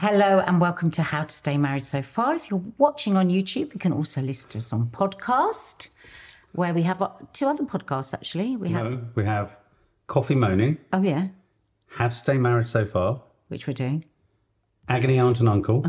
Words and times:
Hello 0.00 0.38
and 0.38 0.60
welcome 0.60 0.92
to 0.92 1.02
How 1.02 1.24
to 1.24 1.34
Stay 1.34 1.58
Married 1.58 1.84
So 1.84 2.02
Far. 2.02 2.36
If 2.36 2.50
you're 2.50 2.62
watching 2.78 3.16
on 3.16 3.30
YouTube, 3.30 3.74
you 3.74 3.80
can 3.80 3.92
also 3.92 4.22
listen 4.22 4.48
to 4.50 4.58
us 4.58 4.72
on 4.72 4.86
podcast, 4.90 5.88
where 6.52 6.72
we 6.72 6.82
have 6.82 7.02
uh, 7.02 7.08
two 7.32 7.48
other 7.48 7.64
podcasts 7.64 8.14
actually. 8.14 8.54
We 8.54 8.68
have, 8.68 8.92
No, 8.92 9.00
we 9.16 9.24
have 9.24 9.58
Coffee 10.06 10.36
Moaning, 10.36 10.78
oh 10.92 11.02
yeah, 11.02 11.28
How 11.88 12.06
to 12.06 12.14
Stay 12.14 12.38
Married 12.38 12.68
So 12.68 12.86
Far, 12.86 13.22
which 13.48 13.66
we're 13.66 13.72
doing. 13.72 14.04
Agony 14.88 15.18
Aunt 15.18 15.40
and 15.40 15.48
Uncle, 15.48 15.84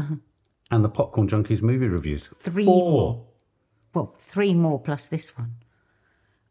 and 0.71 0.83
the 0.83 0.89
Popcorn 0.89 1.27
Junkies 1.27 1.61
movie 1.61 1.87
reviews. 1.87 2.25
Uh-huh. 2.25 2.49
Three 2.49 2.65
Four. 2.65 2.91
more. 2.91 3.25
Well, 3.93 4.15
three 4.17 4.55
more 4.55 4.79
plus 4.79 5.05
this 5.05 5.37
one. 5.37 5.53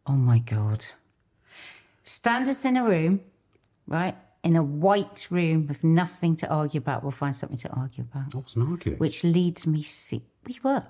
Oh 0.06 0.12
my 0.12 0.38
God. 0.38 0.86
Stand 2.04 2.46
us 2.46 2.64
in 2.64 2.76
a 2.76 2.84
room, 2.84 3.20
right? 3.88 4.16
In 4.44 4.56
a 4.56 4.62
white 4.62 5.26
room 5.30 5.66
with 5.66 5.82
nothing 5.82 6.36
to 6.36 6.48
argue 6.48 6.78
about. 6.78 7.02
We'll 7.02 7.10
find 7.10 7.34
something 7.34 7.58
to 7.58 7.70
argue 7.70 8.04
about. 8.10 8.34
I 8.34 8.38
wasn't 8.38 8.68
arguing. 8.68 8.98
Which 8.98 9.24
leads 9.24 9.66
me, 9.66 9.82
se- 9.82 10.22
we 10.46 10.58
were, 10.62 10.84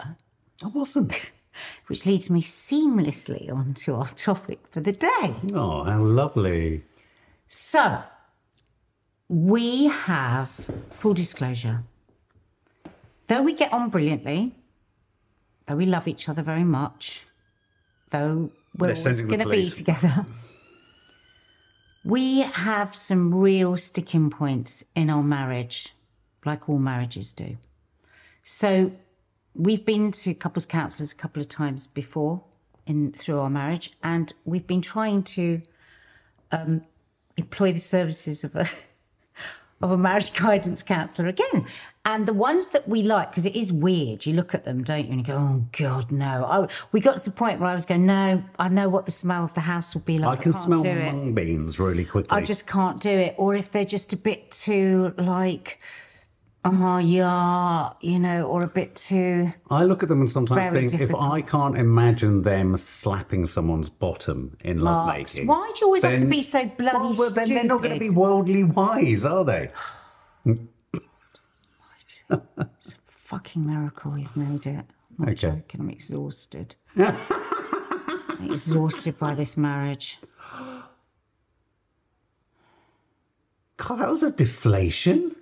I 0.62 0.66
wasn't. 0.66 1.30
which 1.86 2.06
leads 2.06 2.30
me 2.30 2.42
seamlessly 2.42 3.52
onto 3.52 3.94
our 3.94 4.08
topic 4.10 4.60
for 4.70 4.80
the 4.80 4.92
day. 4.92 5.34
Oh, 5.54 5.84
how 5.84 6.02
lovely. 6.02 6.82
So, 7.46 8.02
we 9.28 9.86
have 9.86 10.50
full 10.90 11.14
disclosure. 11.14 11.84
Though 13.26 13.42
we 13.42 13.54
get 13.54 13.72
on 13.72 13.90
brilliantly, 13.90 14.54
though 15.66 15.76
we 15.76 15.86
love 15.86 16.08
each 16.08 16.28
other 16.28 16.42
very 16.42 16.64
much, 16.64 17.24
though 18.10 18.50
we're 18.76 18.94
They're 18.94 19.02
always 19.02 19.22
going 19.22 19.40
to 19.40 19.48
be 19.48 19.68
together, 19.68 20.26
we 22.04 22.40
have 22.40 22.94
some 22.94 23.34
real 23.34 23.76
sticking 23.76 24.30
points 24.30 24.84
in 24.94 25.10
our 25.10 25.22
marriage, 25.22 25.94
like 26.44 26.68
all 26.68 26.78
marriages 26.78 27.32
do. 27.32 27.56
So, 28.44 28.92
we've 29.54 29.84
been 29.84 30.12
to 30.12 30.34
couples 30.34 30.64
counsellors 30.64 31.12
a 31.12 31.16
couple 31.16 31.42
of 31.42 31.48
times 31.48 31.86
before 31.86 32.42
in 32.86 33.12
through 33.12 33.40
our 33.40 33.50
marriage, 33.50 33.92
and 34.02 34.32
we've 34.44 34.66
been 34.66 34.80
trying 34.80 35.22
to 35.22 35.62
um, 36.52 36.82
employ 37.36 37.72
the 37.72 37.78
services 37.78 38.44
of 38.44 38.56
a 38.56 38.66
of 39.80 39.90
a 39.90 39.96
marriage 39.96 40.32
guidance 40.38 40.82
counsellor 40.82 41.28
again. 41.28 41.66
And 42.04 42.24
the 42.24 42.32
ones 42.32 42.68
that 42.68 42.88
we 42.88 43.02
like, 43.02 43.30
because 43.30 43.44
it 43.44 43.54
is 43.54 43.70
weird, 43.70 44.24
you 44.24 44.32
look 44.32 44.54
at 44.54 44.64
them, 44.64 44.82
don't 44.82 45.04
you, 45.06 45.10
and 45.12 45.20
you 45.20 45.26
go, 45.26 45.36
"Oh 45.36 45.66
God, 45.72 46.10
no!" 46.10 46.44
I, 46.44 46.68
we 46.90 47.00
got 47.00 47.18
to 47.18 47.24
the 47.24 47.30
point 47.30 47.60
where 47.60 47.68
I 47.68 47.74
was 47.74 47.84
going, 47.84 48.06
"No, 48.06 48.42
I 48.58 48.68
know 48.68 48.88
what 48.88 49.04
the 49.04 49.12
smell 49.12 49.44
of 49.44 49.52
the 49.52 49.60
house 49.60 49.94
will 49.94 50.00
be 50.02 50.16
like. 50.16 50.38
I 50.38 50.42
can 50.42 50.52
can't 50.52 50.64
smell 50.64 50.84
mung 50.84 51.34
beans 51.34 51.78
really 51.78 52.06
quickly. 52.06 52.30
I 52.30 52.40
just 52.40 52.66
can't 52.66 52.98
do 52.98 53.10
it." 53.10 53.34
Or 53.36 53.54
if 53.54 53.70
they're 53.70 53.84
just 53.84 54.14
a 54.14 54.16
bit 54.16 54.50
too 54.50 55.12
like, 55.18 55.80
"Oh 56.64 56.98
yeah," 56.98 57.90
you 58.00 58.18
know, 58.18 58.44
or 58.46 58.64
a 58.64 58.68
bit 58.68 58.94
too. 58.96 59.52
I 59.70 59.84
look 59.84 60.02
at 60.02 60.08
them 60.08 60.20
and 60.20 60.30
sometimes 60.30 60.70
think 60.90 61.00
if. 61.00 61.14
I 61.14 61.40
can't 61.42 61.76
imagine 61.78 62.42
them 62.42 62.76
slapping 62.76 63.46
someone's 63.46 63.88
bottom 63.88 64.56
in 64.64 64.80
lovemaking. 64.80 65.46
Why 65.46 65.70
do 65.74 65.80
you 65.80 65.86
always 65.86 66.02
have 66.04 66.18
to 66.18 66.26
be 66.26 66.42
so 66.42 66.66
bloody 66.66 66.96
Well, 66.98 67.14
well, 67.18 67.30
then 67.30 67.48
they're 67.48 67.64
not 67.64 67.82
going 67.82 67.94
to 67.94 68.00
be 68.00 68.10
worldly 68.10 68.64
wise, 68.64 69.24
are 69.24 69.44
they? 69.44 69.70
It's 72.00 72.24
a 72.30 72.42
fucking 73.06 73.66
miracle 73.66 74.18
you've 74.18 74.36
made 74.36 74.66
it. 74.66 74.84
I'm 74.84 74.86
not 75.18 75.28
Okay. 75.30 75.34
joking. 75.34 75.80
I'm 75.80 75.88
exhausted. 75.90 76.74
I'm 76.96 78.50
exhausted 78.50 79.18
by 79.18 79.34
this 79.34 79.56
marriage. 79.56 80.18
God, 83.78 83.96
that 84.00 84.08
was 84.10 84.22
a 84.22 84.30
deflation. 84.30 85.34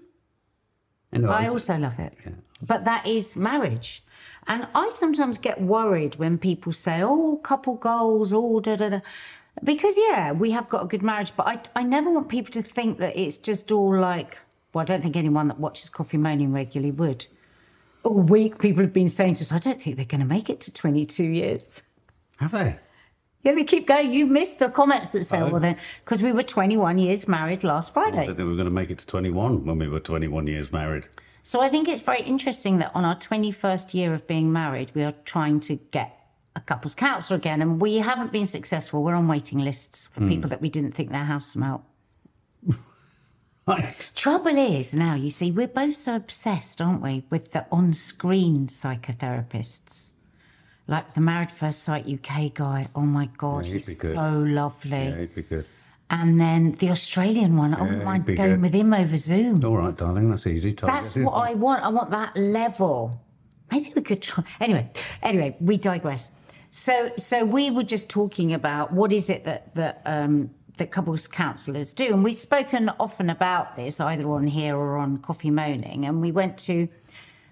Anyway, 1.17 1.33
I 1.33 1.48
also 1.48 1.77
love 1.77 1.98
it. 1.98 2.14
But 2.62 2.84
that 2.84 3.06
is 3.06 3.36
marriage. 3.36 4.03
And 4.47 4.69
I 4.75 4.91
sometimes 4.95 5.39
get 5.39 5.61
worried 5.61 6.17
when 6.17 6.39
people 6.39 6.73
say, 6.73 7.03
oh, 7.03 7.41
couple 7.42 7.75
goals, 7.75 8.33
oh, 8.33 8.61
da 8.61 8.77
da 8.77 8.89
da. 8.91 9.01
Because, 9.64 9.96
yeah, 9.96 10.33
we 10.33 10.51
have 10.52 10.68
got 10.68 10.85
a 10.85 10.86
good 10.86 11.02
marriage, 11.02 11.33
but 11.36 11.46
I, 11.48 11.61
I 11.74 11.83
never 11.83 12.11
want 12.11 12.29
people 12.29 12.52
to 12.52 12.63
think 12.63 12.98
that 12.98 13.17
it's 13.17 13.39
just 13.39 13.73
all 13.73 13.98
like, 13.98 14.39
well, 14.73 14.83
I 14.83 14.85
don't 14.85 15.02
think 15.02 15.17
anyone 15.17 15.48
that 15.48 15.58
watches 15.58 15.89
Coffee 15.89 16.18
Moaning 16.18 16.52
regularly 16.52 16.92
would. 16.92 17.27
All 18.05 18.20
week, 18.20 18.58
people 18.58 18.83
have 18.83 18.92
been 18.92 19.08
saying 19.08 19.35
to 19.35 19.42
us, 19.42 19.51
I 19.51 19.58
don't 19.58 19.80
think 19.80 19.96
they're 19.96 20.05
going 20.05 20.20
to 20.20 20.27
make 20.27 20.51
it 20.51 20.61
to 20.63 20.73
22 20.73 21.24
years. 21.24 21.83
have 22.39 22.52
they? 22.52 22.79
Yeah, 23.46 23.55
they 23.55 23.62
keep 23.62 23.86
going. 23.86 24.11
You 24.11 24.27
missed 24.27 24.58
the 24.58 24.68
comments 24.68 25.11
that 25.11 25.23
say, 25.23 25.39
Oh. 25.39 25.48
well, 25.48 25.61
then, 25.61 25.77
because 26.05 26.20
we 26.20 26.33
were 26.33 26.42
21 26.42 26.98
years 26.98 27.29
married 27.29 27.62
last 27.62 27.95
Friday. 27.95 28.18
I 28.18 28.27
don't 28.27 28.34
think 28.34 28.39
we 28.39 28.45
were 28.46 28.57
going 28.57 28.64
to 28.64 28.73
make 28.73 28.90
it 28.90 28.98
to 28.98 29.07
21 29.07 29.64
when 29.64 29.79
we 29.79 29.86
were 29.86 30.01
21 30.01 30.48
years 30.48 30.73
married. 30.73 31.07
So 31.45 31.61
I 31.61 31.68
think 31.68 31.86
it's 31.86 32.01
very 32.01 32.23
interesting 32.23 32.79
that 32.79 32.90
on 32.92 33.05
our 33.05 33.14
21st 33.14 33.95
year 33.95 34.12
of 34.12 34.27
being 34.27 34.52
married, 34.52 34.90
we 34.96 35.05
are 35.05 35.12
trying 35.24 35.61
to 35.61 35.77
get 35.92 36.18
a 36.57 36.61
couples 36.61 36.96
counsellor 36.96 37.36
again, 37.36 37.62
and 37.62 37.80
we 37.80 37.98
haven't 37.98 38.33
been 38.33 38.46
successful. 38.46 39.05
We're 39.05 39.14
on 39.14 39.29
waiting 39.29 39.61
lists 39.61 40.08
for 40.08 40.23
hmm. 40.23 40.28
people 40.28 40.51
that 40.51 40.61
we 40.61 40.68
didn't 40.68 40.96
think 40.96 41.13
their 41.13 41.24
house 41.24 41.46
smelt. 41.46 41.83
Right. 43.68 44.13
Trouble 44.14 44.57
is 44.57 44.95
now, 44.95 45.14
you 45.14 45.28
see, 45.28 45.51
we're 45.51 45.67
both 45.67 45.96
so 45.96 46.14
obsessed, 46.14 46.80
aren't 46.80 47.02
we, 47.02 47.24
with 47.30 47.51
the 47.51 47.67
on 47.73 47.95
screen 47.95 48.68
psychotherapists. 48.68 50.13
Like 50.89 51.14
the 51.14 51.20
Married 51.20 51.51
First 51.51 51.83
Sight 51.83 52.07
UK 52.07 52.55
guy. 52.55 52.86
Oh 52.95 53.01
my 53.01 53.29
God, 53.36 53.67
Yeah, 53.67 53.73
he's 53.74 53.98
so 53.98 54.30
lovely. 54.47 54.91
Yeah, 54.91 55.08
it'd 55.14 55.35
be 55.35 55.42
good. 55.42 55.67
And 56.08 56.41
then 56.41 56.73
the 56.73 56.91
Australian 56.91 57.57
one, 57.57 57.74
I 57.74 57.80
wouldn't 57.80 57.98
Yeah, 57.98 58.05
mind 58.05 58.29
he'd 58.29 58.36
going 58.36 58.51
good. 58.51 58.63
with 58.63 58.74
him 58.74 58.95
over 58.95 59.17
Zoom. 59.17 59.64
All 59.64 59.77
right, 59.77 59.96
darling, 59.96 60.30
that's 60.30 60.46
easy. 60.46 60.73
Target, 60.73 60.95
That's 60.95 61.17
what? 61.17 61.33
I 61.33 61.55
want. 61.55 61.83
I 61.83 61.89
want 61.89 62.11
that 62.13 62.36
level. 62.36 63.20
Maybe 63.73 63.92
we 63.96 64.02
could 64.02 64.23
try. 64.23 64.45
Anyway, 64.61 64.89
anyway, 65.23 65.57
we 65.61 65.77
digress. 65.77 66.30
So, 66.70 67.11
so 67.17 67.45
we 67.45 67.70
were 67.70 67.83
just 67.83 68.08
talking 68.08 68.52
about 68.52 68.92
what 68.92 69.13
is 69.13 69.29
it 69.29 69.45
that 69.45 69.75
that 69.75 70.02
um, 70.07 70.51
that 70.77 70.92
couples 70.92 71.27
counsellors 71.27 71.92
do, 71.92 72.05
and 72.13 72.23
we've 72.23 72.39
spoken 72.39 72.91
often 73.01 73.29
about 73.29 73.75
this 73.75 73.98
either 73.98 74.30
on 74.30 74.46
here 74.46 74.77
or 74.77 74.98
on 74.98 75.19
Coffee 75.19 75.51
Moaning. 75.51 76.05
And 76.07 76.20
we 76.20 76.30
went 76.30 76.58
to 76.58 76.86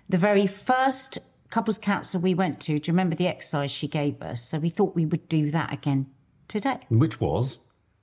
the 0.08 0.18
very 0.18 0.46
first 0.46 1.18
couples 1.54 1.78
counsellor 1.78 2.20
we 2.20 2.34
went 2.34 2.58
to. 2.62 2.78
Do 2.80 2.88
you 2.88 2.92
remember 2.92 3.14
the 3.14 3.28
exercise 3.28 3.70
she 3.70 3.86
gave 3.86 4.20
us? 4.20 4.42
So 4.44 4.58
we 4.58 4.70
thought 4.70 4.96
we 4.96 5.06
would 5.06 5.28
do 5.28 5.52
that 5.52 5.72
again 5.72 6.06
today. 6.48 6.78
Which 6.88 7.20
was? 7.20 7.60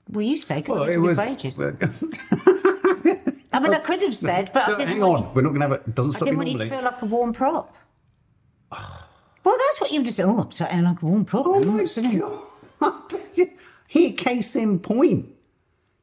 Well, 0.09 0.21
you 0.25 0.37
say 0.37 0.61
because 0.61 0.75
Well, 0.75 0.83
it 0.85 0.95
it 0.95 0.99
was 0.99 1.17
was. 1.17 1.25
for 1.25 1.31
ages. 1.31 1.59
I 3.53 3.59
mean, 3.59 3.73
I 3.73 3.79
could 3.79 4.01
have 4.01 4.15
said, 4.15 4.51
but 4.53 4.63
I 4.69 4.73
didn't. 4.75 4.87
Hang 4.87 4.99
want 5.01 5.25
on, 5.25 5.33
we're 5.33 5.41
not 5.41 5.49
going 5.49 5.61
to 5.61 5.67
have 5.67 5.71
it. 5.73 5.93
Doesn't 5.93 6.13
stop 6.13 6.23
I 6.23 6.25
didn't 6.25 6.33
you 6.33 6.37
want 6.37 6.49
you 6.49 6.57
to 6.59 6.69
feel 6.69 6.83
like 6.83 7.01
a 7.01 7.05
warm 7.05 7.33
prop. 7.33 7.75
Well, 9.43 9.57
that's 9.57 9.81
what 9.81 9.91
you 9.91 10.03
just. 10.03 10.17
Said. 10.17 10.27
Oh, 10.27 10.37
I'm 10.41 10.51
sorry, 10.51 10.79
like 10.83 11.01
a 11.01 11.05
warm 11.05 11.25
prop. 11.25 11.47
Oh 11.47 11.59
my 11.59 11.81
mm, 11.81 12.79
not 12.79 13.09
God. 13.09 13.21
Here, 13.87 14.11
case 14.13 14.55
in 14.55 14.77
point. 14.77 15.29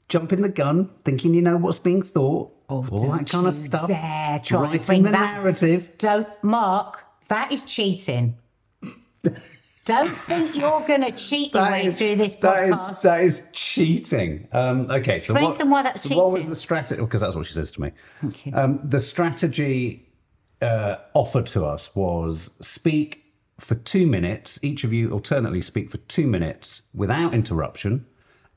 Jumping 0.08 0.42
the 0.42 0.48
gun, 0.48 0.91
thinking 1.04 1.34
you 1.34 1.41
know 1.42 1.56
what's 1.56 1.78
being 1.78 2.03
thought. 2.03 2.50
Oh, 2.69 2.84
all 2.91 2.98
don't 2.98 3.10
that 3.19 3.31
kind 3.31 3.42
you 3.44 3.48
of 3.50 3.54
stuff. 3.54 3.87
dare 3.87 4.41
try 4.42 4.58
and 4.64 4.72
Writing 4.72 4.87
bring 4.87 5.03
the 5.04 5.10
that- 5.12 5.34
narrative. 5.34 5.92
Don't, 5.98 6.26
Mark. 6.42 7.04
That 7.28 7.53
is 7.53 7.65
cheating. 7.65 8.37
Don't 9.84 10.21
think 10.21 10.55
you're 10.55 10.84
going 10.87 11.00
to 11.00 11.12
cheat 11.12 11.55
your 11.55 11.62
way 11.62 11.91
through 11.91 12.16
this 12.16 12.37
podcast. 12.37 12.91
is 12.91 13.03
that 13.03 13.21
is 13.22 13.43
cheating. 13.53 14.47
Um, 14.53 14.83
okay, 14.91 15.19
so 15.19 15.33
Explain 15.33 15.44
what, 15.44 15.53
to 15.53 15.59
them 15.59 15.71
why 15.71 15.83
that's 15.83 16.03
so 16.03 16.15
What 16.15 16.33
was 16.33 16.47
the 16.47 16.56
strategy? 16.56 17.00
Because 17.00 17.22
that's 17.22 17.34
what 17.34 17.47
she 17.47 17.55
says 17.55 17.71
to 17.72 17.81
me. 17.81 17.93
Okay. 18.22 18.53
Um, 18.53 18.81
the 18.84 19.00
strategy 19.00 20.06
uh, 20.61 20.97
offered 21.15 21.47
to 21.47 21.65
us 21.65 21.94
was 21.94 22.50
speak 22.61 23.25
for 23.59 23.77
two 23.77 24.06
minutes. 24.06 24.59
Each 24.62 24.84
of 24.84 24.93
you 24.93 25.11
alternately 25.11 25.62
speak 25.62 25.88
for 25.91 25.97
two 25.99 26.27
minutes 26.27 26.83
without 26.93 27.33
interruption. 27.33 28.05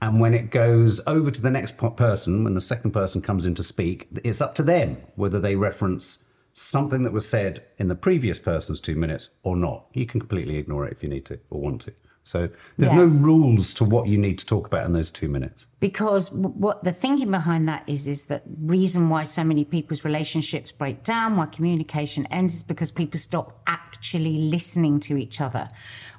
And 0.02 0.20
when 0.20 0.34
it 0.34 0.50
goes 0.50 1.00
over 1.08 1.31
to 1.31 1.42
the 1.42 1.52
next 1.52 1.78
person, 1.78 2.44
when 2.44 2.56
the 2.56 2.62
second 2.62 2.92
person 2.92 3.22
comes 3.22 3.46
in 3.46 3.56
to 3.56 3.64
speak, 3.64 4.10
it's 4.24 4.42
up 4.42 4.56
to 4.56 4.64
them 4.64 4.98
whether 5.16 5.40
they 5.40 5.56
reference 5.56 6.20
something 6.53 7.03
that 7.03 7.13
was 7.13 7.27
said 7.27 7.63
in 7.77 7.88
the 7.88 7.95
previous 7.95 8.39
person's 8.39 8.80
two 8.80 8.95
minutes 8.95 9.30
or 9.44 9.56
not. 9.56 9.86
You 9.94 10.06
can 10.06 10.19
completely 10.19 10.57
ignore 10.57 10.86
it 10.86 10.92
if 10.94 11.01
you 11.03 11.09
need 11.09 11.25
to 11.25 11.39
or 11.50 11.62
want 11.62 11.81
to. 11.81 11.94
So 12.24 12.50
there's 12.77 12.92
Yeah. 12.92 12.98
no 12.98 13.06
rules 13.06 13.74
to 13.75 13.83
what 13.83 14.07
you 14.07 14.18
need 14.18 14.38
to 14.39 14.45
talk 14.45 14.68
about 14.68 14.86
in 14.86 14.94
those 14.94 15.09
two 15.12 15.27
minutes. 15.27 15.65
because 15.80 16.31
what 16.31 16.83
the 16.83 16.92
thinking 16.92 17.31
behind 17.31 17.68
that 17.68 17.81
is 17.88 18.07
is 18.07 18.25
that 18.25 18.44
reason 18.62 19.09
why 19.09 19.24
so 19.24 19.44
many 19.44 19.65
people's 19.65 20.06
relationships 20.06 20.71
break 20.71 21.01
down 21.03 21.36
why 21.36 21.48
communication 21.48 22.27
ends 22.27 22.54
is 22.54 22.62
because 22.62 22.92
people 22.92 23.19
stop 23.19 23.59
actually 23.65 24.38
listening 24.38 25.00
to 25.00 25.18
each 25.18 25.42
other 25.42 25.68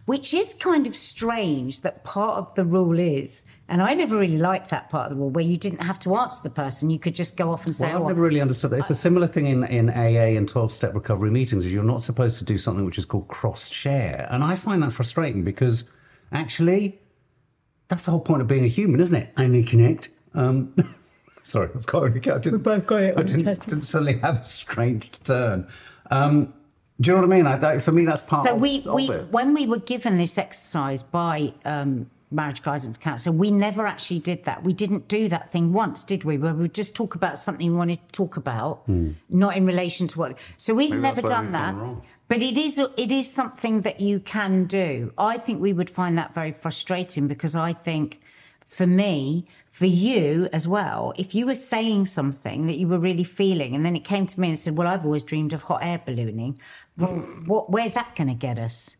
which 0.04 0.34
is 0.34 0.54
kind 0.54 0.86
of 0.86 0.96
strange 0.96 1.80
that 1.82 2.02
part 2.04 2.36
of 2.36 2.54
the 2.54 2.64
rule 2.64 2.98
is 2.98 3.44
and 3.68 3.80
i 3.82 3.94
never 3.94 4.16
really 4.16 4.38
liked 4.38 4.70
that 4.70 4.90
part 4.90 5.10
of 5.10 5.16
the 5.16 5.20
rule 5.20 5.30
where 5.30 5.44
you 5.44 5.56
didn't 5.56 5.80
have 5.80 5.98
to 5.98 6.16
answer 6.16 6.40
the 6.42 6.50
person 6.50 6.90
you 6.90 6.98
could 6.98 7.14
just 7.14 7.36
go 7.36 7.50
off 7.50 7.66
and 7.66 7.76
say 7.76 7.86
Well, 7.86 7.96
I've 7.96 8.02
oh, 8.02 8.08
never 8.08 8.22
really 8.22 8.40
understood 8.40 8.70
that. 8.70 8.80
It's 8.80 8.90
a 8.90 8.94
similar 8.94 9.26
thing 9.26 9.46
in, 9.46 9.64
in 9.64 9.90
AA 9.90 10.36
and 10.36 10.48
12 10.48 10.72
step 10.72 10.94
recovery 10.94 11.30
meetings 11.30 11.64
is 11.64 11.72
you're 11.72 11.84
not 11.84 12.02
supposed 12.02 12.38
to 12.38 12.44
do 12.44 12.58
something 12.58 12.84
which 12.84 12.98
is 12.98 13.04
called 13.04 13.28
cross 13.28 13.68
share. 13.68 14.28
And 14.30 14.42
I 14.42 14.56
find 14.56 14.82
that 14.82 14.92
frustrating 14.92 15.44
because 15.44 15.84
actually 16.32 17.00
that's 17.88 18.04
the 18.04 18.10
whole 18.10 18.20
point 18.20 18.40
of 18.40 18.48
being 18.48 18.64
a 18.64 18.68
human, 18.68 19.00
isn't 19.00 19.14
it? 19.14 19.32
Only 19.36 19.62
connect. 19.62 20.08
Um, 20.34 20.74
Sorry, 21.44 21.68
I've 21.74 21.86
got, 21.86 22.04
I 22.04 22.08
didn't, 22.38 22.60
both 22.60 22.86
got 22.86 23.02
it 23.02 23.18
I 23.18 23.22
didn't, 23.22 23.66
didn't 23.66 23.82
suddenly 23.82 24.18
have 24.18 24.40
a 24.40 24.44
strange 24.44 25.10
turn. 25.24 25.66
Um, 26.10 26.54
do 27.00 27.10
you 27.10 27.16
know 27.16 27.22
what 27.22 27.32
I 27.32 27.36
mean? 27.36 27.46
I, 27.46 27.56
that, 27.56 27.82
for 27.82 27.92
me, 27.92 28.04
that's 28.04 28.22
part 28.22 28.46
So 28.46 28.54
of, 28.54 28.60
we, 28.60 28.78
of 28.78 28.94
we 28.94 29.10
it. 29.10 29.30
when 29.30 29.54
we 29.54 29.66
were 29.66 29.78
given 29.78 30.18
this 30.18 30.38
exercise 30.38 31.02
by 31.02 31.52
um, 31.64 32.10
marriage 32.30 32.62
guidance 32.62 32.96
counselor, 32.98 33.36
we 33.36 33.50
never 33.50 33.86
actually 33.86 34.20
did 34.20 34.44
that. 34.44 34.62
We 34.62 34.72
didn't 34.72 35.08
do 35.08 35.28
that 35.28 35.50
thing 35.50 35.72
once, 35.72 36.04
did 36.04 36.24
we? 36.24 36.38
Where 36.38 36.54
we 36.54 36.62
would 36.62 36.74
just 36.74 36.94
talk 36.94 37.14
about 37.14 37.38
something 37.38 37.70
we 37.70 37.76
wanted 37.76 38.06
to 38.06 38.12
talk 38.12 38.36
about, 38.36 38.88
not 39.28 39.56
in 39.56 39.66
relation 39.66 40.06
to 40.08 40.18
what. 40.18 40.38
So 40.58 40.74
we've. 40.74 40.90
Maybe 40.90 41.02
never 41.02 41.22
done 41.22 41.46
we've 41.46 41.52
that. 41.52 41.74
gone. 41.74 42.02
But 42.28 42.40
it 42.40 42.56
is 42.56 42.78
it 42.78 43.12
is 43.12 43.30
something 43.30 43.82
that 43.82 44.00
you 44.00 44.18
can 44.20 44.64
do. 44.64 45.12
I 45.18 45.36
think 45.38 45.60
we 45.60 45.72
would 45.74 45.90
find 45.90 46.16
that 46.16 46.32
very 46.32 46.52
frustrating 46.52 47.28
because 47.28 47.54
I 47.54 47.74
think 47.74 48.20
for 48.64 48.86
me, 48.86 49.46
for 49.68 49.84
you 49.84 50.48
as 50.50 50.66
well, 50.66 51.12
if 51.18 51.34
you 51.34 51.44
were 51.44 51.54
saying 51.54 52.06
something 52.06 52.66
that 52.68 52.78
you 52.78 52.88
were 52.88 52.98
really 52.98 53.24
feeling, 53.24 53.74
and 53.74 53.84
then 53.84 53.94
it 53.94 54.04
came 54.04 54.24
to 54.26 54.40
me 54.40 54.48
and 54.48 54.58
said, 54.58 54.78
"Well, 54.78 54.88
I've 54.88 55.04
always 55.04 55.22
dreamed 55.22 55.52
of 55.52 55.62
hot 55.62 55.80
air 55.82 56.00
ballooning," 56.06 56.58
well, 56.96 57.16
what, 57.46 57.70
where's 57.70 57.94
that 57.94 58.14
going 58.16 58.28
to 58.28 58.34
get 58.34 58.58
us? 58.58 58.96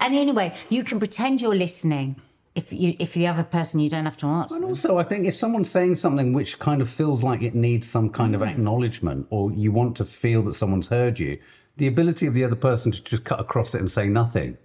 And 0.00 0.14
anyway, 0.14 0.54
you 0.70 0.84
can 0.84 0.98
pretend 0.98 1.40
you're 1.40 1.54
listening. 1.54 2.20
If 2.54 2.72
you, 2.72 2.96
if 2.98 3.14
the 3.14 3.26
other 3.26 3.44
person, 3.44 3.78
you 3.78 3.88
don't 3.88 4.04
have 4.04 4.16
to 4.18 4.26
answer. 4.26 4.56
And 4.56 4.64
them. 4.64 4.70
also, 4.70 4.98
I 4.98 5.04
think 5.04 5.26
if 5.26 5.36
someone's 5.36 5.70
saying 5.70 5.94
something 5.94 6.32
which 6.32 6.58
kind 6.58 6.82
of 6.82 6.88
feels 6.88 7.22
like 7.22 7.42
it 7.42 7.54
needs 7.54 7.88
some 7.88 8.10
kind 8.10 8.34
of 8.34 8.42
acknowledgement, 8.42 9.28
or 9.30 9.52
you 9.52 9.70
want 9.70 9.96
to 9.96 10.04
feel 10.04 10.42
that 10.42 10.54
someone's 10.54 10.88
heard 10.88 11.20
you, 11.20 11.38
the 11.76 11.86
ability 11.86 12.26
of 12.26 12.34
the 12.34 12.42
other 12.42 12.56
person 12.56 12.90
to 12.90 13.02
just 13.04 13.22
cut 13.24 13.38
across 13.38 13.74
it 13.74 13.78
and 13.78 13.88
say 13.90 14.08
nothing. 14.08 14.56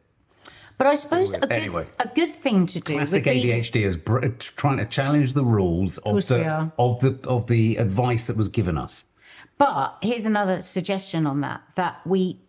But 0.79 0.87
I 0.87 0.95
suppose 0.95 1.33
a 1.33 1.39
good, 1.39 1.51
Anyway. 1.51 1.85
a 1.99 2.07
good 2.07 2.33
thing 2.33 2.65
to 2.67 2.79
do 2.79 2.95
Classic 2.95 3.23
would 3.23 3.33
be 3.33 3.43
ADHD 3.43 3.85
is 3.85 3.95
br- 3.95 4.25
trying 4.39 4.77
to 4.77 4.85
challenge 4.85 5.33
the 5.33 5.43
rules 5.43 5.99
of 5.99 6.25
the 6.27 6.71
of 6.79 6.99
the 6.99 7.19
of 7.27 7.45
the 7.45 7.77
advice 7.77 8.25
that 8.25 8.35
was 8.35 8.49
given 8.49 8.77
us. 8.77 9.05
But 9.59 9.97
here's 10.01 10.25
another 10.25 10.63
suggestion 10.63 11.27
on 11.27 11.41
that 11.41 11.61
that 11.75 12.05
we 12.07 12.39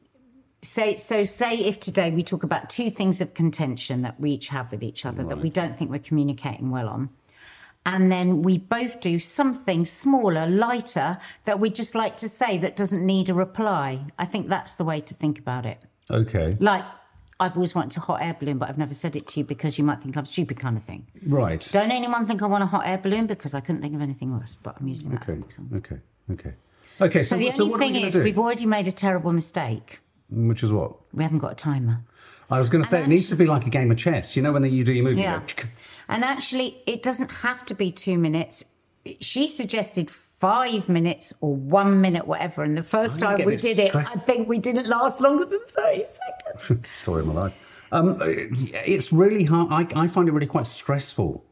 say 0.64 0.96
so 0.96 1.22
say 1.25 1.56
if 1.58 1.78
today 1.78 2.11
we 2.11 2.22
talk 2.22 2.43
about 2.43 2.69
two 2.70 2.90
things 2.90 3.20
of 3.20 3.34
contention 3.34 4.02
that 4.02 4.19
we 4.19 4.31
each 4.32 4.49
have 4.49 4.70
with 4.70 4.82
each 4.82 5.05
other 5.06 5.22
that 5.25 5.40
we 5.40 5.50
don't 5.50 5.76
think 5.76 5.90
we're 5.90 5.99
communicating 5.99 6.70
well 6.70 6.88
on. 6.88 7.11
And 7.87 8.11
then 8.11 8.40
we 8.43 8.56
both 8.56 9.00
do 9.00 9.19
something 9.19 9.84
smaller, 9.84 10.46
lighter 10.49 11.19
that 11.44 11.61
we 11.61 11.69
just 11.69 11.94
like 11.94 12.16
to 12.16 12.28
say 12.31 12.56
that 12.58 12.76
doesn't 12.76 13.05
need 13.05 13.28
a 13.28 13.34
reply. 13.34 14.06
I 14.19 14.25
think 14.25 14.49
that's 14.49 14.75
the 14.76 14.84
way 14.84 15.00
to 15.00 15.12
think 15.12 15.38
about 15.38 15.66
it. 15.66 15.82
Okay, 16.11 16.56
Like, 16.61 16.84
I've 17.40 17.56
always 17.56 17.75
wanted 17.75 17.99
a 17.99 18.00
hot 18.00 18.22
air 18.22 18.34
balloon, 18.40 18.56
but 18.56 18.70
I've 18.70 18.78
never 18.78 18.94
said 18.94 19.17
it 19.17 19.26
to 19.28 19.40
you 19.40 19.44
because 19.44 19.76
you 19.76 19.84
might 19.84 20.00
think 20.00 20.17
I'm 20.17 20.25
stupid, 20.25 20.58
kind 20.58 20.78
of 20.78 20.84
thing. 20.84 21.06
right. 21.26 21.67
Don't 21.72 21.90
anyone 21.90 22.25
think 22.25 22.40
I 22.43 22.46
want 22.46 22.62
a 22.62 22.67
hot 22.67 22.87
air 22.87 22.96
balloon 22.96 23.26
because 23.26 23.52
I 23.55 23.60
couldn't 23.60 23.82
think 23.82 23.94
of 23.94 24.00
anything 24.00 24.32
worse, 24.32 24.56
but 24.62 24.76
I'm 24.81 24.88
using 24.88 25.10
that 25.10 25.22
as 25.25 25.28
Okay, 25.28 25.38
an 25.38 25.44
example. 25.44 25.76
okay, 25.78 25.99
okay, 26.32 26.55
okay. 27.02 27.22
So, 27.22 27.37
So 27.37 27.38
the 27.38 27.50
only 27.52 27.70
what 27.70 27.81
are 27.82 27.87
we 27.87 27.93
thing 27.93 28.02
is, 28.06 28.12
do? 28.14 28.22
we've 28.22 28.38
already 28.38 28.64
made 28.64 28.87
a 28.88 28.93
terrible 28.93 29.32
mistake. 29.32 29.99
Which 30.30 30.62
is 30.62 30.72
what 30.72 30.92
We 31.12 31.22
haven't 31.22 31.38
got 31.38 31.52
a 31.52 31.56
timer. 31.56 32.02
I 32.50 32.58
was 32.58 32.68
going 32.68 32.82
to 32.82 32.88
say. 32.88 33.02
It 33.02 33.08
needs 33.08 33.28
to 33.30 33.36
be 33.36 33.46
like 33.46 33.66
a 33.66 33.70
game 33.70 33.90
of 33.90 33.96
chess. 33.96 34.36
You 34.36 34.42
know, 34.42 34.52
when 34.52 34.64
you 34.64 34.84
do 34.84 34.92
your 34.92 35.04
movie. 35.04 35.16
you 35.16 35.22
Yeah. 35.22 35.42
And 36.08 36.24
actually, 36.24 36.82
it 36.86 37.02
doesn't 37.02 37.30
have 37.30 37.64
to 37.66 37.74
be 37.74 37.90
two 37.90 38.18
minutes. 38.18 38.64
She 39.20 39.48
suggested 39.48 40.10
five 40.10 40.88
minutes 40.88 41.32
or 41.40 41.54
one 41.54 42.00
minute, 42.00 42.26
whatever. 42.26 42.62
And 42.62 42.76
the 42.76 42.82
first 42.82 43.18
time 43.18 43.44
we 43.44 43.56
did 43.56 43.78
it, 43.78 43.94
I 43.94 44.04
think 44.04 44.48
we 44.48 44.58
didn't 44.58 44.86
last 44.86 45.20
longer 45.20 45.46
than 45.46 45.60
30 45.68 46.04
seconds. 46.04 46.88
story 47.00 47.20
of 47.20 47.28
my 47.28 47.32
life. 47.32 47.52
Um, 47.92 48.18
it's 48.22 49.12
really 49.12 49.44
hard. 49.44 49.68
I, 49.72 50.02
I 50.02 50.08
find 50.08 50.28
it 50.28 50.32
really 50.32 50.46
quite 50.46 50.66
stressful 50.66 51.44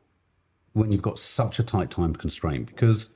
when 0.73 0.91
you've 0.91 1.03
got 1.03 1.19
such 1.19 1.59
a 1.59 1.63
tight 1.63 1.91
time 1.91 2.15
constraint 2.15 2.67
because 2.67 3.11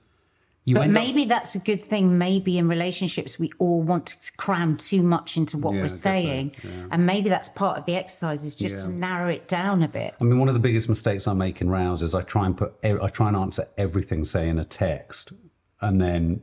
you 0.66 0.74
But 0.74 0.82
end 0.82 0.96
up- 0.96 1.02
maybe 1.04 1.24
that's 1.24 1.54
a 1.54 1.60
good 1.60 1.80
thing. 1.80 2.18
Maybe 2.18 2.58
in 2.58 2.66
relationships, 2.68 3.38
we 3.38 3.50
all 3.58 3.80
want 3.82 4.06
to 4.06 4.16
cram 4.36 4.76
too 4.76 5.00
much 5.02 5.36
into 5.36 5.56
what 5.56 5.72
Yeah, 5.72 5.78
we're 5.82 5.84
guess 5.84 5.94
so, 5.94 6.00
saying. 6.00 6.52
And 6.90 7.06
maybe 7.06 7.28
that's 7.30 7.48
part 7.48 7.78
of 7.78 7.84
the 7.86 7.94
exercise 7.94 8.44
is 8.44 8.56
just 8.56 8.80
to 8.80 8.88
narrow 8.88 9.28
it 9.28 9.46
down 9.46 9.82
a 9.84 9.88
bit. 9.88 10.14
I 10.20 10.24
mean, 10.24 10.40
one 10.40 10.48
of 10.48 10.54
the 10.54 10.60
biggest 10.60 10.88
mistakes 10.88 11.28
I 11.28 11.34
make 11.34 11.60
in 11.60 11.70
rows 11.70 12.02
is 12.02 12.14
I 12.16 12.22
try 12.22 12.46
and 12.46 12.56
put, 12.56 12.74
I 12.84 13.08
try 13.08 13.28
and 13.28 13.36
answer 13.36 13.68
everything, 13.78 14.24
say 14.24 14.48
in 14.48 14.58
a 14.58 14.64
text, 14.64 15.32
and 15.80 16.00
then 16.00 16.42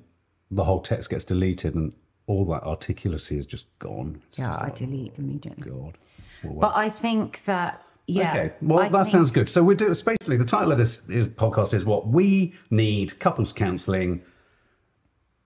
the 0.50 0.64
whole 0.64 0.80
text 0.80 1.10
gets 1.10 1.26
deleted, 1.26 1.76
and 1.76 1.92
all 2.26 2.46
that 2.46 2.64
articulacy 2.64 3.38
is 3.38 3.46
just 3.46 3.66
gone. 3.80 4.22
It's 4.30 4.40
Yeah, 4.40 4.56
I 4.56 4.64
like, 4.66 4.76
delete 4.76 5.14
immediately. 5.18 5.70
God. 5.70 5.98
Well, 6.46 6.56
But 6.62 6.78
I 6.78 6.90
think 6.90 7.44
that, 7.44 7.82
yeah. 8.08 8.32
Okay, 8.32 8.54
well, 8.62 8.80
I 8.80 8.90
that 8.90 9.04
think- 9.06 9.12
sounds 9.12 9.32
good. 9.32 9.50
So 9.50 9.64
we 9.64 9.76
do. 9.76 9.90
It's 9.90 10.02
basically 10.02 10.38
the 10.38 10.46
title 10.46 10.72
of 10.72 10.78
this 10.78 11.02
is, 11.10 11.28
podcast 11.28 11.74
is 11.74 11.86
what 11.86 12.08
we 12.08 12.54
need: 12.70 13.20
couples 13.20 13.54
counselling. 13.54 14.22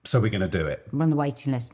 So 0.06 0.20
we're 0.20 0.30
going 0.32 0.42
to 0.42 0.48
do 0.48 0.66
it. 0.66 0.88
We're 0.94 1.04
on 1.04 1.10
the 1.10 1.16
waiting 1.18 1.52
list. 1.54 1.74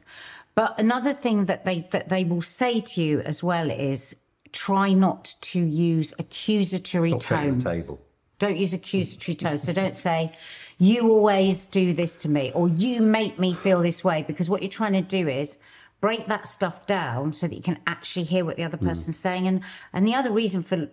But 0.56 0.80
another 0.80 1.14
thing 1.14 1.46
that 1.46 1.66
they 1.66 1.88
that 1.92 2.10
they 2.10 2.24
will 2.24 2.42
say 2.42 2.80
to 2.80 3.02
you 3.04 3.22
as 3.22 3.44
well 3.44 3.70
is 3.72 4.16
try 4.52 4.94
not 4.94 5.36
to 5.42 5.60
use 5.60 6.14
accusatory 6.20 7.10
Stop 7.10 7.22
tones. 7.22 7.64
table. 7.64 8.02
Don't 8.40 8.58
use 8.58 8.74
accusatory 8.74 9.36
tones. 9.36 9.64
So 9.64 9.72
don't 9.72 9.96
say, 9.96 10.32
you 10.78 11.10
always 11.10 11.66
do 11.66 11.94
this 11.94 12.16
to 12.18 12.30
me 12.30 12.52
or 12.54 12.68
you 12.68 13.02
make 13.02 13.40
me 13.40 13.54
feel 13.54 13.80
this 13.80 14.04
way, 14.04 14.24
because 14.24 14.50
what 14.50 14.62
you're 14.62 14.70
trying 14.70 14.94
to 14.94 15.02
do 15.02 15.28
is 15.28 15.58
break 16.04 16.28
that 16.28 16.46
stuff 16.46 16.86
down 16.86 17.32
so 17.32 17.48
that 17.48 17.56
you 17.56 17.62
can 17.62 17.80
actually 17.88 18.26
hear 18.26 18.44
what 18.44 18.58
the 18.58 18.64
other 18.64 18.76
person's 18.76 19.18
saying. 19.18 19.48
And 19.48 19.62
and 19.94 20.06
the 20.06 20.14
other 20.14 20.32
reason 20.32 20.62
for 20.62 20.90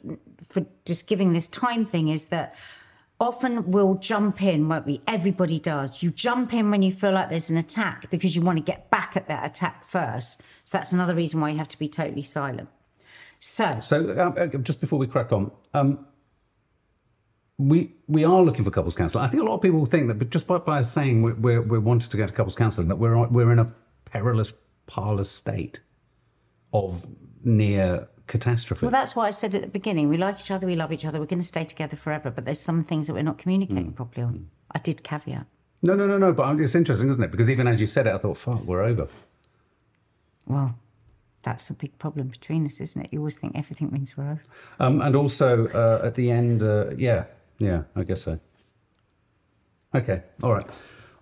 for 0.49 0.65
just 0.85 1.09
giving 1.09 1.33
this 1.33 1.49
time 1.49 1.85
thing 1.85 2.07
is 2.07 2.27
that 2.27 2.55
often 3.19 3.73
we'll 3.73 3.97
jump 3.97 4.41
in, 4.41 4.69
won't 4.69 4.87
we? 4.87 5.03
Everybody 5.09 5.59
does. 5.59 6.01
You 6.01 6.13
jump 6.13 6.55
in 6.55 6.71
when 6.71 6.83
you 6.83 6.93
feel 6.93 7.11
like 7.11 7.29
there's 7.29 7.51
an 7.51 7.57
attack 7.57 8.09
because 8.09 8.37
you 8.37 8.43
want 8.43 8.59
to 8.59 8.63
get 8.63 8.89
back 8.89 9.17
at 9.17 9.27
that 9.27 9.45
attack 9.45 9.83
first. 9.83 10.43
So 10.65 10.79
that's 10.79 10.93
another 10.93 11.17
reason 11.17 11.41
why 11.41 11.51
you 11.51 11.59
have 11.59 11.69
to 11.71 11.79
be 11.79 11.89
totally 11.89 12.23
silent. 12.23 12.69
So 13.41 13.81
So 13.81 14.11
uh, 14.11 14.41
uh, 14.41 14.47
just 14.59 14.81
before 14.81 15.01
we 15.01 15.09
crack 15.09 15.33
on, 15.33 15.51
um, 15.75 16.07
we 17.59 17.97
we 18.07 18.23
are 18.25 18.43
looking 18.43 18.63
for 18.63 18.71
couples 18.71 18.95
counselling. 18.95 19.25
I 19.25 19.29
think 19.29 19.43
a 19.43 19.47
lot 19.47 19.57
of 19.57 19.61
people 19.61 19.85
think 19.87 20.07
that, 20.07 20.21
but 20.21 20.31
just 20.31 20.47
by, 20.47 20.59
by 20.59 20.83
saying 20.83 21.23
we're, 21.23 21.35
we're 21.35 21.63
we're 21.63 21.81
wanting 21.81 22.11
to 22.11 22.17
go 22.17 22.27
to 22.27 22.33
couples 22.33 22.55
counselling, 22.55 22.87
that 22.87 23.01
we're 23.03 23.27
we're 23.27 23.51
in 23.51 23.59
a 23.59 23.73
perilous, 24.05 24.53
parlous 24.91 25.31
state 25.31 25.81
of 26.73 27.07
near 27.45 28.09
catastrophe. 28.27 28.87
Well, 28.87 28.91
that's 28.91 29.15
what 29.15 29.27
I 29.27 29.31
said 29.31 29.55
at 29.55 29.63
the 29.63 29.69
beginning. 29.69 30.09
We 30.09 30.17
like 30.17 30.41
each 30.41 30.51
other, 30.51 30.67
we 30.67 30.77
love 30.77 30.93
each 30.93 31.05
other, 31.05 31.21
we're 31.21 31.27
going 31.27 31.41
to 31.41 31.47
stay 31.47 31.65
together 31.65 31.97
forever, 31.97 32.31
but 32.31 32.45
there's 32.45 32.61
some 32.61 32.83
things 32.83 33.07
that 33.07 33.15
we're 33.15 33.23
not 33.23 33.39
communicating 33.39 33.93
properly 33.93 34.25
on. 34.27 34.51
I 34.73 34.79
did 34.79 35.03
caveat. 35.03 35.47
no, 35.83 35.95
no, 35.95 36.07
no, 36.07 36.19
no. 36.19 36.33
But 36.33 36.61
it's 36.61 36.75
interesting, 36.75 37.09
isn't 37.09 37.23
it? 37.23 37.31
Because 37.31 37.51
even 37.51 37.67
as 37.69 37.81
you 37.81 37.87
said 37.87 38.07
it, 38.07 38.15
I 38.15 38.19
thought, 38.19 38.37
fuck, 38.37 38.63
we're 38.65 38.83
over. 38.83 39.07
Well, 40.47 40.77
that's 41.43 41.71
a 41.71 41.75
big 41.75 41.97
problem 41.99 42.29
between 42.29 42.67
us, 42.67 42.81
isn't 42.81 43.03
it? 43.03 43.13
You 43.13 43.21
always 43.21 43.37
think 43.37 43.57
everything 43.57 43.91
means 43.91 44.17
we're 44.17 44.31
over. 44.33 44.43
Um, 44.79 45.01
and 45.01 45.15
also 45.17 45.69
uh, 45.69 46.07
at 46.07 46.15
the 46.15 46.31
end, 46.31 46.63
uh, 46.63 46.91
yeah, 46.97 47.25
yeah, 47.59 47.83
I 47.97 48.03
guess 48.05 48.23
so. 48.23 48.39
Okay, 49.95 50.23
all 50.43 50.53
right. 50.53 50.67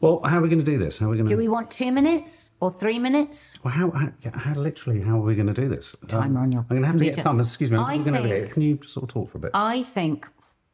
Well, 0.00 0.20
how 0.24 0.38
are 0.38 0.42
we 0.42 0.48
going 0.48 0.64
to 0.64 0.70
do 0.70 0.78
this? 0.78 0.98
How 0.98 1.06
are 1.06 1.08
we 1.10 1.16
going 1.16 1.26
to? 1.26 1.32
Do 1.34 1.36
we 1.38 1.48
want 1.48 1.70
two 1.72 1.90
minutes 1.90 2.52
or 2.60 2.70
three 2.70 2.98
minutes? 3.00 3.58
Well, 3.64 3.74
how, 3.74 3.90
how, 3.90 4.12
how 4.32 4.54
literally, 4.54 5.00
how 5.00 5.16
are 5.16 5.22
we 5.24 5.34
going 5.34 5.48
to 5.48 5.54
do 5.54 5.68
this? 5.68 5.96
Timer 6.06 6.38
um, 6.38 6.44
on 6.44 6.52
your 6.52 6.60
I'm 6.62 6.68
going 6.68 6.82
to 6.82 6.86
have 6.88 6.98
to 6.98 7.04
get 7.04 7.14
computer. 7.14 7.28
time. 7.28 7.40
Excuse 7.40 7.70
me, 7.72 7.78
I'm 7.78 7.84
I 7.84 7.96
just 7.96 8.06
looking 8.06 8.16
over 8.18 8.26
here. 8.28 8.42
think- 8.42 8.52
Can 8.54 8.62
you 8.62 8.78
sort 8.86 9.02
of 9.04 9.08
talk 9.08 9.30
for 9.30 9.38
a 9.38 9.40
bit? 9.40 9.50
I 9.54 9.82
think, 9.82 10.28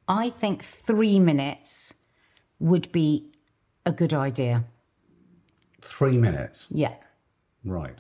I 0.09 0.29
think 0.29 0.63
three 0.63 1.19
minutes 1.19 1.95
would 2.59 2.93
be 2.93 3.33
a 3.87 3.93
good 3.93 4.13
idea. 4.13 4.65
Three 5.81 6.19
minutes. 6.19 6.67
Yeah. 6.71 6.95
Right. 7.65 7.97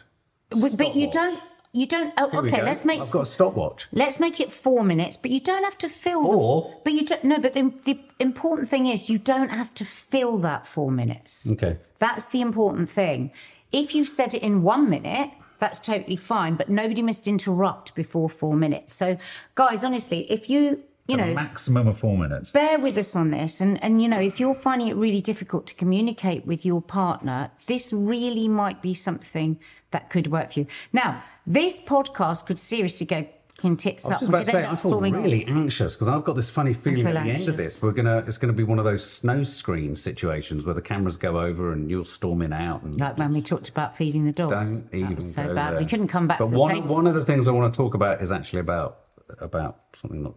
But 0.50 0.76
but 0.76 0.94
you 0.94 1.10
don't, 1.10 1.40
you 1.74 1.86
don't, 1.86 2.14
oh, 2.18 2.30
okay, 2.38 2.62
let's 2.62 2.84
make 2.84 3.00
I've 3.00 3.10
got 3.10 3.22
a 3.22 3.26
stopwatch. 3.26 3.88
Let's 3.90 4.20
make 4.20 4.38
it 4.38 4.52
four 4.52 4.84
minutes, 4.84 5.16
but 5.16 5.32
you 5.32 5.40
don't 5.40 5.64
have 5.64 5.76
to 5.78 5.88
fill. 5.88 6.22
Four? 6.22 6.62
The, 6.62 6.76
but 6.84 6.92
you 6.92 7.04
don't. 7.04 7.24
No, 7.24 7.38
but 7.40 7.52
the, 7.54 7.72
the 7.84 7.98
important 8.20 8.68
thing 8.68 8.86
is 8.86 9.10
you 9.10 9.18
don't 9.18 9.48
have 9.48 9.74
to 9.74 9.84
fill 9.84 10.38
that 10.38 10.68
four 10.68 10.92
minutes. 10.92 11.50
Okay. 11.50 11.78
That's 11.98 12.26
the 12.26 12.40
important 12.42 12.88
thing. 12.88 13.32
If 13.72 13.92
you 13.92 14.04
said 14.04 14.34
it 14.34 14.42
in 14.42 14.62
one 14.62 14.88
minute, 14.88 15.32
that's 15.58 15.80
totally 15.80 16.14
fine. 16.14 16.54
But 16.54 16.68
nobody 16.68 17.02
must 17.02 17.26
interrupt 17.26 17.96
before 17.96 18.30
four 18.30 18.54
minutes. 18.54 18.94
So, 18.94 19.18
guys, 19.56 19.82
honestly, 19.82 20.30
if 20.30 20.48
you 20.48 20.84
you 21.06 21.16
know 21.16 21.34
maximum 21.34 21.86
of 21.88 21.98
four 21.98 22.16
minutes. 22.16 22.50
bear 22.52 22.78
with 22.78 22.96
us 22.96 23.14
on 23.14 23.30
this 23.30 23.60
and 23.60 23.82
and 23.82 24.00
you 24.00 24.08
know 24.08 24.20
if 24.20 24.40
you're 24.40 24.54
finding 24.54 24.88
it 24.88 24.96
really 24.96 25.20
difficult 25.20 25.66
to 25.66 25.74
communicate 25.74 26.46
with 26.46 26.64
your 26.64 26.80
partner 26.80 27.50
this 27.66 27.92
really 27.92 28.48
might 28.48 28.80
be 28.80 28.94
something 28.94 29.58
that 29.90 30.08
could 30.08 30.28
work 30.28 30.52
for 30.52 30.60
you 30.60 30.66
now 30.92 31.22
this 31.46 31.78
podcast 31.78 32.46
could 32.46 32.58
seriously 32.58 33.06
go 33.06 33.26
in 33.62 33.76
tits 33.76 34.04
I 34.04 34.08
was 34.08 34.14
up 34.16 34.20
just 34.20 34.28
about 34.28 34.44
to 34.44 34.50
say, 34.50 34.58
I 34.58 34.72
up 34.72 34.80
feel 34.80 34.90
storming 34.90 35.16
off. 35.16 35.22
really 35.24 35.44
anxious 35.46 35.94
because 35.94 36.08
I've 36.08 36.24
got 36.24 36.36
this 36.36 36.50
funny 36.50 36.74
feeling 36.74 37.06
feel 37.06 37.16
at 37.16 37.24
the 37.24 37.30
end 37.30 37.48
of 37.48 37.56
this. 37.56 37.80
We're 37.80 37.92
gonna, 37.92 38.18
it's 38.26 38.36
going 38.36 38.52
to 38.52 38.56
be 38.56 38.64
one 38.64 38.78
of 38.78 38.84
those 38.84 39.08
snow 39.08 39.42
screen 39.42 39.96
situations 39.96 40.66
where 40.66 40.74
the 40.74 40.82
cameras 40.82 41.16
go 41.16 41.38
over 41.38 41.72
and 41.72 41.88
you're 41.88 42.04
storming 42.04 42.52
out. 42.52 42.82
And 42.82 42.98
like 42.98 43.16
when 43.16 43.30
we 43.30 43.40
talked 43.40 43.70
about 43.70 43.96
feeding 43.96 44.26
the 44.26 44.32
dogs 44.32 44.72
Don't 44.72 44.90
that 44.90 44.96
even 44.96 45.16
was 45.16 45.32
so 45.32 45.44
go 45.46 45.54
bad 45.54 45.74
there. 45.74 45.80
we 45.80 45.86
couldn't 45.86 46.08
come 46.08 46.26
back 46.26 46.40
But 46.40 46.46
to 46.46 46.50
the 46.50 46.58
one, 46.58 46.74
table 46.74 46.94
one 46.94 47.06
of 47.06 47.14
the 47.14 47.24
things 47.24 47.48
I 47.48 47.52
want 47.52 47.72
to 47.72 47.76
talk 47.76 47.94
about 47.94 48.20
is 48.20 48.32
actually 48.32 48.58
about 48.58 48.98
about 49.38 49.78
something 49.94 50.22
not 50.22 50.34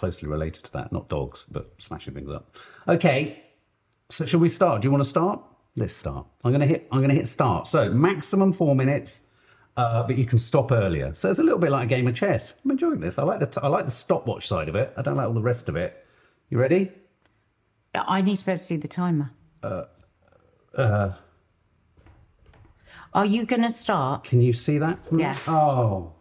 closely 0.00 0.28
related 0.28 0.64
to 0.64 0.72
that, 0.72 0.90
not 0.92 1.08
dogs, 1.10 1.44
but 1.50 1.70
smashing 1.78 2.14
things 2.14 2.30
up. 2.30 2.56
Okay, 2.88 3.44
So 4.08 4.24
shall 4.26 4.40
we 4.40 4.48
start? 4.48 4.80
Do 4.82 4.86
you 4.86 4.92
want 4.92 5.04
to 5.04 5.08
start? 5.08 5.40
Let's 5.76 5.94
start. 5.94 6.26
I'm 6.42 6.50
gonna 6.50 6.66
hit. 6.66 6.88
I'm 6.90 7.00
gonna 7.00 7.14
hit 7.14 7.28
start. 7.28 7.66
So 7.68 7.90
maximum 7.90 8.50
four 8.50 8.74
minutes, 8.74 9.20
uh, 9.76 10.02
but 10.04 10.16
you 10.18 10.24
can 10.26 10.38
stop 10.38 10.72
earlier. 10.72 11.14
So 11.14 11.30
it's 11.30 11.38
a 11.38 11.42
little 11.44 11.60
bit 11.60 11.70
like 11.70 11.84
a 11.84 11.86
game 11.94 12.08
of 12.08 12.14
chess. 12.16 12.54
I'm 12.64 12.70
enjoying 12.72 12.98
this. 13.00 13.18
I 13.18 13.22
like 13.22 13.38
the 13.38 13.46
t- 13.46 13.60
I 13.62 13.68
like 13.68 13.84
the 13.84 13.90
stopwatch 13.92 14.48
side 14.48 14.68
of 14.68 14.74
it. 14.74 14.92
I 14.96 15.02
don't 15.02 15.16
like 15.16 15.28
all 15.28 15.34
the 15.34 15.40
rest 15.52 15.68
of 15.68 15.76
it. 15.76 16.04
You 16.48 16.58
ready? 16.58 16.90
I 17.94 18.20
need 18.22 18.36
to 18.38 18.44
be 18.46 18.50
able 18.52 18.58
to 18.58 18.64
see 18.64 18.76
the 18.78 18.88
timer. 18.88 19.30
Uh, 19.62 21.12
Are 23.12 23.26
you 23.26 23.44
going 23.44 23.62
to 23.62 23.70
start? 23.70 24.24
can 24.24 24.40
you 24.40 24.52
see 24.52 24.78
that? 24.78 25.04
from- 25.06 25.18
Yeah. 25.20 25.36
Oh, 25.46 26.12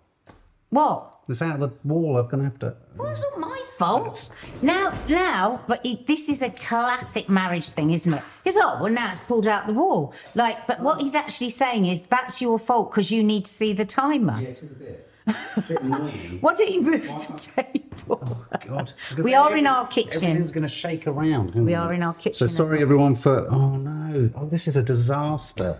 What? 0.69 1.08
It's 1.29 1.41
out 1.41 1.55
of 1.55 1.59
the 1.59 1.69
wall. 1.83 2.17
I'm 2.17 2.27
gonna 2.27 2.43
have 2.43 2.59
to. 2.59 2.75
Well, 2.97 3.09
it's 3.09 3.23
not 3.23 3.39
my 3.39 3.61
fault. 3.77 4.29
Now, 4.61 4.97
now, 5.07 5.63
but 5.67 5.85
it, 5.85 6.05
this 6.05 6.27
is 6.27 6.41
a 6.41 6.49
classic 6.49 7.29
marriage 7.29 7.69
thing, 7.69 7.91
isn't 7.91 8.13
it? 8.13 8.23
It's 8.45 8.57
oh, 8.57 8.77
well, 8.81 8.91
now 8.91 9.09
it's 9.09 9.19
pulled 9.21 9.47
out 9.47 9.67
the 9.67 9.73
wall. 9.73 10.13
Like, 10.35 10.67
but 10.67 10.81
what 10.81 11.01
he's 11.01 11.15
actually 11.15 11.49
saying 11.49 11.85
is 11.85 12.01
that's 12.09 12.41
your 12.41 12.59
fault 12.59 12.91
because 12.91 13.09
you 13.11 13.23
need 13.23 13.45
to 13.45 13.51
see 13.51 13.73
the 13.73 13.85
timer. 13.85 14.39
Yeah, 14.41 14.49
it 14.49 14.63
is 14.63 14.71
a 14.71 14.75
bit. 14.75 15.05
A 15.27 15.61
bit 15.61 15.81
annoying. 15.81 16.37
Why 16.41 16.53
don't 16.53 16.71
you 16.71 16.81
move 16.81 17.03
the 17.03 17.33
table? 17.33 18.19
Oh, 18.27 18.45
God. 18.67 18.93
Because 19.09 19.23
We 19.25 19.31
then 19.31 19.39
are 19.39 19.55
in 19.55 19.67
our 19.67 19.87
kitchen. 19.87 20.23
Everything's 20.23 20.51
going 20.51 20.63
to 20.63 20.69
shake 20.69 21.07
around. 21.07 21.55
We 21.55 21.75
are 21.75 21.93
in 21.93 22.03
our 22.03 22.13
kitchen. 22.15 22.33
So 22.35 22.45
kitchen. 22.45 22.55
sorry, 22.55 22.81
everyone, 22.81 23.15
for. 23.15 23.47
Oh 23.51 23.75
no! 23.75 24.31
Oh, 24.35 24.47
this 24.47 24.67
is 24.67 24.75
a 24.75 24.83
disaster. 24.83 25.79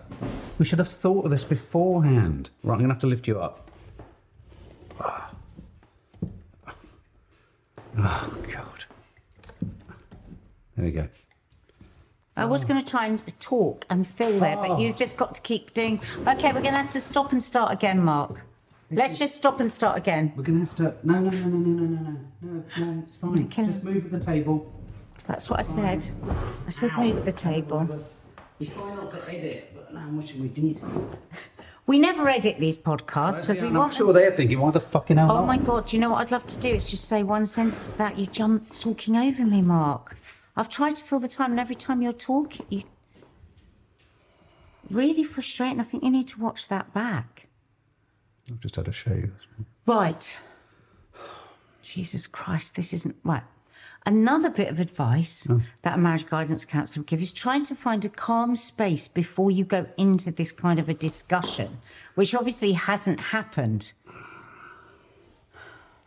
We 0.58 0.64
should 0.64 0.78
have 0.78 0.88
thought 0.88 1.24
of 1.24 1.30
this 1.30 1.44
beforehand. 1.44 2.50
Right, 2.62 2.74
I'm 2.74 2.78
going 2.78 2.88
to 2.88 2.94
have 2.94 3.00
to 3.00 3.06
lift 3.06 3.26
you 3.26 3.40
up. 3.40 3.69
Oh 8.02 8.34
God. 8.50 8.84
There 10.76 10.84
we 10.84 10.90
go. 10.90 11.08
I 12.36 12.46
was 12.46 12.64
going 12.64 12.80
to 12.80 12.86
try 12.86 13.04
and 13.04 13.22
talk 13.40 13.84
and 13.90 14.08
fill 14.08 14.40
there, 14.40 14.56
but 14.56 14.78
you've 14.78 14.96
just 14.96 15.18
got 15.18 15.34
to 15.34 15.40
keep 15.42 15.74
doing. 15.74 16.00
Okay, 16.26 16.48
we're 16.52 16.62
going 16.62 16.72
to 16.72 16.78
have 16.78 16.90
to 16.90 17.00
stop 17.00 17.32
and 17.32 17.42
start 17.42 17.72
again, 17.72 18.00
Mark. 18.00 18.42
Let's 18.90 19.18
just 19.18 19.36
stop 19.36 19.60
and 19.60 19.70
start 19.70 19.98
again. 19.98 20.32
We're 20.34 20.44
going 20.44 20.60
to 20.60 20.64
have 20.64 20.74
to. 20.76 20.94
No, 21.06 21.20
no, 21.20 21.28
no, 21.28 21.46
no, 21.46 21.58
no, 21.58 21.84
no, 21.84 22.00
no, 22.00 22.16
no, 22.40 22.84
no. 22.84 23.00
It's 23.02 23.16
fine. 23.16 23.44
Okay. 23.44 23.66
Just 23.66 23.84
move 23.84 24.10
the 24.10 24.18
table. 24.18 24.72
That's 25.26 25.50
what 25.50 25.58
I 25.58 25.62
said. 25.62 26.06
I 26.66 26.70
said 26.70 26.90
move 26.96 27.24
the 27.24 27.32
table. 27.32 27.86
We 28.58 28.66
try 28.66 28.76
not 28.76 29.10
to 29.10 29.28
edit, 29.28 29.72
but 29.74 29.94
I'm 29.94 30.16
wishing 30.16 30.40
we 30.40 30.48
did. 30.48 30.82
We 31.90 31.98
never 31.98 32.28
edit 32.28 32.60
these 32.60 32.78
podcasts 32.78 33.40
because 33.40 33.60
we 33.60 33.66
I'm 33.66 33.74
want. 33.74 33.94
sure 33.94 34.12
them- 34.12 34.22
they're 34.22 34.30
thinking, 34.30 34.60
why 34.60 34.70
the 34.70 34.78
fucking 34.78 35.16
hell? 35.16 35.32
Oh 35.32 35.34
not? 35.38 35.46
my 35.48 35.56
god! 35.58 35.86
Do 35.88 35.96
you 35.96 36.00
know 36.00 36.10
what 36.10 36.18
I'd 36.20 36.30
love 36.30 36.46
to 36.46 36.56
do? 36.56 36.68
Is 36.68 36.88
just 36.88 37.06
say 37.06 37.24
one 37.24 37.44
sentence 37.44 37.90
to 37.90 37.98
that. 37.98 38.16
You 38.16 38.26
jump 38.26 38.72
talking 38.72 39.16
over 39.16 39.44
me, 39.44 39.60
Mark. 39.60 40.16
I've 40.56 40.68
tried 40.68 40.94
to 40.94 41.02
fill 41.02 41.18
the 41.18 41.26
time, 41.26 41.50
and 41.50 41.58
every 41.58 41.74
time 41.74 42.00
you're 42.00 42.12
talking, 42.12 42.64
you 42.68 42.84
really 44.88 45.24
frustrating. 45.24 45.80
I 45.80 45.82
think 45.82 46.04
you 46.04 46.10
need 46.10 46.28
to 46.28 46.38
watch 46.40 46.68
that 46.68 46.94
back. 46.94 47.48
I've 48.48 48.60
just 48.60 48.76
had 48.76 48.86
a 48.86 48.92
shave. 48.92 49.32
Right. 49.84 50.38
Jesus 51.82 52.28
Christ, 52.28 52.76
this 52.76 52.92
isn't 52.92 53.16
right. 53.24 53.42
Another 54.06 54.48
bit 54.48 54.68
of 54.68 54.80
advice 54.80 55.44
hmm. 55.44 55.58
that 55.82 55.94
a 55.94 55.98
marriage 55.98 56.26
guidance 56.26 56.64
counsellor 56.64 57.02
would 57.02 57.06
give 57.06 57.20
is 57.20 57.32
trying 57.32 57.64
to 57.64 57.74
find 57.74 58.04
a 58.04 58.08
calm 58.08 58.56
space 58.56 59.08
before 59.08 59.50
you 59.50 59.64
go 59.64 59.86
into 59.98 60.30
this 60.30 60.52
kind 60.52 60.78
of 60.78 60.88
a 60.88 60.94
discussion, 60.94 61.78
which 62.14 62.34
obviously 62.34 62.72
hasn't 62.72 63.20
happened. 63.20 63.92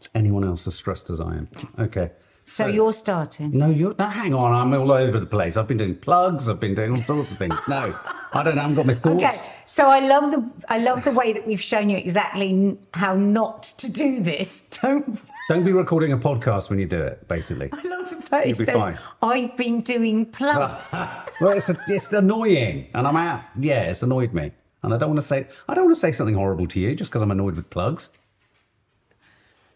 Is 0.01 0.09
anyone 0.15 0.43
else 0.43 0.65
as 0.67 0.75
stressed 0.75 1.09
as 1.09 1.21
I 1.21 1.35
am? 1.35 1.47
Okay. 1.77 2.11
So, 2.45 2.67
you're 2.67 2.91
starting. 2.91 3.57
No, 3.57 3.69
you're. 3.69 3.95
No, 3.97 4.05
hang 4.05 4.33
on. 4.33 4.51
I'm 4.51 4.77
all 4.79 4.91
over 4.91 5.17
the 5.17 5.25
place. 5.25 5.55
I've 5.55 5.67
been 5.67 5.77
doing 5.77 5.95
plugs. 5.95 6.49
I've 6.49 6.59
been 6.59 6.75
doing 6.75 6.91
all 6.91 7.01
sorts 7.03 7.31
of 7.31 7.37
things. 7.37 7.55
No, 7.69 7.97
I 8.33 8.43
don't. 8.43 8.55
Know, 8.55 8.61
I 8.61 8.63
haven't 8.63 8.75
got 8.75 8.85
my 8.85 8.95
thoughts. 8.95 9.23
Okay, 9.23 9.53
so 9.65 9.87
I 9.87 9.99
love 9.99 10.31
the 10.31 10.51
I 10.67 10.77
love 10.79 11.05
the 11.05 11.11
way 11.11 11.31
that 11.31 11.47
we've 11.47 11.61
shown 11.61 11.89
you 11.89 11.97
exactly 11.97 12.77
how 12.93 13.15
not 13.15 13.63
to 13.77 13.89
do 13.89 14.19
this. 14.19 14.67
Don't 14.81 15.21
Don't 15.49 15.65
be 15.65 15.73
recording 15.73 16.13
a 16.13 16.17
podcast 16.17 16.69
when 16.69 16.79
you 16.79 16.85
do 16.85 17.01
it. 17.01 17.27
Basically. 17.27 17.69
I 17.73 17.81
love 17.83 18.09
the 18.09 18.21
fact 18.21 18.47
You'll 18.47 18.57
be 18.59 18.65
that 18.65 18.75
fine. 18.75 18.99
I've 19.21 19.57
been 19.57 19.81
doing 19.81 20.25
plugs. 20.25 20.93
well, 21.41 21.57
it's, 21.57 21.69
it's 21.87 22.11
annoying, 22.13 22.87
and 22.93 23.05
I'm 23.05 23.17
out. 23.17 23.41
Yeah, 23.59 23.81
it's 23.83 24.03
annoyed 24.03 24.33
me, 24.33 24.51
and 24.83 24.93
I 24.93 24.97
don't 24.97 25.09
want 25.09 25.19
to 25.19 25.27
say. 25.27 25.47
I 25.67 25.73
don't 25.73 25.85
want 25.85 25.95
to 25.95 25.99
say 25.99 26.13
something 26.13 26.35
horrible 26.35 26.65
to 26.67 26.79
you 26.79 26.95
just 26.95 27.11
because 27.11 27.21
I'm 27.21 27.31
annoyed 27.31 27.57
with 27.57 27.69
plugs. 27.69 28.09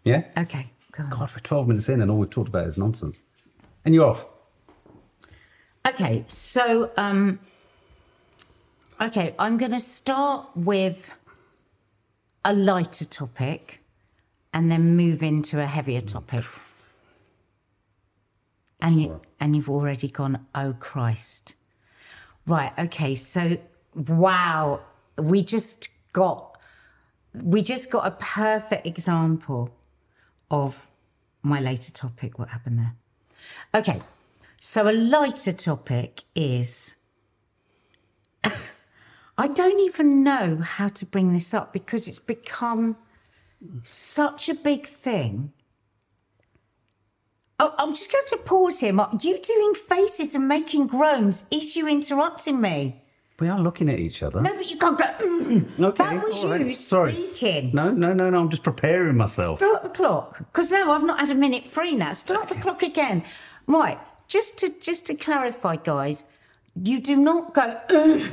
Yeah. 0.06 0.24
okay, 0.38 0.70
go 0.94 1.04
on. 1.04 1.10
God, 1.10 1.32
we're 1.34 1.40
12 1.40 1.68
minutes 1.68 1.90
in, 1.90 2.02
and 2.02 2.10
all 2.10 2.18
we've 2.18 2.30
talked 2.30 2.48
about 2.48 2.66
is 2.66 2.78
nonsense. 2.78 3.18
And 3.84 3.94
you're 3.94 4.06
off. 4.06 4.26
Okay, 5.86 6.24
so 6.30 6.92
um 6.96 7.40
okay, 9.02 9.36
I'm 9.38 9.58
going 9.58 9.72
to 9.72 9.82
start 9.82 10.48
with 10.56 11.10
a 12.46 12.54
lighter 12.54 13.04
topic 13.06 13.82
and 14.58 14.72
then 14.72 14.98
move 14.98 15.22
into 15.22 15.62
a 15.62 15.68
heavier 15.68 16.02
topic. 16.02 16.44
And 18.82 19.00
you, 19.00 19.22
and 19.40 19.56
you've 19.56 19.70
already 19.70 20.08
gone, 20.08 20.48
"Oh 20.56 20.74
Christ." 20.80 21.54
Right, 22.48 22.74
okay. 22.80 23.14
So 23.14 23.60
wow, 23.94 24.82
we 25.16 25.44
just 25.44 25.90
got 26.12 26.58
we 27.34 27.62
just 27.62 27.92
got 27.92 28.08
a 28.08 28.12
perfect 28.12 28.88
example 28.88 29.70
of 30.50 30.90
my 31.44 31.60
later 31.60 31.92
topic 31.92 32.40
what 32.40 32.50
happened 32.50 32.80
there. 32.80 32.96
Okay, 33.76 34.02
so 34.60 34.90
a 34.90 34.92
lighter 34.92 35.52
topic 35.52 36.24
is. 36.34 36.96
I 39.38 39.48
don't 39.48 39.80
even 39.80 40.24
know 40.24 40.58
how 40.58 40.88
to 40.88 41.06
bring 41.06 41.32
this 41.32 41.54
up 41.54 41.74
because 41.74 42.08
it's 42.08 42.18
become 42.18 42.98
such 43.84 44.50
a 44.50 44.54
big 44.54 44.86
thing. 44.86 45.54
Oh, 47.60 47.74
I'm 47.80 47.94
just 47.94 48.12
going 48.12 48.24
to 48.28 48.36
have 48.36 48.40
to 48.44 48.48
pause 48.48 48.80
here, 48.80 48.94
Mark. 48.94 49.24
You 49.24 49.40
doing 49.40 49.74
faces 49.74 50.36
and 50.36 50.48
making 50.48 50.88
groans. 50.88 51.46
Is 51.50 51.76
you 51.76 51.88
interrupting 51.88 52.62
me? 52.62 53.02
We 53.40 53.50
are 53.50 53.60
looking 53.60 53.90
at 53.90 54.00
each 54.00 54.22
other. 54.24 54.42
No, 54.42 54.56
but 54.56 54.70
you 54.72 54.78
can't 54.78 54.98
go. 54.98 55.06
"Mm." 55.06 55.80
Okay, 55.80 56.04
that 56.04 56.24
was 56.24 56.44
right. 56.46 56.66
you 56.66 56.74
Sorry. 56.74 57.14
speaking. 57.14 57.72
No, 57.74 57.92
no, 57.92 58.14
no, 58.14 58.30
no. 58.30 58.40
I'm 58.40 58.50
just 58.50 58.64
preparing 58.64 59.16
myself. 59.16 59.60
Start 59.60 59.84
the 59.84 59.90
clock, 59.90 60.38
because 60.40 60.72
now 60.72 60.92
I've 60.92 61.04
not 61.04 61.20
had 61.20 61.30
a 61.30 61.36
minute 61.36 61.66
free 61.68 61.96
now. 61.96 62.14
Start 62.14 62.50
the 62.50 62.56
clock 62.56 62.82
again. 62.82 63.24
Right, 63.68 64.00
just 64.28 64.58
to 64.60 64.70
just 64.80 65.06
to 65.08 65.14
clarify, 65.16 65.76
guys, 65.76 66.24
you 66.84 67.00
do 67.00 67.16
not 67.16 67.54
go 67.54 67.80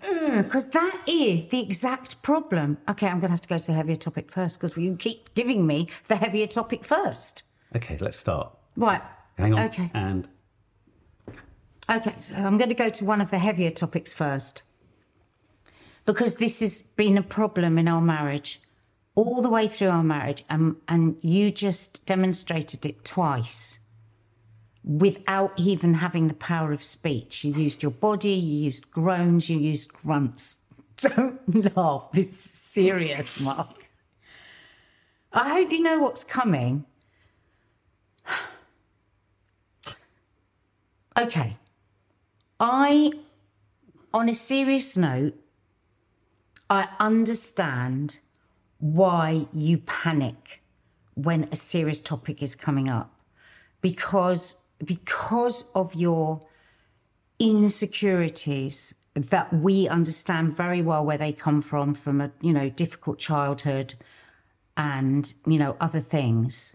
Mm, 0.00 0.44
because 0.44 0.70
that 0.70 1.02
is 1.06 1.46
the 1.46 1.60
exact 1.60 2.22
problem. 2.22 2.78
Okay, 2.88 3.06
I'm 3.06 3.20
going 3.20 3.28
to 3.28 3.32
have 3.32 3.42
to 3.42 3.48
go 3.48 3.58
to 3.58 3.66
the 3.66 3.72
heavier 3.72 3.96
topic 3.96 4.30
first 4.30 4.60
because 4.60 4.76
you 4.76 4.96
keep 4.96 5.34
giving 5.34 5.66
me 5.66 5.88
the 6.08 6.16
heavier 6.16 6.46
topic 6.46 6.84
first. 6.84 7.42
Okay, 7.74 7.98
let's 8.00 8.18
start. 8.18 8.56
Right. 8.76 9.02
Hang 9.36 9.54
on. 9.54 9.60
Okay. 9.66 9.90
And 9.94 10.28
Okay, 11.90 12.14
so 12.18 12.34
I'm 12.34 12.56
going 12.56 12.70
to 12.70 12.74
go 12.74 12.88
to 12.88 13.04
one 13.04 13.20
of 13.20 13.30
the 13.30 13.38
heavier 13.38 13.70
topics 13.70 14.12
first. 14.12 14.62
Because 16.06 16.36
this 16.36 16.60
has 16.60 16.82
been 16.96 17.18
a 17.18 17.22
problem 17.22 17.78
in 17.78 17.88
our 17.88 18.00
marriage 18.00 18.60
all 19.14 19.42
the 19.42 19.48
way 19.48 19.68
through 19.68 19.88
our 19.90 20.02
marriage, 20.02 20.44
and, 20.50 20.76
and 20.88 21.16
you 21.20 21.50
just 21.50 22.04
demonstrated 22.04 22.84
it 22.84 23.04
twice 23.04 23.78
without 24.84 25.52
even 25.56 25.94
having 25.94 26.28
the 26.28 26.34
power 26.34 26.72
of 26.72 26.82
speech. 26.82 27.42
You 27.42 27.54
used 27.54 27.82
your 27.82 27.90
body, 27.90 28.32
you 28.34 28.64
used 28.64 28.90
groans, 28.90 29.48
you 29.48 29.58
used 29.58 29.92
grunts. 29.92 30.60
Don't 30.98 31.76
laugh, 31.76 32.10
this 32.12 32.28
is 32.28 32.40
serious, 32.40 33.40
Mark. 33.40 33.88
I 35.32 35.48
hope 35.48 35.72
you 35.72 35.82
know 35.82 35.98
what's 35.98 36.24
coming. 36.24 36.84
Okay. 41.16 41.58
I, 42.58 43.12
on 44.12 44.28
a 44.28 44.34
serious 44.34 44.96
note, 44.96 45.34
I 46.68 46.88
understand 46.98 48.18
why 48.80 49.46
you 49.52 49.78
panic 49.78 50.60
when 51.14 51.48
a 51.52 51.56
serious 51.56 52.00
topic 52.00 52.42
is 52.42 52.56
coming 52.56 52.88
up 52.88 53.14
because 53.80 54.56
because 54.82 55.64
of 55.74 55.94
your 55.94 56.40
insecurities 57.38 58.94
that 59.14 59.52
we 59.52 59.88
understand 59.88 60.56
very 60.56 60.82
well 60.82 61.04
where 61.04 61.18
they 61.18 61.32
come 61.32 61.60
from 61.60 61.94
from 61.94 62.20
a 62.20 62.32
you 62.40 62.52
know 62.52 62.68
difficult 62.68 63.18
childhood 63.18 63.94
and 64.76 65.34
you 65.46 65.58
know 65.58 65.76
other 65.80 66.00
things 66.00 66.74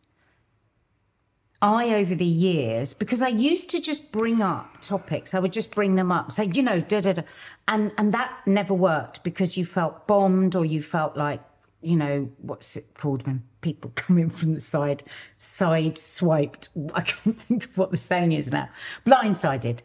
I, 1.62 1.94
over 1.94 2.16
the 2.16 2.26
years, 2.26 2.94
because 2.94 3.22
I 3.22 3.28
used 3.28 3.70
to 3.72 3.82
just 3.82 4.14
bring 4.14 4.42
up 4.42 4.80
topics, 4.82 5.34
I 5.34 5.40
would 5.40 5.52
just 5.52 5.76
bring 5.76 5.96
them 5.96 6.12
up, 6.12 6.32
say, 6.32 6.50
you 6.54 6.64
know, 6.64 6.80
da 6.80 7.02
da 7.02 7.14
da. 7.14 7.24
And, 7.68 7.92
and 7.98 8.14
that 8.14 8.34
never 8.46 8.74
worked 8.74 9.24
because 9.24 9.58
you 9.58 9.66
felt 9.66 10.08
bombed 10.08 10.56
or 10.56 10.64
you 10.64 10.82
felt 10.82 11.18
like, 11.18 11.42
you 11.82 11.96
know, 11.96 12.30
what's 12.38 12.76
it 12.76 12.94
called 12.94 13.26
when 13.26 13.44
people 13.62 13.92
come 13.96 14.18
in 14.18 14.30
from 14.30 14.54
the 14.54 14.60
side, 14.60 15.04
side 15.38 15.98
swiped. 15.98 16.70
I 16.94 17.02
can't 17.02 17.40
think 17.42 17.66
of 17.66 17.78
what 17.78 17.92
the 17.92 17.98
saying 17.98 18.32
is 18.32 18.52
now. 18.52 18.70
Blindsided. 19.06 19.80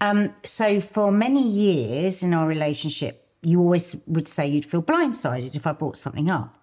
Um, 0.00 0.34
so 0.44 0.80
for 0.80 1.12
many 1.12 1.46
years 1.46 2.22
in 2.22 2.32
our 2.32 2.46
relationship, 2.46 3.26
you 3.42 3.60
always 3.60 3.96
would 4.06 4.28
say 4.28 4.46
you'd 4.46 4.64
feel 4.64 4.82
blindsided 4.82 5.54
if 5.54 5.66
I 5.66 5.72
brought 5.72 5.96
something 5.96 6.30
up. 6.30 6.56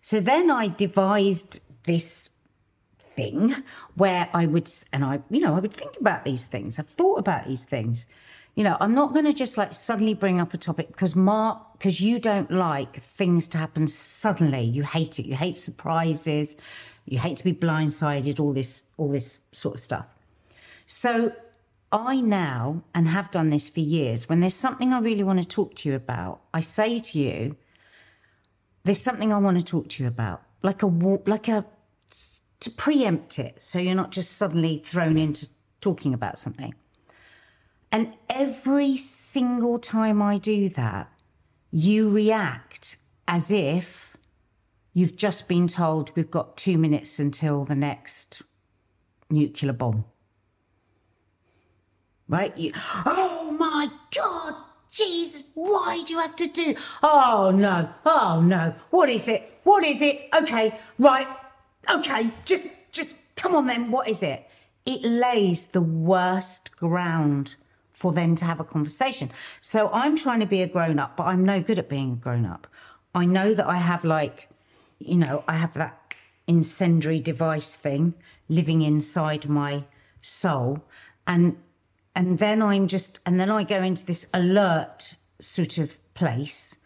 So 0.00 0.20
then 0.20 0.50
I 0.50 0.68
devised 0.68 1.60
this 1.84 2.30
thing 2.98 3.54
where 3.94 4.28
I 4.32 4.46
would, 4.46 4.70
and 4.92 5.04
I, 5.04 5.20
you 5.30 5.40
know, 5.40 5.54
I 5.54 5.60
would 5.60 5.74
think 5.74 5.96
about 6.00 6.24
these 6.24 6.46
things. 6.46 6.78
I've 6.78 6.88
thought 6.88 7.18
about 7.18 7.46
these 7.46 7.64
things. 7.64 8.06
You 8.58 8.64
know, 8.64 8.76
I'm 8.80 8.92
not 8.92 9.12
going 9.12 9.24
to 9.24 9.32
just 9.32 9.56
like 9.56 9.72
suddenly 9.72 10.14
bring 10.14 10.40
up 10.40 10.52
a 10.52 10.56
topic 10.56 10.88
because 10.88 11.14
Mark, 11.14 11.74
because 11.74 12.00
you 12.00 12.18
don't 12.18 12.50
like 12.50 13.00
things 13.00 13.46
to 13.50 13.58
happen 13.58 13.86
suddenly. 13.86 14.62
You 14.62 14.82
hate 14.82 15.20
it. 15.20 15.26
You 15.26 15.36
hate 15.36 15.56
surprises. 15.56 16.56
You 17.04 17.20
hate 17.20 17.36
to 17.36 17.44
be 17.44 17.52
blindsided. 17.52 18.40
All 18.40 18.52
this, 18.52 18.82
all 18.96 19.12
this 19.12 19.42
sort 19.52 19.76
of 19.76 19.80
stuff. 19.80 20.06
So 20.86 21.30
I 21.92 22.20
now, 22.20 22.82
and 22.92 23.06
have 23.06 23.30
done 23.30 23.50
this 23.50 23.68
for 23.68 23.78
years, 23.78 24.28
when 24.28 24.40
there's 24.40 24.54
something 24.54 24.92
I 24.92 24.98
really 24.98 25.22
want 25.22 25.40
to 25.40 25.46
talk 25.46 25.76
to 25.76 25.88
you 25.88 25.94
about, 25.94 26.40
I 26.52 26.58
say 26.58 26.98
to 26.98 27.16
you, 27.20 27.54
there's 28.82 29.00
something 29.00 29.32
I 29.32 29.38
want 29.38 29.60
to 29.60 29.64
talk 29.64 29.88
to 29.90 30.02
you 30.02 30.08
about, 30.08 30.42
like 30.62 30.82
a 30.82 30.86
like 30.86 31.46
a 31.46 31.64
to 32.58 32.70
preempt 32.72 33.38
it, 33.38 33.62
so 33.62 33.78
you're 33.78 33.94
not 33.94 34.10
just 34.10 34.32
suddenly 34.32 34.82
thrown 34.84 35.16
into 35.16 35.48
talking 35.80 36.12
about 36.12 36.40
something. 36.40 36.74
And 37.90 38.16
every 38.28 38.96
single 38.96 39.78
time 39.78 40.20
I 40.20 40.36
do 40.36 40.68
that, 40.70 41.10
you 41.70 42.10
react 42.10 42.96
as 43.26 43.50
if 43.50 44.16
you've 44.92 45.16
just 45.16 45.48
been 45.48 45.68
told 45.68 46.14
we've 46.14 46.30
got 46.30 46.56
two 46.56 46.76
minutes 46.76 47.18
until 47.18 47.64
the 47.64 47.74
next 47.74 48.42
nuclear 49.30 49.72
bomb. 49.72 50.04
Right? 52.28 52.56
You, 52.56 52.72
oh 53.06 53.56
my 53.58 53.88
God, 54.14 54.54
Jesus, 54.90 55.42
why 55.54 56.02
do 56.04 56.12
you 56.12 56.20
have 56.20 56.36
to 56.36 56.46
do? 56.46 56.74
Oh 57.02 57.52
no, 57.54 57.88
oh 58.04 58.42
no, 58.44 58.74
what 58.90 59.08
is 59.08 59.28
it? 59.28 59.60
What 59.64 59.84
is 59.84 60.02
it? 60.02 60.28
Okay, 60.36 60.78
right, 60.98 61.26
okay, 61.90 62.30
just, 62.44 62.66
just 62.92 63.14
come 63.36 63.54
on 63.54 63.66
then, 63.66 63.90
what 63.90 64.08
is 64.08 64.22
it? 64.22 64.46
It 64.84 65.02
lays 65.04 65.68
the 65.68 65.80
worst 65.80 66.76
ground 66.76 67.56
for 67.98 68.12
them 68.12 68.36
to 68.36 68.44
have 68.44 68.60
a 68.60 68.64
conversation. 68.64 69.28
So 69.60 69.90
I'm 69.92 70.16
trying 70.16 70.38
to 70.38 70.46
be 70.46 70.62
a 70.62 70.68
grown 70.68 71.00
up, 71.00 71.16
but 71.16 71.24
I'm 71.24 71.44
no 71.44 71.60
good 71.60 71.80
at 71.80 71.88
being 71.88 72.12
a 72.12 72.16
grown 72.16 72.46
up. 72.46 72.68
I 73.12 73.24
know 73.24 73.54
that 73.54 73.66
I 73.66 73.78
have 73.78 74.04
like, 74.04 74.48
you 75.00 75.16
know, 75.16 75.42
I 75.48 75.54
have 75.54 75.74
that 75.74 76.14
incendiary 76.46 77.18
device 77.18 77.74
thing 77.74 78.14
living 78.48 78.82
inside 78.82 79.48
my 79.48 79.84
soul. 80.20 80.84
And 81.26 81.56
and 82.14 82.38
then 82.38 82.62
I'm 82.62 82.86
just 82.86 83.18
and 83.26 83.40
then 83.40 83.50
I 83.50 83.64
go 83.64 83.82
into 83.82 84.06
this 84.06 84.28
alert 84.32 85.16
sort 85.40 85.76
of 85.78 85.98
place. 86.14 86.78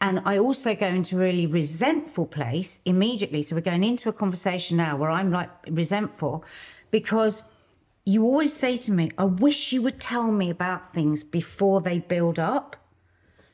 And 0.00 0.22
I 0.24 0.38
also 0.38 0.74
go 0.74 0.86
into 0.86 1.16
a 1.16 1.20
really 1.20 1.46
resentful 1.46 2.26
place 2.26 2.80
immediately. 2.86 3.42
So 3.42 3.56
we're 3.56 3.62
going 3.62 3.84
into 3.84 4.08
a 4.08 4.12
conversation 4.12 4.78
now 4.78 4.96
where 4.96 5.10
I'm 5.10 5.30
like 5.30 5.50
resentful 5.68 6.44
because 6.90 7.42
you 8.04 8.24
always 8.24 8.54
say 8.54 8.76
to 8.76 8.92
me, 8.92 9.10
I 9.16 9.24
wish 9.24 9.72
you 9.72 9.80
would 9.82 10.00
tell 10.00 10.30
me 10.30 10.50
about 10.50 10.92
things 10.92 11.24
before 11.24 11.80
they 11.80 11.98
build 11.98 12.38
up 12.38 12.76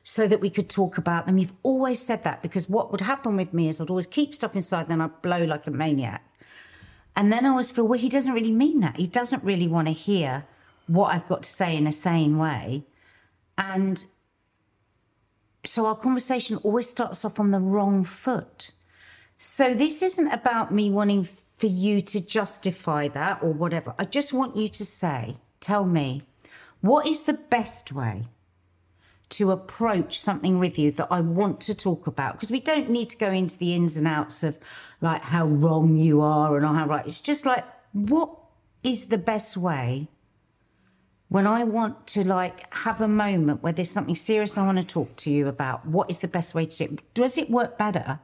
so 0.02 0.26
that 0.26 0.40
we 0.40 0.50
could 0.50 0.68
talk 0.68 0.98
about 0.98 1.26
them. 1.26 1.38
You've 1.38 1.52
always 1.62 2.00
said 2.00 2.24
that 2.24 2.42
because 2.42 2.68
what 2.68 2.90
would 2.90 3.02
happen 3.02 3.36
with 3.36 3.54
me 3.54 3.68
is 3.68 3.80
I'd 3.80 3.90
always 3.90 4.06
keep 4.06 4.34
stuff 4.34 4.56
inside, 4.56 4.88
then 4.88 5.00
I'd 5.00 5.22
blow 5.22 5.44
like 5.44 5.66
a 5.66 5.70
maniac. 5.70 6.26
And 7.14 7.32
then 7.32 7.46
I 7.46 7.50
always 7.50 7.70
feel, 7.70 7.86
well, 7.86 7.98
he 7.98 8.08
doesn't 8.08 8.32
really 8.32 8.52
mean 8.52 8.80
that. 8.80 8.96
He 8.96 9.06
doesn't 9.06 9.44
really 9.44 9.68
want 9.68 9.88
to 9.88 9.92
hear 9.92 10.46
what 10.86 11.14
I've 11.14 11.28
got 11.28 11.44
to 11.44 11.50
say 11.50 11.76
in 11.76 11.86
a 11.86 11.92
sane 11.92 12.38
way. 12.38 12.84
And 13.56 14.04
so 15.64 15.86
our 15.86 15.96
conversation 15.96 16.56
always 16.58 16.88
starts 16.88 17.24
off 17.24 17.38
on 17.38 17.50
the 17.50 17.60
wrong 17.60 18.02
foot. 18.04 18.72
So 19.38 19.74
this 19.74 20.02
isn't 20.02 20.28
about 20.28 20.72
me 20.72 20.90
wanting 20.90 21.28
for 21.60 21.66
you 21.66 22.00
to 22.00 22.20
justify 22.22 23.06
that 23.06 23.38
or 23.42 23.52
whatever. 23.52 23.94
I 23.98 24.04
just 24.04 24.32
want 24.32 24.56
you 24.56 24.66
to 24.68 24.82
say, 24.82 25.36
tell 25.60 25.84
me, 25.84 26.22
what 26.80 27.06
is 27.06 27.24
the 27.24 27.34
best 27.34 27.92
way 27.92 28.24
to 29.28 29.50
approach 29.50 30.18
something 30.18 30.58
with 30.58 30.78
you 30.78 30.90
that 30.92 31.08
I 31.10 31.20
want 31.20 31.60
to 31.62 31.74
talk 31.74 32.06
about? 32.06 32.32
Because 32.32 32.50
we 32.50 32.60
don't 32.60 32.88
need 32.88 33.10
to 33.10 33.18
go 33.18 33.30
into 33.30 33.58
the 33.58 33.74
ins 33.74 33.94
and 33.94 34.08
outs 34.08 34.42
of 34.42 34.58
like 35.02 35.20
how 35.20 35.44
wrong 35.44 35.98
you 35.98 36.22
are 36.22 36.56
and 36.56 36.64
how 36.64 36.86
right. 36.86 37.04
It's 37.04 37.20
just 37.20 37.44
like, 37.44 37.66
what 37.92 38.34
is 38.82 39.08
the 39.08 39.18
best 39.18 39.54
way 39.58 40.08
when 41.28 41.46
I 41.46 41.64
want 41.64 42.06
to 42.14 42.24
like 42.24 42.72
have 42.74 43.02
a 43.02 43.08
moment 43.08 43.62
where 43.62 43.74
there's 43.74 43.90
something 43.90 44.14
serious 44.14 44.56
I 44.56 44.64
want 44.64 44.78
to 44.78 44.86
talk 44.86 45.14
to 45.16 45.30
you 45.30 45.46
about? 45.46 45.84
What 45.84 46.10
is 46.10 46.20
the 46.20 46.28
best 46.28 46.54
way 46.54 46.64
to 46.64 46.76
do 46.86 46.94
it? 46.94 47.12
Does 47.12 47.36
it 47.36 47.50
work 47.50 47.76
better 47.76 48.18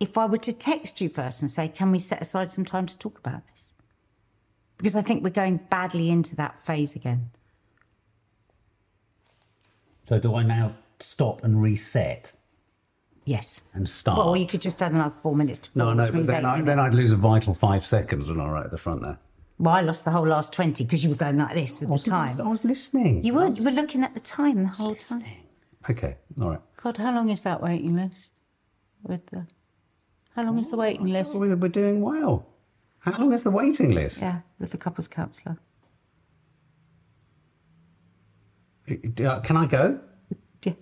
if 0.00 0.18
I 0.18 0.26
were 0.26 0.36
to 0.38 0.52
text 0.52 1.00
you 1.00 1.08
first 1.08 1.40
and 1.42 1.50
say, 1.50 1.68
can 1.68 1.90
we 1.92 1.98
set 1.98 2.20
aside 2.20 2.50
some 2.50 2.64
time 2.64 2.86
to 2.86 2.98
talk 2.98 3.18
about 3.18 3.42
this? 3.52 3.68
Because 4.76 4.96
I 4.96 5.02
think 5.02 5.22
we're 5.22 5.30
going 5.30 5.60
badly 5.70 6.10
into 6.10 6.34
that 6.36 6.58
phase 6.58 6.96
again. 6.96 7.30
So 10.08 10.18
do 10.18 10.34
I 10.34 10.42
now 10.42 10.74
stop 10.98 11.44
and 11.44 11.62
reset 11.62 12.32
Yes. 13.24 13.60
and 13.72 13.88
start? 13.88 14.18
Well, 14.18 14.36
you 14.36 14.46
could 14.46 14.60
just 14.60 14.82
add 14.82 14.92
another 14.92 15.14
four 15.14 15.36
minutes 15.36 15.60
to 15.60 15.70
four, 15.70 15.78
no, 15.78 15.92
no, 15.94 16.10
but 16.10 16.26
then, 16.26 16.44
I, 16.44 16.60
then 16.60 16.80
I'd 16.80 16.94
lose 16.94 17.12
a 17.12 17.16
vital 17.16 17.54
five 17.54 17.86
seconds 17.86 18.28
when 18.28 18.40
I 18.40 18.48
right 18.50 18.64
at 18.64 18.72
the 18.72 18.78
front 18.78 19.02
there. 19.02 19.18
Well, 19.58 19.74
I 19.74 19.80
lost 19.82 20.04
the 20.04 20.10
whole 20.10 20.26
last 20.26 20.52
20 20.52 20.82
because 20.82 21.04
you 21.04 21.10
were 21.10 21.16
going 21.16 21.38
like 21.38 21.54
this 21.54 21.78
with 21.80 21.88
the 21.88 22.10
time. 22.10 22.40
I 22.40 22.48
was 22.48 22.64
listening. 22.64 23.22
You 23.22 23.34
weren't. 23.34 23.58
You 23.58 23.64
were 23.64 23.70
looking 23.70 24.02
at 24.02 24.12
the 24.14 24.20
time 24.20 24.64
the 24.64 24.68
whole 24.70 24.96
time. 24.96 25.24
Okay, 25.88 26.16
all 26.40 26.50
right. 26.50 26.60
God, 26.82 26.96
how 26.96 27.14
long 27.14 27.28
is 27.28 27.42
that 27.42 27.62
waiting 27.62 27.94
list? 27.94 28.40
With 29.04 29.24
the, 29.26 29.46
how 30.34 30.44
long 30.44 30.58
is 30.58 30.70
the 30.70 30.76
waiting 30.76 31.06
list? 31.06 31.38
We're, 31.38 31.56
doing 31.68 32.00
well. 32.00 32.46
How 33.00 33.18
long 33.18 33.32
is 33.32 33.42
the 33.42 33.50
waiting 33.50 33.90
list? 33.90 34.20
Yeah, 34.20 34.40
with 34.58 34.70
the 34.70 34.78
couples 34.78 35.08
counsellor. 35.08 35.58
Uh, 38.90 39.40
Can 39.40 39.56
I 39.56 39.66
go? 39.66 40.00
Yeah. 40.62 40.72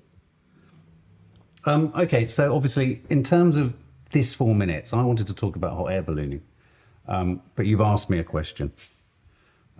Um, 1.65 1.93
okay, 1.99 2.27
so 2.27 2.55
obviously, 2.55 3.03
in 3.11 3.25
terms 3.25 3.57
of 3.57 3.75
this 4.11 4.33
four 4.33 4.55
minutes, 4.55 4.93
I 4.93 5.03
wanted 5.03 5.27
to 5.27 5.35
talk 5.35 5.57
about 5.57 5.77
hot 5.77 5.87
air 5.87 6.03
ballooning, 6.03 6.43
um, 7.09 7.43
but 7.57 7.67
you've 7.67 7.81
asked 7.81 8.09
me 8.09 8.19
a 8.19 8.25
question. 8.25 8.73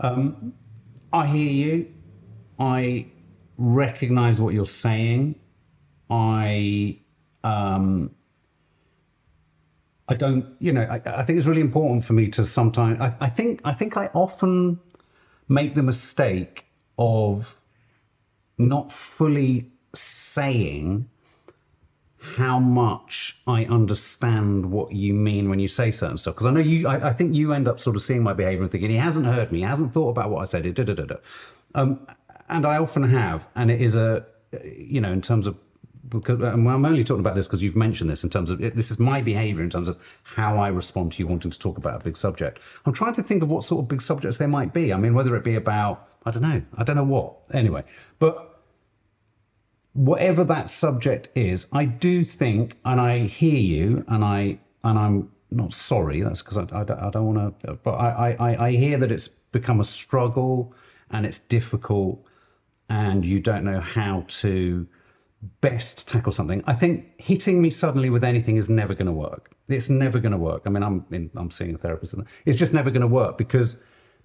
Um, 0.01 0.55
I 1.13 1.27
hear 1.27 1.51
you. 1.51 1.93
I 2.59 3.07
recognize 3.57 4.41
what 4.41 4.55
you're 4.55 4.67
saying. 4.67 5.37
I, 6.09 6.99
um, 7.45 8.11
I 10.11 10.15
don't, 10.15 10.45
you 10.59 10.73
know, 10.73 10.83
I, 10.83 11.01
I 11.21 11.23
think 11.23 11.39
it's 11.39 11.47
really 11.47 11.61
important 11.61 12.05
for 12.05 12.15
me 12.15 12.29
to 12.31 12.45
sometimes. 12.45 13.01
I, 13.01 13.15
I 13.21 13.29
think, 13.29 13.61
I 13.65 13.73
think 13.73 13.97
I 13.97 14.11
often 14.13 14.81
make 15.49 15.77
the 15.77 15.85
mistake 15.85 16.67
of 16.99 17.61
not 18.59 18.91
fully 18.91 19.71
saying 19.95 21.09
how 22.37 22.59
much 22.59 23.39
I 23.47 23.65
understand 23.65 24.71
what 24.71 24.93
you 24.93 25.15
mean 25.15 25.49
when 25.49 25.61
you 25.61 25.69
say 25.69 25.91
certain 25.93 26.19
stuff. 26.19 26.35
Because 26.35 26.47
I 26.47 26.51
know 26.51 26.61
you, 26.61 26.89
I, 26.89 27.11
I 27.11 27.13
think 27.13 27.35
you 27.35 27.53
end 27.53 27.69
up 27.69 27.79
sort 27.79 27.95
of 27.95 28.03
seeing 28.03 28.23
my 28.23 28.33
behavior 28.33 28.63
and 28.63 28.71
thinking, 28.71 28.91
he 28.91 28.97
hasn't 28.97 29.27
heard 29.27 29.53
me, 29.53 29.61
he 29.61 29.65
hasn't 29.65 29.93
thought 29.95 30.11
about 30.11 30.31
what 30.31 30.43
I 30.43 30.45
said, 30.45 30.63
da, 30.75 30.83
da, 30.83 30.93
da, 30.93 31.05
da. 31.05 31.17
Um, 31.75 32.07
and 32.49 32.67
I 32.67 32.79
often 32.79 33.05
have. 33.05 33.49
And 33.55 33.71
it 33.71 33.81
is 33.81 33.95
a, 33.95 34.27
you 34.65 35.01
know, 35.01 35.13
in 35.13 35.23
terms 35.23 35.47
of, 35.47 35.57
because 36.11 36.41
uh, 36.41 36.53
and 36.53 36.69
I'm 36.69 36.85
only 36.85 37.05
talking 37.05 37.21
about 37.21 37.35
this 37.35 37.47
because 37.47 37.63
you've 37.63 37.77
mentioned 37.77 38.11
this 38.11 38.25
in 38.25 38.31
terms 38.31 38.51
of 38.51 38.59
this 38.59 38.91
is 38.91 38.99
my 38.99 39.23
behavior 39.23 39.63
in 39.63 39.71
terms 39.71 39.89
of 39.89 39.99
how 40.23 40.59
I 40.59 40.69
respond 40.69 41.13
to 41.13 41.23
you 41.23 41.27
wanting 41.27 41.51
to 41.51 41.59
talk 41.59 41.79
about 41.79 42.01
a 42.01 42.05
big 42.05 42.17
subject. 42.17 42.59
I'm 42.85 42.93
trying 42.93 43.15
to 43.15 43.23
think 43.23 43.43
of 43.43 43.51
what 43.51 43.65
sort 43.65 43.83
of 43.83 43.89
big 43.89 44.03
subjects 44.03 44.39
there 44.39 44.49
might 44.49 44.73
be. 44.73 44.93
I 44.93 44.97
mean, 44.97 45.15
whether 45.15 45.35
it 45.37 45.45
be 45.45 45.55
about, 45.55 46.09
I 46.27 46.31
don't 46.31 46.43
know, 46.43 46.63
I 46.77 46.85
don't 46.85 46.97
know 46.97 47.05
what. 47.05 47.37
Anyway, 47.53 47.85
but 48.19 48.63
whatever 49.93 50.45
that 50.45 50.71
subject 50.71 51.29
is, 51.35 51.67
I 51.73 51.85
do 51.85 52.25
think, 52.25 52.79
and 52.85 53.01
I 53.01 53.27
hear 53.27 53.59
you, 53.59 54.05
and 54.09 54.25
I 54.25 54.59
and 54.85 54.99
I'm 54.99 55.31
not 55.51 55.73
sorry. 55.75 56.23
That's 56.23 56.43
because 56.43 56.59
I, 56.59 56.63
I, 56.73 57.09
I 57.09 57.11
don't 57.11 57.35
want 57.35 57.61
to. 57.61 57.75
But 57.75 57.93
I, 57.93 58.37
I 58.39 58.67
I 58.67 58.71
hear 58.73 58.99
that 58.99 59.11
it's 59.11 59.29
become 59.29 59.81
a 59.81 59.85
struggle 59.85 60.73
and 61.11 61.27
it's 61.27 61.39
difficult, 61.39 62.25
and 62.89 63.25
you 63.27 63.41
don't 63.41 63.65
know 63.65 63.81
how 63.81 64.25
to 64.29 64.87
best 65.61 66.07
tackle 66.07 66.33
something. 66.33 66.63
I 66.67 66.75
think 66.75 67.21
hitting 67.21 67.63
me 67.63 67.71
suddenly 67.71 68.11
with 68.11 68.25
anything 68.25 68.57
is 68.57 68.69
never 68.69 68.95
going 68.95 69.07
to 69.07 69.13
work. 69.13 69.53
It's 69.69 69.89
never 69.89 70.19
going 70.19 70.33
to 70.33 70.39
work. 70.39 70.63
I 70.67 70.71
mean, 70.71 70.83
I'm 70.83 71.07
in, 71.11 71.31
I'm 71.37 71.51
seeing 71.51 71.75
a 71.75 71.79
therapist. 71.79 72.15
It's 72.45 72.59
just 72.59 72.75
never 72.75 72.91
going 72.91 73.01
to 73.03 73.07
work 73.07 73.39
because 73.39 73.77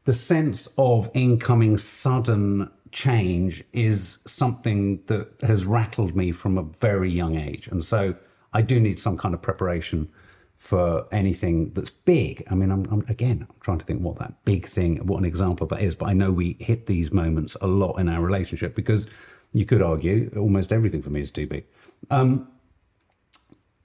the 0.06 0.14
sense 0.14 0.68
of 0.78 1.10
incoming 1.14 1.78
sudden 1.78 2.70
change 2.92 3.64
is 3.74 4.20
something 4.26 5.02
that 5.08 5.30
has 5.42 5.66
rattled 5.66 6.16
me 6.16 6.32
from 6.32 6.58
a 6.58 6.64
very 6.64 7.12
young 7.12 7.36
age, 7.36 7.68
and 7.68 7.84
so 7.84 8.16
I 8.54 8.62
do 8.62 8.80
need 8.80 9.00
some 9.00 9.18
kind 9.18 9.34
of 9.34 9.42
preparation 9.42 10.10
for 10.56 11.06
anything 11.12 11.72
that's 11.74 11.90
big. 11.90 12.44
I 12.50 12.56
mean, 12.56 12.72
I'm, 12.72 12.86
I'm 12.92 13.06
again 13.10 13.46
I'm 13.50 13.56
trying 13.60 13.80
to 13.80 13.86
think 13.86 14.02
what 14.02 14.18
that 14.20 14.46
big 14.46 14.68
thing, 14.68 14.98
what 15.06 15.18
an 15.18 15.26
example 15.26 15.66
of 15.66 15.70
that 15.72 15.82
is. 15.82 15.96
But 15.96 16.10
I 16.10 16.14
know 16.14 16.32
we 16.32 16.56
hit 16.60 16.86
these 16.86 17.12
moments 17.12 17.58
a 17.62 17.68
lot 17.68 18.00
in 18.00 18.08
our 18.08 18.22
relationship 18.22 18.76
because 18.76 19.08
you 19.56 19.66
could 19.66 19.82
argue 19.82 20.32
almost 20.38 20.72
everything 20.72 21.02
for 21.02 21.10
me 21.10 21.22
is 21.22 21.32
too 21.32 21.48
big. 21.48 21.66
Um, 22.12 22.48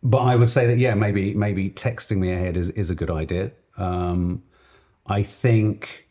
but 0.02 0.18
I 0.18 0.34
would 0.34 0.50
say 0.50 0.66
that 0.66 0.78
yeah, 0.78 0.94
maybe 0.94 1.34
maybe 1.34 1.70
texting 1.70 2.18
me 2.18 2.32
ahead 2.32 2.56
is 2.56 2.70
is 2.70 2.90
a 2.90 2.94
good 2.94 3.10
idea. 3.10 3.52
Um, 3.76 4.42
I 5.06 5.22
think 5.22 6.08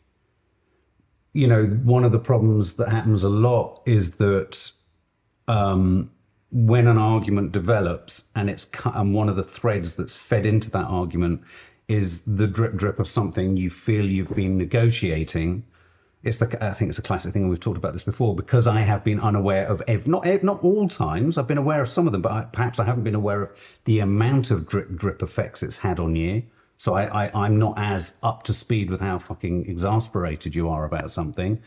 you 1.32 1.46
know 1.46 1.66
one 1.66 2.04
of 2.04 2.12
the 2.12 2.18
problems 2.18 2.76
that 2.76 2.88
happens 2.88 3.22
a 3.22 3.28
lot 3.28 3.82
is 3.86 4.12
that 4.16 4.72
um, 5.48 6.10
when 6.52 6.86
an 6.86 6.98
argument 6.98 7.52
develops 7.52 8.24
and 8.34 8.48
it's 8.48 8.64
cut, 8.64 8.96
and 8.96 9.14
one 9.14 9.28
of 9.28 9.36
the 9.36 9.42
threads 9.42 9.96
that's 9.96 10.14
fed 10.14 10.46
into 10.46 10.70
that 10.70 10.86
argument 10.86 11.42
is 11.88 12.20
the 12.20 12.46
drip 12.46 12.76
drip 12.76 13.00
of 13.00 13.08
something 13.08 13.56
you 13.56 13.68
feel 13.68 14.06
you've 14.06 14.34
been 14.34 14.56
negotiating. 14.56 15.64
It's 16.22 16.38
the 16.38 16.64
I 16.64 16.72
think 16.74 16.90
it's 16.90 16.98
a 16.98 17.02
classic 17.02 17.32
thing. 17.32 17.48
We've 17.48 17.60
talked 17.60 17.78
about 17.78 17.94
this 17.94 18.04
before 18.04 18.34
because 18.34 18.66
I 18.66 18.82
have 18.82 19.02
been 19.04 19.20
unaware 19.20 19.66
of 19.66 19.82
ev- 19.88 20.06
not 20.08 20.26
ev- 20.26 20.42
not 20.42 20.62
all 20.62 20.88
times. 20.88 21.38
I've 21.38 21.46
been 21.46 21.58
aware 21.58 21.80
of 21.80 21.88
some 21.88 22.06
of 22.06 22.12
them, 22.12 22.22
but 22.22 22.32
I, 22.32 22.42
perhaps 22.44 22.78
I 22.78 22.84
haven't 22.84 23.04
been 23.04 23.14
aware 23.14 23.42
of 23.42 23.52
the 23.84 24.00
amount 24.00 24.50
of 24.50 24.66
drip 24.66 24.94
drip 24.94 25.22
effects 25.22 25.62
it's 25.62 25.78
had 25.78 25.98
on 26.00 26.16
you. 26.16 26.42
So 26.78 26.94
I, 26.94 27.26
I 27.26 27.46
I'm 27.46 27.58
not 27.58 27.74
as 27.78 28.14
up 28.22 28.42
to 28.44 28.52
speed 28.52 28.90
with 28.90 29.00
how 29.00 29.18
fucking 29.18 29.66
exasperated 29.68 30.54
you 30.54 30.68
are 30.68 30.84
about 30.84 31.10
something 31.12 31.60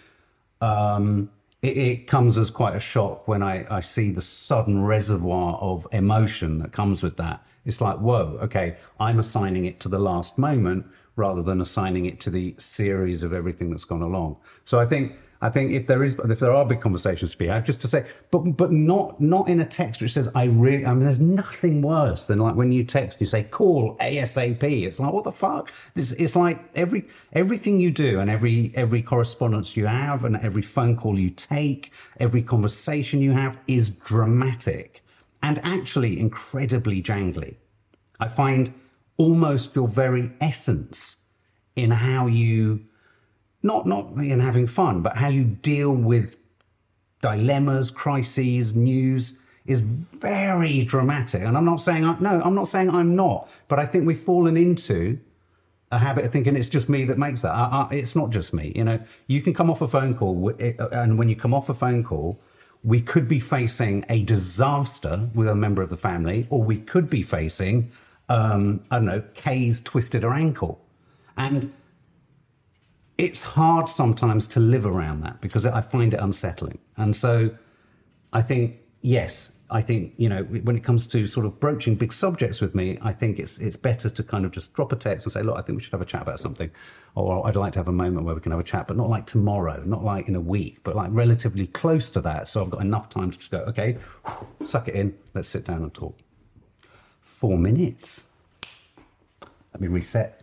um, 0.63 1.30
it, 1.62 1.78
it 1.78 2.08
comes 2.08 2.38
as 2.38 2.50
quite 2.50 2.76
a 2.76 2.80
shock 2.80 3.28
when 3.28 3.44
I, 3.44 3.66
I 3.70 3.80
see 3.82 4.12
the 4.12 4.22
sudden 4.22 4.84
reservoir 4.84 5.58
of 5.58 5.88
emotion 5.92 6.60
that 6.60 6.72
comes 6.72 7.04
with 7.04 7.18
that. 7.18 7.46
It's 7.66 7.82
like, 7.82 7.98
whoa, 7.98 8.38
okay, 8.44 8.78
I'm 9.00 9.20
assigning 9.20 9.66
it 9.66 9.80
to 9.82 9.89
the 9.89 10.00
last 10.00 10.38
moment 10.38 10.86
rather 11.15 11.41
than 11.41 11.62
assigning 11.62 12.06
it 12.06 12.19
to 12.21 12.30
the 12.30 12.56
series 12.58 13.23
of 13.23 13.34
everything 13.34 13.69
that's 13.69 13.86
gone 13.86 14.02
along. 14.02 14.38
So 14.65 14.80
I 14.80 14.86
think 14.86 15.13
I 15.43 15.49
think 15.49 15.73
if 15.73 15.88
there 15.88 16.02
is 16.04 16.17
if 16.23 16.39
there 16.39 16.54
are 16.54 16.65
big 16.65 16.80
conversations 16.80 17.32
to 17.32 17.38
be 17.38 17.47
had, 17.47 17.65
just 17.65 17.82
to 17.82 17.88
say, 17.88 18.06
but 18.32 18.39
but 18.56 18.71
not 18.71 19.19
not 19.19 19.49
in 19.49 19.60
a 19.60 19.65
text 19.65 20.02
which 20.02 20.13
says 20.13 20.30
I 20.34 20.45
really. 20.45 20.86
I 20.86 20.93
mean, 20.93 21.04
there's 21.04 21.19
nothing 21.19 21.82
worse 21.82 22.28
than 22.28 22.39
like 22.39 22.56
when 22.56 22.71
you 22.71 22.86
text 22.86 23.19
you 23.19 23.28
say 23.28 23.43
call 23.43 23.97
ASAP. 23.97 24.63
It's 24.63 25.02
like 25.02 25.12
what 25.12 25.26
the 25.26 25.34
fuck. 25.34 25.69
It's, 25.95 26.12
it's 26.12 26.38
like 26.38 26.63
every 26.76 27.10
everything 27.34 27.82
you 27.82 27.91
do 27.91 28.21
and 28.21 28.30
every 28.30 28.71
every 28.73 29.02
correspondence 29.02 29.76
you 29.76 29.86
have 29.86 30.23
and 30.23 30.38
every 30.38 30.62
phone 30.62 30.95
call 30.95 31.19
you 31.19 31.30
take, 31.30 31.91
every 32.21 32.41
conversation 32.41 33.21
you 33.21 33.34
have 33.34 33.60
is 33.67 33.89
dramatic 33.89 35.04
and 35.41 35.60
actually 35.65 36.21
incredibly 36.21 37.04
jangly. 37.04 37.56
I 38.21 38.30
find 38.30 38.73
almost 39.17 39.76
your 39.76 39.88
very 39.88 40.32
essence 40.41 41.17
in 41.76 41.91
how 41.91 42.28
you 42.28 42.86
not 43.62 43.86
not 43.86 44.12
in 44.17 44.39
having 44.39 44.67
fun, 44.67 45.02
but 45.02 45.15
how 45.17 45.30
you 45.30 45.43
deal 45.43 45.91
with 45.91 46.38
dilemmas, 47.21 47.89
crises, 47.89 48.76
news 48.76 49.38
is 49.65 49.80
very 49.80 50.84
dramatic. 50.84 51.41
And 51.41 51.56
I'm 51.58 51.65
not 51.65 51.80
saying 51.80 52.04
I, 52.06 52.17
no, 52.19 52.41
I'm 52.43 52.56
not 52.56 52.67
saying 52.67 52.89
I'm 52.89 53.15
not, 53.15 53.49
but 53.67 53.80
I 53.80 53.86
think 53.86 54.06
we've 54.06 54.19
fallen 54.19 54.58
into 54.58 55.19
a 55.91 55.97
habit 55.99 56.26
of 56.26 56.32
thinking 56.32 56.56
it's 56.56 56.69
just 56.69 56.89
me 56.89 57.06
that 57.06 57.17
makes 57.17 57.41
that. 57.41 57.52
I, 57.52 57.88
I, 57.89 57.93
it's 57.93 58.15
not 58.15 58.30
just 58.32 58.54
me. 58.54 58.73
You 58.76 58.84
know, 58.84 58.99
you 59.28 59.41
can 59.41 59.54
come 59.54 59.69
off 59.69 59.82
a 59.82 59.88
phone 59.88 60.15
call, 60.15 60.49
uh, 60.49 60.88
and 60.91 61.17
when 61.17 61.30
you 61.30 61.36
come 61.36 61.54
off 61.54 61.69
a 61.69 61.73
phone 61.73 62.04
call, 62.04 62.39
we 62.84 62.99
could 62.99 63.28
be 63.28 63.39
facing 63.39 64.04
a 64.10 64.23
disaster 64.23 65.30
with 65.34 65.47
a 65.47 65.56
member 65.56 65.82
of 65.82 65.89
the 65.89 65.97
family, 65.97 66.47
or 66.49 66.62
we 66.62 66.78
could 66.78 67.10
be 67.10 67.23
facing, 67.23 67.91
um, 68.29 68.83
I 68.91 68.97
don't 68.97 69.05
know, 69.05 69.23
Kay's 69.33 69.81
twisted 69.81 70.23
her 70.23 70.33
ankle, 70.33 70.86
and 71.38 71.73
it's 73.17 73.43
hard 73.43 73.89
sometimes 73.89 74.47
to 74.47 74.59
live 74.59 74.86
around 74.86 75.21
that 75.21 75.39
because 75.41 75.65
I 75.65 75.81
find 75.81 76.13
it 76.13 76.19
unsettling. 76.19 76.79
And 76.97 77.15
so 77.15 77.51
I 78.31 78.41
think, 78.41 78.77
yes, 79.01 79.51
I 79.69 79.81
think, 79.81 80.13
you 80.17 80.29
know, 80.29 80.43
when 80.43 80.75
it 80.75 80.83
comes 80.83 81.07
to 81.07 81.25
sort 81.25 81.45
of 81.45 81.59
broaching 81.59 81.95
big 81.95 82.13
subjects 82.13 82.62
with 82.62 82.75
me, 82.75 82.97
I 83.01 83.12
think 83.12 83.39
it's 83.39 83.57
it's 83.57 83.75
better 83.75 84.09
to 84.09 84.23
kind 84.23 84.45
of 84.45 84.51
just 84.51 84.73
drop 84.73 84.91
a 84.91 84.95
text 84.95 85.25
and 85.25 85.33
say, 85.33 85.41
look, 85.41 85.57
I 85.57 85.62
think 85.62 85.77
we 85.77 85.83
should 85.83 85.93
have 85.93 86.01
a 86.01 86.05
chat 86.05 86.21
about 86.21 86.39
something. 86.39 86.69
Or 87.15 87.45
I'd 87.47 87.55
like 87.55 87.73
to 87.73 87.79
have 87.79 87.88
a 87.88 87.93
moment 87.93 88.25
where 88.25 88.36
we 88.36 88.41
can 88.41 88.51
have 88.51 88.59
a 88.59 88.63
chat, 88.63 88.88
but 88.88 88.97
not 88.97 89.09
like 89.09 89.25
tomorrow, 89.25 89.81
not 89.86 90.03
like 90.03 90.27
in 90.27 90.36
a 90.36 90.41
week, 90.41 90.79
but 90.83 90.95
like 90.95 91.09
relatively 91.12 91.67
close 91.67 92.09
to 92.12 92.21
that. 92.21 92.47
So 92.47 92.63
I've 92.63 92.69
got 92.69 92.81
enough 92.81 93.09
time 93.09 93.31
to 93.31 93.38
just 93.38 93.51
go, 93.51 93.59
okay, 93.59 93.97
suck 94.63 94.88
it 94.88 94.95
in, 94.95 95.15
let's 95.33 95.49
sit 95.49 95.65
down 95.65 95.81
and 95.83 95.93
talk. 95.93 96.17
Four 97.43 97.58
minutes. 97.58 98.29
Let 99.73 99.82
me 99.82 99.89
reset. 99.89 100.39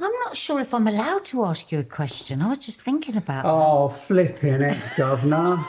I'm 0.00 0.10
not 0.24 0.34
sure 0.34 0.60
if 0.60 0.72
I'm 0.72 0.88
allowed 0.88 1.26
to 1.26 1.44
ask 1.44 1.70
you 1.70 1.78
a 1.80 1.84
question. 1.84 2.40
I 2.40 2.48
was 2.48 2.58
just 2.58 2.80
thinking 2.80 3.18
about. 3.18 3.44
Oh, 3.44 3.88
flipping 3.90 4.62
it, 4.62 4.78
governor. 4.96 5.62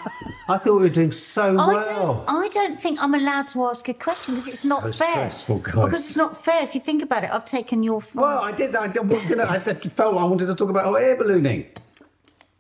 I 0.48 0.58
thought 0.58 0.76
we 0.76 0.84
were 0.84 0.88
doing 0.88 1.12
so 1.12 1.58
I 1.60 1.68
well. 1.68 1.84
don't. 1.84 2.30
I 2.30 2.48
don't 2.48 2.80
think 2.80 2.98
I'm 3.04 3.14
allowed 3.14 3.48
to 3.50 3.66
ask 3.66 3.90
a 3.90 3.94
question 3.94 4.36
because 4.36 4.48
it's 4.48 4.64
not 4.64 4.84
So 4.84 5.04
fair. 5.04 5.12
stressful, 5.16 5.58
guys. 5.60 5.76
Because 5.76 6.06
it's 6.08 6.16
not 6.16 6.38
fair. 6.42 6.64
If 6.64 6.74
you 6.76 6.80
think 6.80 7.04
about 7.04 7.26
it, 7.26 7.32
I've 7.34 7.44
taken 7.44 7.84
your 7.84 8.00
phone. 8.00 8.24
Well, 8.24 8.40
I 8.42 8.54
did. 8.54 8.74
I 8.74 8.88
was 8.88 9.26
gonna. 9.26 9.44
I 9.44 9.60
felt 9.60 10.16
I 10.16 10.24
wanted 10.24 10.46
to 10.46 10.56
talk 10.56 10.70
about 10.70 10.96
air 10.96 11.18
ballooning. 11.18 11.66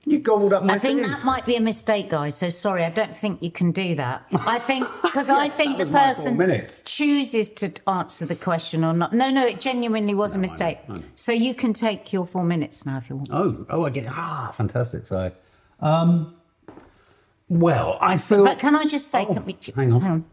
You 0.05 0.19
gobbled 0.19 0.51
up 0.51 0.65
my 0.65 0.73
I 0.73 0.79
think 0.79 1.01
thing. 1.01 1.09
that 1.09 1.23
might 1.23 1.45
be 1.45 1.55
a 1.55 1.61
mistake, 1.61 2.09
guys. 2.09 2.35
So 2.35 2.49
sorry, 2.49 2.83
I 2.83 2.89
don't 2.89 3.15
think 3.15 3.41
you 3.41 3.49
can 3.49 3.71
do 3.71 3.95
that. 3.95 4.27
I 4.33 4.59
think 4.59 4.85
because 5.01 5.29
I 5.29 5.47
think 5.47 5.77
the 5.77 5.83
was 5.85 5.91
my 5.91 5.99
four 6.13 6.13
person 6.15 6.37
minutes. 6.37 6.81
chooses 6.81 7.49
to 7.51 7.71
answer 7.87 8.25
the 8.25 8.35
question 8.35 8.83
or 8.83 8.91
not. 8.93 9.13
No, 9.13 9.29
no, 9.29 9.45
it 9.45 9.61
genuinely 9.61 10.13
was 10.13 10.35
a 10.35 10.39
mistake. 10.39 10.79
So 11.15 11.31
you 11.31 11.53
can 11.53 11.71
take 11.71 12.11
your 12.11 12.25
four 12.25 12.43
minutes 12.43 12.85
now 12.85 12.97
if 12.97 13.09
you 13.09 13.15
want. 13.15 13.29
Oh, 13.31 13.65
oh, 13.69 13.85
I 13.85 13.89
get. 13.91 14.03
it. 14.03 14.11
Ah, 14.13 14.51
fantastic. 14.53 15.05
So, 15.05 15.31
um, 15.79 16.35
well, 17.47 17.97
I 18.01 18.17
feel 18.17 18.43
But 18.43 18.59
can 18.59 18.75
I 18.75 18.85
just 18.85 19.07
say? 19.09 19.25
Oh, 19.29 19.33
can 19.33 19.45
we, 19.45 19.57
hang 19.73 19.93
on. 19.93 20.25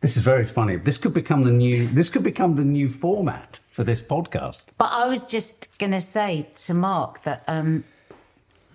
this 0.00 0.16
is 0.16 0.22
very 0.24 0.44
funny. 0.46 0.76
This 0.76 0.98
could 0.98 1.14
become 1.14 1.42
the 1.42 1.52
new. 1.52 1.86
This 1.88 2.10
could 2.10 2.24
become 2.24 2.56
the 2.56 2.64
new 2.64 2.88
format 2.88 3.60
for 3.70 3.84
this 3.84 4.02
podcast. 4.02 4.66
But 4.78 4.90
I 4.92 5.06
was 5.06 5.24
just 5.24 5.78
going 5.78 5.92
to 5.92 6.00
say 6.00 6.48
to 6.66 6.74
Mark 6.74 7.22
that 7.22 7.44
um, 7.46 7.84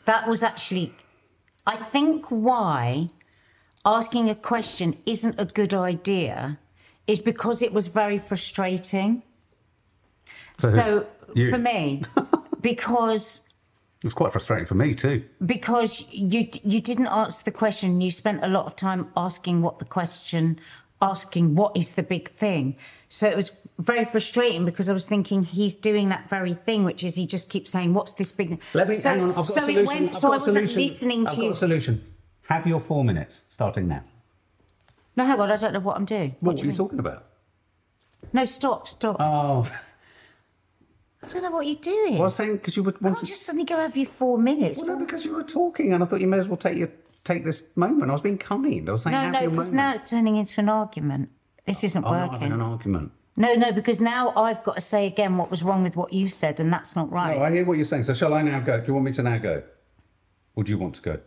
that 0.07 0.27
was 0.27 0.41
actually, 0.43 0.93
I 1.65 1.75
think, 1.93 2.25
why 2.29 3.09
asking 3.85 4.29
a 4.29 4.35
question 4.35 4.97
isn't 5.05 5.35
a 5.39 5.45
good 5.45 5.73
idea 5.73 6.59
is 7.05 7.19
because 7.19 7.61
it 7.61 7.71
was 7.71 7.87
very 7.87 8.17
frustrating. 8.17 9.23
So 10.57 10.71
So, 10.71 11.05
you- 11.35 11.49
for 11.51 11.57
me, 11.57 12.01
because 12.61 13.41
It 14.03 14.07
was 14.11 14.13
quite 14.13 14.31
frustrating 14.31 14.65
for 14.65 14.75
me 14.75 14.93
too. 14.93 15.23
because 15.45 16.05
you 16.11 16.41
you 16.73 16.79
didn't 16.89 17.07
answer 17.07 17.41
the 17.43 17.51
question 17.63 18.01
you 18.01 18.11
spent 18.11 18.39
a 18.43 18.47
lot 18.57 18.65
of 18.65 18.75
time 18.75 19.01
asking 19.15 19.61
what 19.65 19.75
the 19.79 19.85
question 19.99 20.59
asking 21.01 21.45
what 21.55 21.71
is 21.81 21.87
the 21.99 22.03
big 22.15 22.25
thing 22.43 22.75
so 23.09 23.27
it 23.27 23.35
was 23.35 23.51
very 23.79 24.03
frustrating 24.03 24.65
because 24.65 24.89
i 24.89 24.93
was 24.93 25.05
thinking 25.05 25.43
he's 25.43 25.75
doing 25.75 26.09
that 26.09 26.27
very 26.29 26.53
thing 26.53 26.83
which 26.83 27.03
is 27.03 27.15
he 27.15 27.25
just 27.25 27.49
keeps 27.49 27.71
saying 27.71 27.93
what's 27.93 28.13
this 28.13 28.31
big 28.31 28.49
thing 28.49 28.59
Let 28.73 28.89
me 28.89 28.95
so, 28.95 29.09
hang 29.09 29.21
on. 29.21 29.29
I've 29.29 29.35
got 29.35 29.45
so 29.47 29.61
a 29.61 29.65
solution. 29.65 29.79
it 29.83 29.87
went 29.87 30.07
I've 30.09 30.15
so 30.15 30.21
got 30.21 30.33
i 30.33 30.35
wasn't 30.35 30.75
listening 30.75 31.21
I've 31.27 31.31
to 31.31 31.35
got 31.37 31.43
you 31.45 31.51
a 31.51 31.55
solution. 31.55 32.03
Have 32.49 32.65
your 32.67 32.79
four 32.79 33.03
minutes 33.03 33.43
starting 33.49 33.87
now. 33.87 34.01
no 35.15 35.25
hang 35.25 35.39
on 35.39 35.51
i 35.51 35.55
don't 35.55 35.73
know 35.73 35.79
what 35.79 35.95
i'm 35.95 36.05
doing 36.05 36.35
What, 36.39 36.57
do 36.57 36.61
were 36.61 36.65
you 36.65 36.69
mean? 36.69 36.75
talking 36.77 36.99
about? 36.99 37.25
no 38.33 38.45
stop 38.45 38.87
stop 38.87 39.17
Oh, 39.19 39.69
i 41.23 41.27
don't 41.27 41.43
know 41.43 41.51
what 41.51 41.65
you're 41.65 41.75
doing 41.75 42.13
well, 42.13 42.21
I 42.21 42.25
was 42.25 42.35
saying 42.35 42.53
because 42.57 42.75
you 42.75 42.83
would 42.83 42.95
can't 42.95 43.03
want 43.03 43.17
to. 43.19 43.25
just 43.25 43.43
suddenly 43.43 43.65
go 43.65 43.77
have 43.77 43.95
your 43.95 44.05
four 44.07 44.37
minutes 44.37 44.79
Well, 44.79 44.87
no, 44.87 45.05
because 45.05 45.23
you 45.25 45.33
were 45.35 45.43
talking, 45.43 45.93
and 45.93 46.03
I 46.03 46.05
thought 46.07 46.21
you 46.21 46.27
may 46.27 46.39
as 46.39 46.47
well 46.47 46.57
take 46.57 46.77
your 46.77 46.89
take 47.23 47.43
this 47.43 47.63
moment. 47.75 48.09
I 48.09 48.13
was 48.13 48.21
being 48.21 48.37
kind. 48.37 48.87
I 48.87 48.91
was 48.93 49.03
saying, 49.03 49.11
no 49.13 49.29
no 49.29 49.49
because 49.49 49.73
now 49.73 49.91
it's 49.93 50.09
turning 50.09 50.37
into 50.37 50.59
an 50.61 50.69
argument 50.69 51.29
this 51.67 51.83
isn't 51.83 52.03
I'm 52.03 52.11
not 52.11 52.31
working 52.31 52.39
having 52.39 52.53
an 52.53 52.61
argument. 52.61 53.11
No, 53.35 53.53
no, 53.53 53.71
because 53.71 54.01
now 54.01 54.33
I've 54.35 54.63
got 54.63 54.75
to 54.75 54.81
say 54.81 55.05
again 55.05 55.37
what 55.37 55.51
was 55.51 55.61
wrong 55.61 55.83
with 55.83 55.95
what 55.95 56.11
you 56.11 56.27
said, 56.27 56.59
and 56.59 56.73
that's 56.73 56.95
not 56.95 57.11
right. 57.11 57.37
Oh, 57.37 57.43
I 57.43 57.51
hear 57.51 57.63
what 57.65 57.73
you're 57.77 57.85
saying. 57.85 58.03
So 58.03 58.15
shall 58.15 58.33
I 58.33 58.41
now 58.41 58.59
go? 58.61 58.79
Do 58.79 58.87
you 58.87 58.93
want 58.95 59.05
me 59.05 59.11
to 59.13 59.21
now 59.23 59.37
go, 59.37 59.61
or 60.55 60.63
do 60.63 60.71
you 60.71 60.79
want 60.79 60.95
to 60.95 61.01
go? 61.01 61.19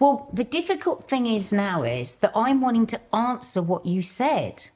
Well, 0.00 0.30
the 0.32 0.44
difficult 0.44 1.04
thing 1.04 1.26
is 1.26 1.52
now 1.52 1.82
is 1.84 2.16
that 2.16 2.32
I'm 2.34 2.60
wanting 2.60 2.86
to 2.88 3.00
answer 3.14 3.62
what 3.62 3.86
you 3.86 4.02
said. 4.02 4.70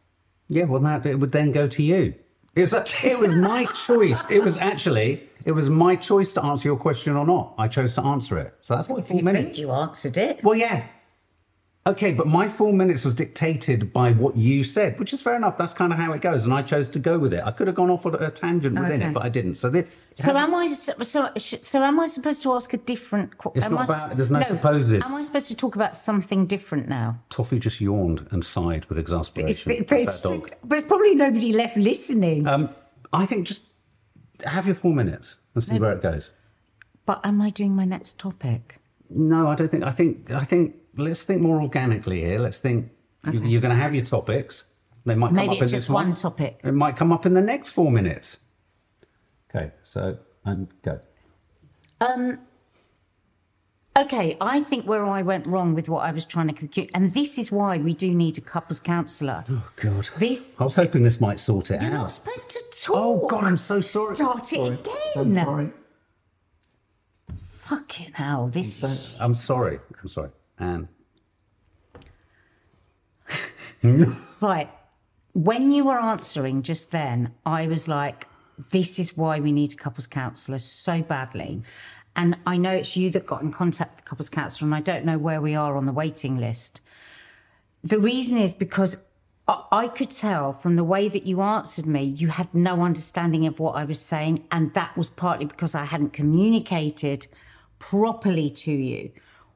Yeah, 0.48 0.64
well, 0.64 0.80
that 0.82 1.06
it 1.06 1.18
would 1.18 1.32
then 1.32 1.50
go 1.50 1.66
to 1.66 1.82
you. 1.82 2.14
It's 2.54 2.72
a, 2.72 2.84
it 3.02 3.18
was 3.18 3.34
my 3.34 3.64
choice. 3.86 4.24
It 4.30 4.44
was 4.44 4.58
actually 4.58 5.28
it 5.44 5.52
was 5.52 5.68
my 5.68 5.96
choice 5.96 6.32
to 6.34 6.44
answer 6.44 6.68
your 6.68 6.76
question 6.76 7.16
or 7.16 7.26
not. 7.26 7.54
I 7.58 7.66
chose 7.68 7.94
to 7.94 8.02
answer 8.02 8.38
it. 8.38 8.54
So 8.60 8.76
that's 8.76 8.88
my 8.88 9.00
four 9.00 9.16
You 9.16 9.24
minutes. 9.24 9.44
think 9.44 9.58
you 9.58 9.72
answered 9.72 10.16
it? 10.16 10.44
Well, 10.44 10.54
yeah. 10.54 10.84
Okay, 11.86 12.12
but 12.14 12.26
my 12.26 12.48
four 12.48 12.72
minutes 12.72 13.04
was 13.04 13.12
dictated 13.12 13.92
by 13.92 14.12
what 14.12 14.38
you 14.38 14.64
said, 14.64 14.98
which 14.98 15.12
is 15.12 15.20
fair 15.20 15.36
enough. 15.36 15.58
That's 15.58 15.74
kind 15.74 15.92
of 15.92 15.98
how 15.98 16.12
it 16.12 16.22
goes, 16.22 16.46
and 16.46 16.54
I 16.54 16.62
chose 16.62 16.88
to 16.88 16.98
go 16.98 17.18
with 17.18 17.34
it. 17.34 17.42
I 17.44 17.50
could 17.50 17.66
have 17.66 17.76
gone 17.76 17.90
off 17.90 18.06
on 18.06 18.14
a 18.14 18.30
tangent 18.30 18.78
within 18.80 19.02
Okay. 19.02 19.10
it, 19.10 19.12
but 19.12 19.22
I 19.22 19.28
didn't. 19.28 19.56
So, 19.56 19.68
the, 19.68 19.86
So 20.14 20.34
am 20.34 20.54
I? 20.54 20.66
So 20.68 20.94
so 21.36 21.82
am 21.82 22.00
I 22.00 22.06
supposed 22.06 22.42
to 22.44 22.54
ask 22.54 22.72
a 22.72 22.78
different? 22.78 23.36
qu- 23.36 23.52
It's 23.54 23.68
not 23.68 23.80
I- 23.80 23.84
about- 23.84 24.16
there's 24.16 24.30
no 24.30 24.40
supposed. 24.40 24.94
Am 24.94 25.14
I 25.14 25.22
supposed 25.24 25.46
to 25.48 25.54
talk 25.54 25.74
about 25.76 25.94
something 25.94 26.46
different 26.46 26.88
now? 26.88 27.18
Toffee 27.28 27.58
just 27.58 27.82
yawned 27.82 28.28
and 28.30 28.42
sighed 28.42 28.86
with 28.86 28.96
It's, 28.96 29.10
exasperation. 29.10 29.74
but, 29.78 29.88
That's 29.88 30.02
it's, 30.04 30.20
that 30.22 30.28
dog. 30.30 30.50
but 30.64 30.78
it's 30.78 30.88
probably 30.88 31.14
nobody 31.16 31.52
left 31.52 31.76
listening. 31.76 32.46
Um, 32.46 32.70
I 33.12 33.26
think 33.26 33.46
just 33.46 33.64
have 34.44 34.64
your 34.64 34.74
four 34.74 34.94
minutes 34.94 35.36
and 35.54 35.62
see 35.62 35.78
where 35.78 35.92
it 35.92 36.00
goes. 36.02 36.30
but 37.04 37.20
am 37.26 37.42
I 37.42 37.50
doing 37.50 37.76
my 37.76 37.84
next 37.84 38.18
topic? 38.18 38.80
No, 39.10 39.48
I 39.48 39.54
don't 39.54 39.70
think. 39.70 39.84
I 39.84 39.90
think. 39.90 40.30
I 40.30 40.44
think. 40.44 40.76
Let's 40.96 41.22
think 41.24 41.40
more 41.40 41.60
organically 41.60 42.20
here. 42.20 42.38
Let's 42.38 42.58
think. 42.58 42.90
you- 43.32 43.42
You're 43.44 43.60
going 43.60 43.74
to 43.74 43.80
have 43.82 43.94
your 43.94 44.04
topics. 44.04 44.64
They 45.06 45.14
might 45.14 45.28
come 45.28 45.36
Maybe 45.36 45.48
up 45.48 45.56
in 45.58 45.62
it's 45.64 45.72
this 45.72 45.82
just 45.82 45.90
one. 45.90 46.08
one 46.08 46.14
topic. 46.16 46.60
It 46.64 46.72
might 46.72 46.96
come 46.96 47.12
up 47.12 47.26
in 47.26 47.34
the 47.34 47.40
next 47.42 47.70
four 47.70 47.90
minutes. 47.90 48.38
Okay, 49.54 49.70
so 49.82 50.18
and 50.44 50.68
go. 50.82 50.98
Um, 52.00 52.38
okay, 53.98 54.36
I 54.40 54.60
think 54.62 54.86
where 54.86 55.04
I 55.06 55.22
went 55.22 55.46
wrong 55.46 55.74
with 55.74 55.88
what 55.88 56.04
I 56.04 56.10
was 56.10 56.24
trying 56.24 56.48
to 56.48 56.54
compute, 56.54 56.90
and 56.94 57.12
this 57.12 57.38
is 57.38 57.52
why 57.52 57.76
we 57.78 57.92
do 57.94 58.14
need 58.14 58.36
a 58.38 58.40
couples 58.40 58.80
counsellor. 58.80 59.44
Oh 59.48 59.68
God. 59.76 60.08
This 60.18 60.56
I 60.58 60.64
was 60.64 60.74
hoping 60.74 61.02
this 61.02 61.20
might 61.20 61.38
sort 61.38 61.70
it 61.70 61.82
you're 61.82 61.90
out. 61.92 61.96
not 62.00 62.10
supposed 62.10 62.50
to 62.50 62.62
talk. 62.84 62.96
Oh 62.96 63.26
God, 63.28 63.44
I'm 63.44 63.56
so 63.58 63.80
sorry. 63.80 64.16
Start 64.16 64.52
it 64.52 64.56
Sorry. 64.56 64.74
again. 64.74 64.92
I'm 65.16 65.32
sorry. 65.34 65.70
Fucking 67.66 68.12
hell! 68.14 68.48
This 68.48 68.76
So- 68.76 68.94
I'm 69.18 69.34
sorry. 69.34 69.78
I'm 70.02 70.08
sorry. 70.08 70.30
Um, 70.58 70.88
Anne. 73.82 74.16
Right. 74.40 74.70
When 75.32 75.72
you 75.72 75.84
were 75.84 75.98
answering 75.98 76.62
just 76.62 76.90
then, 76.90 77.34
I 77.44 77.66
was 77.66 77.88
like, 77.88 78.28
this 78.70 78.98
is 78.98 79.16
why 79.16 79.40
we 79.40 79.52
need 79.52 79.72
a 79.72 79.76
couples 79.76 80.06
counsellor 80.06 80.58
so 80.58 81.02
badly. 81.02 81.62
And 82.16 82.38
I 82.46 82.56
know 82.56 82.70
it's 82.70 82.96
you 82.96 83.10
that 83.10 83.26
got 83.26 83.42
in 83.42 83.50
contact 83.50 83.96
with 83.96 84.04
the 84.04 84.08
couples 84.08 84.28
counsellor, 84.28 84.66
and 84.66 84.74
I 84.74 84.80
don't 84.80 85.04
know 85.04 85.18
where 85.18 85.40
we 85.40 85.54
are 85.54 85.76
on 85.76 85.86
the 85.86 85.92
waiting 85.92 86.36
list. 86.36 86.80
The 87.82 87.98
reason 87.98 88.38
is 88.38 88.54
because 88.54 88.96
I 89.46 89.88
could 89.88 90.10
tell 90.10 90.52
from 90.52 90.76
the 90.76 90.84
way 90.84 91.08
that 91.08 91.26
you 91.26 91.42
answered 91.42 91.86
me, 91.86 92.02
you 92.02 92.28
had 92.28 92.54
no 92.54 92.82
understanding 92.82 93.46
of 93.46 93.58
what 93.58 93.76
I 93.76 93.84
was 93.84 94.00
saying. 94.00 94.44
And 94.50 94.72
that 94.72 94.96
was 94.96 95.10
partly 95.10 95.44
because 95.44 95.74
I 95.74 95.84
hadn't 95.84 96.14
communicated 96.14 97.26
properly 97.78 98.48
to 98.48 98.72
you 98.72 99.10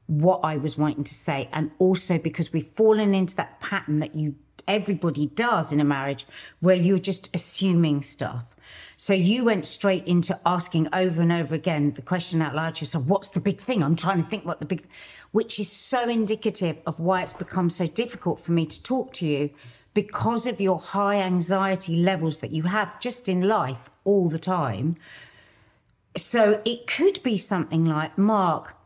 what 0.08 0.40
I 0.42 0.56
was 0.56 0.76
wanting 0.76 1.04
to 1.04 1.14
say. 1.14 1.48
And 1.52 1.70
also 1.78 2.18
because 2.18 2.52
we've 2.52 2.66
fallen 2.66 3.14
into 3.14 3.36
that 3.36 3.60
pattern 3.60 4.00
that 4.00 4.16
you 4.16 4.34
everybody 4.66 5.26
does 5.26 5.72
in 5.72 5.80
a 5.80 5.84
marriage 5.84 6.26
where 6.60 6.76
you're 6.76 6.98
just 6.98 7.30
assuming 7.34 8.02
stuff. 8.02 8.44
So 8.96 9.14
you 9.14 9.44
went 9.44 9.64
straight 9.64 10.06
into 10.06 10.38
asking 10.44 10.88
over 10.92 11.22
and 11.22 11.32
over 11.32 11.54
again 11.54 11.92
the 11.94 12.02
question 12.02 12.42
out 12.42 12.54
loud 12.54 12.74
to 12.76 12.84
yourself, 12.84 13.04
what's 13.04 13.30
the 13.30 13.40
big 13.40 13.60
thing? 13.60 13.82
I'm 13.82 13.96
trying 13.96 14.22
to 14.22 14.28
think 14.28 14.44
what 14.44 14.60
the 14.60 14.66
big 14.66 14.86
which 15.30 15.58
is 15.58 15.70
so 15.70 16.08
indicative 16.08 16.80
of 16.86 17.00
why 17.00 17.22
it's 17.22 17.32
become 17.32 17.70
so 17.70 17.86
difficult 17.86 18.40
for 18.40 18.52
me 18.52 18.64
to 18.64 18.82
talk 18.82 19.12
to 19.14 19.26
you 19.26 19.50
because 19.94 20.46
of 20.46 20.60
your 20.60 20.78
high 20.78 21.16
anxiety 21.16 21.96
levels 21.96 22.38
that 22.38 22.50
you 22.50 22.64
have 22.64 22.98
just 23.00 23.28
in 23.28 23.42
life 23.42 23.90
all 24.04 24.28
the 24.28 24.38
time. 24.38 24.96
So 26.16 26.60
it 26.64 26.86
could 26.86 27.22
be 27.22 27.36
something 27.36 27.84
like, 27.84 28.16
Mark, 28.16 28.77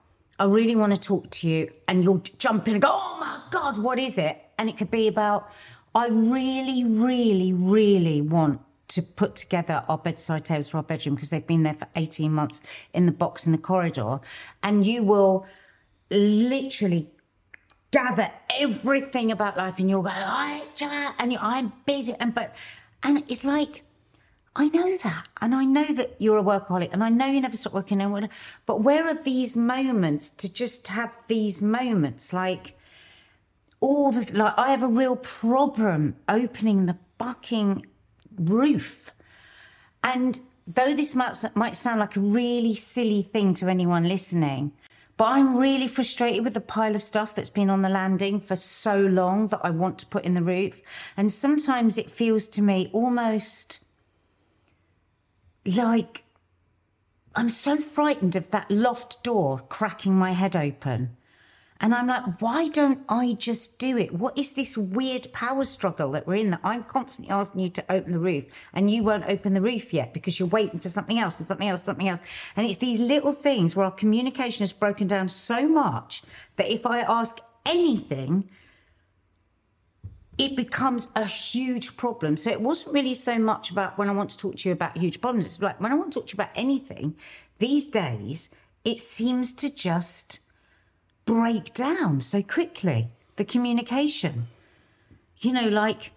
I 0.42 0.46
really 0.46 0.74
want 0.74 0.92
to 0.92 1.00
talk 1.00 1.30
to 1.30 1.48
you. 1.48 1.70
And 1.86 2.02
you'll 2.02 2.22
jump 2.36 2.66
in 2.66 2.74
and 2.74 2.82
go, 2.82 2.88
oh 2.90 3.16
my 3.20 3.40
God, 3.52 3.78
what 3.78 4.00
is 4.00 4.18
it? 4.18 4.42
And 4.58 4.68
it 4.68 4.76
could 4.76 4.90
be 4.90 5.06
about, 5.06 5.48
I 5.94 6.08
really, 6.08 6.82
really, 6.82 7.52
really 7.52 8.20
want 8.20 8.60
to 8.88 9.02
put 9.02 9.36
together 9.36 9.84
our 9.88 9.98
bedside 9.98 10.44
tables 10.44 10.66
for 10.66 10.78
our 10.78 10.82
bedroom 10.82 11.14
because 11.14 11.30
they've 11.30 11.46
been 11.46 11.62
there 11.62 11.74
for 11.74 11.86
18 11.94 12.32
months 12.32 12.60
in 12.92 13.06
the 13.06 13.12
box 13.12 13.46
in 13.46 13.52
the 13.52 13.58
corridor. 13.58 14.18
And 14.64 14.84
you 14.84 15.04
will 15.04 15.46
literally 16.10 17.08
gather 17.92 18.32
everything 18.58 19.30
about 19.30 19.56
life 19.56 19.78
and 19.78 19.88
you'll 19.88 20.02
go, 20.02 20.10
I, 20.12 20.64
and 21.20 21.32
you, 21.32 21.38
I'm 21.40 21.72
busy. 21.86 22.16
And, 22.18 22.34
but, 22.34 22.52
and 23.04 23.22
it's 23.28 23.44
like, 23.44 23.84
I 24.54 24.68
know 24.68 24.96
that. 24.98 25.28
And 25.40 25.54
I 25.54 25.64
know 25.64 25.92
that 25.94 26.16
you're 26.18 26.38
a 26.38 26.42
workaholic 26.42 26.92
and 26.92 27.02
I 27.02 27.08
know 27.08 27.26
you 27.26 27.40
never 27.40 27.56
stop 27.56 27.72
working. 27.72 28.00
And 28.00 28.28
but 28.66 28.82
where 28.82 29.06
are 29.06 29.14
these 29.14 29.56
moments 29.56 30.30
to 30.30 30.52
just 30.52 30.88
have 30.88 31.16
these 31.26 31.62
moments? 31.62 32.32
Like 32.32 32.76
all 33.80 34.12
the, 34.12 34.30
like 34.36 34.54
I 34.58 34.70
have 34.70 34.82
a 34.82 34.88
real 34.88 35.16
problem 35.16 36.16
opening 36.28 36.86
the 36.86 36.98
fucking 37.18 37.86
roof. 38.36 39.10
And 40.04 40.40
though 40.66 40.94
this 40.94 41.14
might, 41.14 41.42
might 41.54 41.76
sound 41.76 42.00
like 42.00 42.16
a 42.16 42.20
really 42.20 42.74
silly 42.74 43.22
thing 43.22 43.54
to 43.54 43.68
anyone 43.68 44.08
listening, 44.08 44.72
but 45.16 45.26
I'm 45.26 45.56
really 45.56 45.88
frustrated 45.88 46.44
with 46.44 46.54
the 46.54 46.60
pile 46.60 46.94
of 46.94 47.02
stuff 47.02 47.34
that's 47.34 47.50
been 47.50 47.70
on 47.70 47.82
the 47.82 47.88
landing 47.88 48.40
for 48.40 48.56
so 48.56 48.98
long 48.98 49.48
that 49.48 49.60
I 49.62 49.70
want 49.70 49.98
to 49.98 50.06
put 50.06 50.24
in 50.24 50.34
the 50.34 50.42
roof. 50.42 50.82
And 51.16 51.30
sometimes 51.30 51.96
it 51.96 52.10
feels 52.10 52.48
to 52.48 52.62
me 52.62 52.90
almost 52.92 53.80
like 55.64 56.24
I'm 57.34 57.48
so 57.48 57.78
frightened 57.78 58.36
of 58.36 58.50
that 58.50 58.70
loft 58.70 59.22
door 59.22 59.60
cracking 59.68 60.14
my 60.14 60.32
head 60.32 60.54
open. 60.54 61.16
And 61.80 61.94
I'm 61.96 62.06
like, 62.06 62.40
why 62.40 62.68
don't 62.68 63.00
I 63.08 63.32
just 63.32 63.76
do 63.78 63.98
it? 63.98 64.12
What 64.12 64.38
is 64.38 64.52
this 64.52 64.78
weird 64.78 65.32
power 65.32 65.64
struggle 65.64 66.12
that 66.12 66.28
we're 66.28 66.36
in 66.36 66.50
that 66.50 66.60
I'm 66.62 66.84
constantly 66.84 67.34
asking 67.34 67.60
you 67.60 67.68
to 67.70 67.84
open 67.90 68.12
the 68.12 68.20
roof 68.20 68.44
and 68.72 68.88
you 68.88 69.02
won't 69.02 69.24
open 69.26 69.52
the 69.52 69.60
roof 69.60 69.92
yet 69.92 70.14
because 70.14 70.38
you're 70.38 70.48
waiting 70.48 70.78
for 70.78 70.88
something 70.88 71.18
else 71.18 71.40
and 71.40 71.48
something 71.48 71.66
else, 71.66 71.82
something 71.82 72.08
else. 72.08 72.20
And 72.54 72.68
it's 72.68 72.76
these 72.76 73.00
little 73.00 73.32
things 73.32 73.74
where 73.74 73.84
our 73.84 73.90
communication 73.90 74.62
has 74.62 74.72
broken 74.72 75.08
down 75.08 75.28
so 75.28 75.66
much 75.66 76.22
that 76.54 76.72
if 76.72 76.86
I 76.86 77.00
ask 77.00 77.40
anything, 77.66 78.48
it 80.38 80.56
becomes 80.56 81.08
a 81.14 81.24
huge 81.24 81.96
problem. 81.96 82.36
So 82.36 82.50
it 82.50 82.60
wasn't 82.60 82.94
really 82.94 83.14
so 83.14 83.38
much 83.38 83.70
about 83.70 83.98
when 83.98 84.08
I 84.08 84.12
want 84.12 84.30
to 84.30 84.38
talk 84.38 84.56
to 84.56 84.68
you 84.68 84.72
about 84.72 84.96
huge 84.96 85.20
problems. 85.20 85.46
It's 85.46 85.60
like 85.60 85.80
when 85.80 85.92
I 85.92 85.94
want 85.94 86.12
to 86.12 86.20
talk 86.20 86.28
to 86.28 86.32
you 86.32 86.36
about 86.36 86.52
anything, 86.54 87.16
these 87.58 87.86
days, 87.86 88.50
it 88.84 89.00
seems 89.00 89.52
to 89.54 89.70
just 89.70 90.40
break 91.24 91.74
down 91.74 92.20
so 92.20 92.42
quickly. 92.42 93.08
The 93.36 93.44
communication, 93.44 94.48
you 95.38 95.52
know, 95.52 95.68
like 95.68 96.12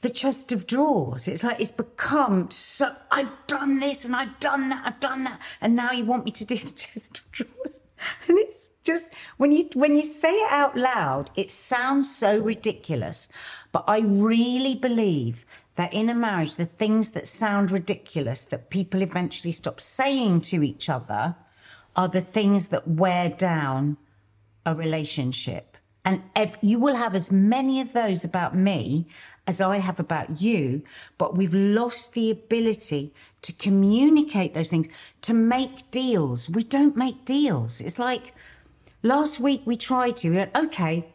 the 0.00 0.10
chest 0.10 0.52
of 0.52 0.66
drawers. 0.66 1.26
It's 1.28 1.42
like 1.42 1.60
it's 1.60 1.70
become 1.70 2.50
so. 2.50 2.94
I've 3.10 3.32
done 3.46 3.80
this 3.80 4.04
and 4.04 4.14
I've 4.14 4.38
done 4.40 4.68
that. 4.68 4.82
I've 4.86 5.00
done 5.00 5.24
that, 5.24 5.40
and 5.60 5.74
now 5.74 5.92
you 5.92 6.04
want 6.04 6.24
me 6.24 6.30
to 6.32 6.44
do 6.44 6.56
the 6.56 6.70
chest 6.84 7.18
of 7.18 7.32
drawers. 7.32 7.80
And 8.28 8.38
it's 8.38 8.72
just 8.84 9.10
when 9.38 9.50
you 9.50 9.68
when 9.74 9.96
you 9.96 10.04
say 10.04 10.32
it 10.32 10.52
out 10.52 10.76
loud, 10.76 11.30
it 11.36 11.50
sounds 11.50 12.14
so 12.14 12.38
ridiculous. 12.38 13.28
But 13.78 13.92
I 13.92 14.00
really 14.00 14.74
believe 14.74 15.46
that 15.76 15.94
in 15.94 16.08
a 16.08 16.14
marriage, 16.14 16.56
the 16.56 16.66
things 16.66 17.12
that 17.12 17.28
sound 17.28 17.70
ridiculous 17.70 18.42
that 18.46 18.70
people 18.70 19.02
eventually 19.02 19.52
stop 19.52 19.80
saying 19.80 20.40
to 20.50 20.64
each 20.64 20.88
other 20.88 21.36
are 21.94 22.08
the 22.08 22.20
things 22.20 22.68
that 22.68 22.88
wear 22.88 23.28
down 23.28 23.96
a 24.66 24.74
relationship. 24.74 25.76
And 26.04 26.22
if 26.34 26.56
you 26.60 26.80
will 26.80 26.96
have 26.96 27.14
as 27.14 27.30
many 27.30 27.80
of 27.80 27.92
those 27.92 28.24
about 28.24 28.56
me 28.56 29.06
as 29.46 29.60
I 29.60 29.78
have 29.78 30.00
about 30.00 30.40
you, 30.42 30.82
but 31.16 31.36
we've 31.36 31.54
lost 31.54 32.14
the 32.14 32.32
ability 32.32 33.14
to 33.42 33.52
communicate 33.52 34.54
those 34.54 34.70
things, 34.70 34.88
to 35.22 35.32
make 35.32 35.88
deals. 35.92 36.50
We 36.50 36.64
don't 36.64 36.96
make 36.96 37.24
deals. 37.24 37.80
It's 37.80 38.00
like 38.00 38.34
last 39.04 39.38
week 39.38 39.62
we 39.64 39.76
tried 39.76 40.16
to, 40.16 40.30
we 40.30 40.36
went, 40.38 40.56
okay, 40.56 41.06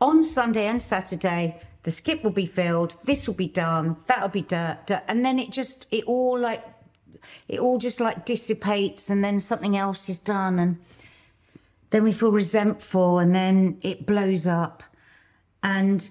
on 0.00 0.22
Sunday 0.22 0.66
and 0.66 0.80
Saturday, 0.80 1.60
the 1.84 1.90
skip 1.90 2.22
will 2.22 2.30
be 2.30 2.46
filled, 2.46 2.96
this 3.04 3.26
will 3.26 3.34
be 3.34 3.48
done, 3.48 3.96
that'll 4.06 4.28
be 4.28 4.42
done. 4.42 4.78
And 5.08 5.24
then 5.24 5.38
it 5.38 5.50
just, 5.50 5.86
it 5.90 6.04
all 6.04 6.38
like, 6.38 6.64
it 7.48 7.58
all 7.58 7.78
just 7.78 8.00
like 8.00 8.24
dissipates 8.24 9.10
and 9.10 9.24
then 9.24 9.40
something 9.40 9.76
else 9.76 10.08
is 10.08 10.18
done. 10.18 10.58
And 10.58 10.78
then 11.90 12.04
we 12.04 12.12
feel 12.12 12.30
resentful 12.30 13.18
and 13.18 13.34
then 13.34 13.78
it 13.82 14.06
blows 14.06 14.46
up. 14.46 14.82
And 15.62 16.10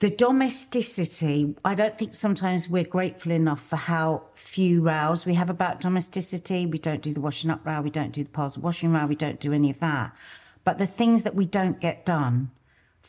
the 0.00 0.10
domesticity, 0.10 1.54
I 1.64 1.74
don't 1.74 1.96
think 1.96 2.12
sometimes 2.12 2.68
we're 2.68 2.84
grateful 2.84 3.30
enough 3.32 3.62
for 3.62 3.76
how 3.76 4.24
few 4.34 4.82
rows 4.82 5.24
we 5.24 5.34
have 5.34 5.48
about 5.48 5.80
domesticity. 5.80 6.66
We 6.66 6.78
don't 6.78 7.00
do 7.02 7.14
the 7.14 7.20
washing 7.20 7.50
up 7.50 7.64
row, 7.64 7.80
we 7.80 7.90
don't 7.90 8.12
do 8.12 8.24
the 8.24 8.40
of 8.42 8.58
washing 8.58 8.92
row, 8.92 9.06
we 9.06 9.14
don't 9.14 9.38
do 9.38 9.52
any 9.52 9.70
of 9.70 9.78
that. 9.78 10.12
But 10.64 10.78
the 10.78 10.86
things 10.86 11.22
that 11.22 11.36
we 11.36 11.46
don't 11.46 11.80
get 11.80 12.04
done 12.04 12.50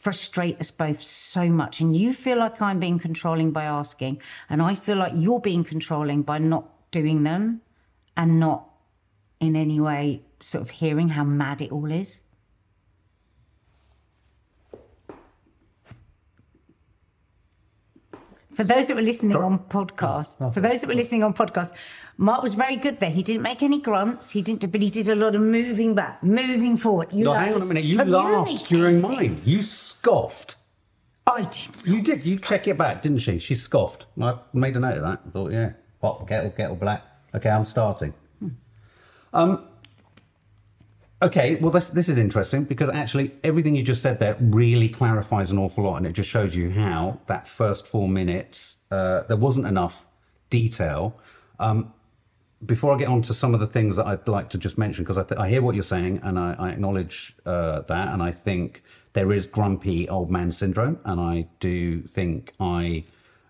frustrate 0.05 0.59
us 0.59 0.69
both 0.69 1.01
so 1.01 1.49
much. 1.49 1.81
And 1.81 1.97
you 1.97 2.13
feel 2.13 2.37
like 2.37 2.61
I'm 2.61 2.79
being 2.79 2.99
controlling 2.99 3.49
by 3.49 3.63
asking, 3.63 4.21
and 4.47 4.61
I 4.61 4.75
feel 4.75 4.97
like 4.97 5.13
you're 5.15 5.39
being 5.39 5.63
controlling 5.63 6.21
by 6.21 6.37
not 6.37 6.69
doing 6.91 7.23
them 7.23 7.61
and 8.15 8.39
not 8.39 8.69
in 9.39 9.55
any 9.55 9.79
way 9.79 10.21
sort 10.39 10.61
of 10.61 10.69
hearing 10.69 11.09
how 11.09 11.23
mad 11.23 11.59
it 11.59 11.71
all 11.71 11.91
is. 11.91 12.21
For 18.53 18.63
those 18.63 18.87
that 18.87 18.95
were 18.95 19.01
listening 19.01 19.35
on 19.35 19.57
podcast, 19.57 20.53
for 20.53 20.61
those 20.61 20.81
that 20.81 20.87
were 20.87 20.93
listening 20.93 21.23
on 21.23 21.33
podcast, 21.33 21.71
Mark 22.17 22.41
was 22.43 22.53
very 22.53 22.77
good 22.77 22.99
there. 22.99 23.09
He 23.09 23.23
didn't 23.23 23.41
make 23.41 23.61
any 23.61 23.81
grunts. 23.81 24.29
He 24.31 24.41
didn't, 24.41 24.71
but 24.71 24.81
he 24.81 24.89
did 24.89 25.09
a 25.09 25.15
lot 25.15 25.35
of 25.35 25.41
moving 25.41 25.95
back, 25.95 26.23
moving 26.23 26.77
forward. 26.77 27.11
You 27.11 27.25
No, 27.25 27.33
hang 27.33 27.53
on 27.53 27.61
a 27.61 27.65
minute. 27.65 27.83
You 27.83 27.97
laughed 28.03 28.69
during 28.69 29.01
mine. 29.01 29.41
You 29.43 29.61
scoffed. 29.61 30.55
I 31.27 31.41
did. 31.41 31.69
You 31.83 32.01
did. 32.01 32.25
You 32.25 32.37
check 32.37 32.67
it 32.67 32.77
back, 32.77 33.01
didn't 33.01 33.17
she? 33.17 33.39
She 33.39 33.55
scoffed. 33.55 34.05
I 34.21 34.37
made 34.53 34.77
a 34.77 34.79
note 34.79 34.97
of 34.97 35.03
that. 35.03 35.21
I 35.27 35.29
thought, 35.31 35.51
yeah, 35.51 35.71
pot, 35.99 36.25
kettle, 36.27 36.51
kettle 36.51 36.75
black. 36.75 37.03
Okay, 37.33 37.49
I'm 37.49 37.65
starting. 37.65 38.13
Um. 39.33 39.65
Okay, 41.21 41.55
well, 41.55 41.71
this 41.71 41.89
this 41.89 42.07
is 42.07 42.17
interesting 42.17 42.63
because 42.63 42.89
actually 42.89 43.33
everything 43.43 43.75
you 43.75 43.83
just 43.83 44.01
said 44.01 44.19
there 44.19 44.37
really 44.39 44.87
clarifies 44.87 45.51
an 45.51 45.57
awful 45.57 45.83
lot, 45.83 45.97
and 45.97 46.05
it 46.05 46.13
just 46.13 46.29
shows 46.29 46.55
you 46.55 46.69
how 46.69 47.19
that 47.27 47.47
first 47.47 47.87
four 47.87 48.07
minutes 48.07 48.77
uh, 48.91 49.23
there 49.27 49.37
wasn't 49.37 49.65
enough 49.65 50.05
detail. 50.49 51.19
Um, 51.59 51.93
before 52.65 52.93
I 52.93 52.97
get 52.97 53.07
on 53.07 53.21
to 53.23 53.33
some 53.33 53.53
of 53.53 53.59
the 53.59 53.67
things 53.67 53.95
that 53.95 54.07
I'd 54.07 54.27
like 54.27 54.49
to 54.49 54.57
just 54.57 54.77
mention, 54.77 55.03
because 55.03 55.17
I, 55.17 55.23
th- 55.23 55.39
I 55.39 55.49
hear 55.49 55.61
what 55.61 55.75
you're 55.75 55.83
saying 55.83 56.21
and 56.23 56.39
I, 56.39 56.55
I 56.57 56.69
acknowledge 56.69 57.35
uh, 57.45 57.81
that, 57.81 58.13
and 58.13 58.21
I 58.21 58.31
think 58.31 58.83
there 59.13 59.31
is 59.31 59.45
grumpy 59.45 60.07
old 60.09 60.29
man 60.29 60.51
syndrome, 60.51 60.99
and 61.05 61.19
I 61.19 61.47
do 61.59 62.01
think 62.01 62.53
I 62.59 63.03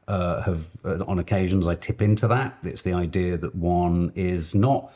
uh, 0.08 0.42
have, 0.44 0.68
uh, 0.84 1.04
on 1.08 1.20
occasions, 1.20 1.68
I 1.68 1.76
tip 1.76 2.02
into 2.02 2.28
that. 2.28 2.58
It's 2.64 2.84
the 2.84 2.94
idea 2.94 3.38
that 3.38 3.56
one 3.56 4.12
is 4.16 4.54
not 4.54 4.94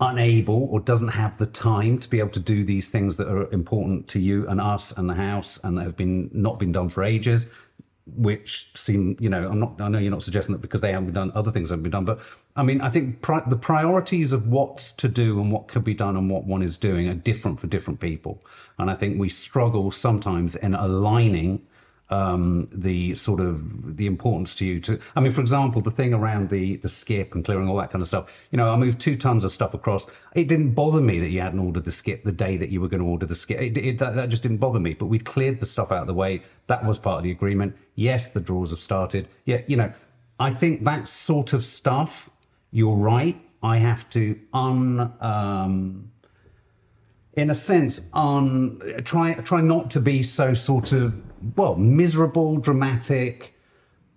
unable 0.00 0.64
or 0.70 0.80
doesn't 0.80 1.08
have 1.08 1.38
the 1.38 1.46
time 1.46 1.98
to 1.98 2.08
be 2.10 2.18
able 2.18 2.30
to 2.30 2.40
do 2.40 2.64
these 2.64 2.90
things 2.90 3.16
that 3.16 3.28
are 3.28 3.50
important 3.52 4.08
to 4.08 4.20
you 4.20 4.46
and 4.48 4.60
us 4.60 4.92
and 4.92 5.08
the 5.08 5.14
house 5.14 5.58
and 5.62 5.78
that 5.78 5.84
have 5.84 5.96
been 5.96 6.28
not 6.32 6.58
been 6.58 6.72
done 6.72 6.88
for 6.88 7.04
ages 7.04 7.46
which 8.06 8.70
seem 8.74 9.16
you 9.18 9.30
know 9.30 9.48
i'm 9.48 9.58
not 9.58 9.80
i 9.80 9.88
know 9.88 9.98
you're 9.98 10.10
not 10.10 10.22
suggesting 10.22 10.52
that 10.52 10.60
because 10.60 10.82
they 10.82 10.92
haven't 10.92 11.06
been 11.06 11.14
done 11.14 11.32
other 11.34 11.50
things 11.50 11.70
haven't 11.70 11.82
been 11.82 11.90
done 11.90 12.04
but 12.04 12.20
i 12.54 12.62
mean 12.62 12.80
i 12.82 12.90
think 12.90 13.22
pri- 13.22 13.42
the 13.46 13.56
priorities 13.56 14.32
of 14.32 14.46
what's 14.46 14.92
to 14.92 15.08
do 15.08 15.40
and 15.40 15.50
what 15.50 15.68
could 15.68 15.84
be 15.84 15.94
done 15.94 16.14
and 16.16 16.28
what 16.28 16.44
one 16.44 16.62
is 16.62 16.76
doing 16.76 17.08
are 17.08 17.14
different 17.14 17.58
for 17.58 17.66
different 17.66 18.00
people. 18.00 18.44
And 18.78 18.90
i 18.90 18.94
think 18.94 19.18
we 19.18 19.28
struggle 19.30 19.90
sometimes 19.90 20.54
in 20.56 20.74
aligning 20.74 21.66
um, 22.10 22.68
the 22.70 23.14
sort 23.14 23.40
of 23.40 23.96
the 23.96 24.06
importance 24.06 24.54
to 24.56 24.66
you 24.66 24.80
to 24.80 25.00
I 25.16 25.20
mean 25.20 25.32
for 25.32 25.40
example 25.40 25.80
the 25.80 25.90
thing 25.90 26.12
around 26.12 26.50
the 26.50 26.76
the 26.76 26.88
skip 26.88 27.34
and 27.34 27.44
clearing 27.44 27.66
all 27.66 27.76
that 27.78 27.90
kind 27.90 28.02
of 28.02 28.08
stuff. 28.08 28.44
You 28.50 28.58
know 28.58 28.70
I 28.70 28.76
moved 28.76 29.00
two 29.00 29.16
tons 29.16 29.42
of 29.42 29.50
stuff 29.50 29.72
across. 29.72 30.06
It 30.34 30.46
didn't 30.46 30.72
bother 30.72 31.00
me 31.00 31.18
that 31.20 31.30
you 31.30 31.40
hadn't 31.40 31.60
ordered 31.60 31.84
the 31.84 31.92
skip 31.92 32.22
the 32.22 32.32
day 32.32 32.58
that 32.58 32.68
you 32.68 32.80
were 32.80 32.88
going 32.88 33.02
to 33.02 33.08
order 33.08 33.24
the 33.26 33.34
skip. 33.34 33.60
It, 33.60 33.78
it, 33.78 33.98
that, 33.98 34.14
that 34.16 34.28
just 34.28 34.42
didn't 34.42 34.58
bother 34.58 34.80
me 34.80 34.92
but 34.92 35.06
we'd 35.06 35.24
cleared 35.24 35.60
the 35.60 35.66
stuff 35.66 35.90
out 35.90 36.02
of 36.02 36.06
the 36.06 36.14
way. 36.14 36.42
That 36.66 36.84
was 36.84 36.98
part 36.98 37.18
of 37.18 37.24
the 37.24 37.30
agreement 37.30 37.74
yes 37.94 38.28
the 38.28 38.40
drawers 38.40 38.70
have 38.70 38.80
started 38.80 39.28
yeah 39.44 39.60
you 39.66 39.76
know 39.76 39.92
I 40.38 40.52
think 40.52 40.84
that 40.84 41.06
sort 41.06 41.52
of 41.52 41.64
stuff 41.64 42.30
you're 42.70 42.96
right 42.96 43.40
I 43.62 43.78
have 43.78 44.08
to 44.10 44.38
un 44.52 45.12
um, 45.20 46.10
in 47.36 47.50
a 47.50 47.54
sense, 47.54 48.00
on 48.12 48.80
try 49.04 49.34
try 49.34 49.60
not 49.60 49.90
to 49.92 50.00
be 50.00 50.22
so 50.22 50.54
sort 50.54 50.92
of 50.92 51.20
well 51.56 51.74
miserable, 51.76 52.56
dramatic, 52.58 53.54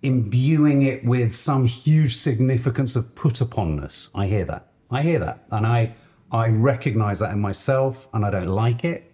imbuing 0.01 0.83
it 0.83 1.03
with 1.03 1.33
some 1.33 1.65
huge 1.65 2.15
significance 2.17 2.95
of 2.95 3.13
put 3.15 3.35
uponness. 3.35 4.09
I 4.13 4.27
hear 4.27 4.45
that. 4.45 4.67
I 4.91 5.01
hear 5.01 5.19
that, 5.19 5.45
and 5.51 5.65
I 5.65 5.95
I 6.31 6.47
recognise 6.49 7.19
that 7.19 7.31
in 7.31 7.39
myself, 7.39 8.07
and 8.13 8.25
I 8.25 8.29
don't 8.29 8.47
like 8.47 8.85
it. 8.85 9.11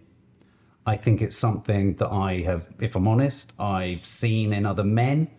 I 0.86 0.98
think 0.98 1.22
it's 1.22 1.38
something 1.38 1.96
that 1.96 2.10
I 2.10 2.42
have, 2.42 2.68
if 2.80 2.96
I'm 2.96 3.08
honest, 3.08 3.54
I've 3.58 4.06
seen 4.06 4.52
in 4.54 4.66
other 4.66 4.84
men, 4.84 5.30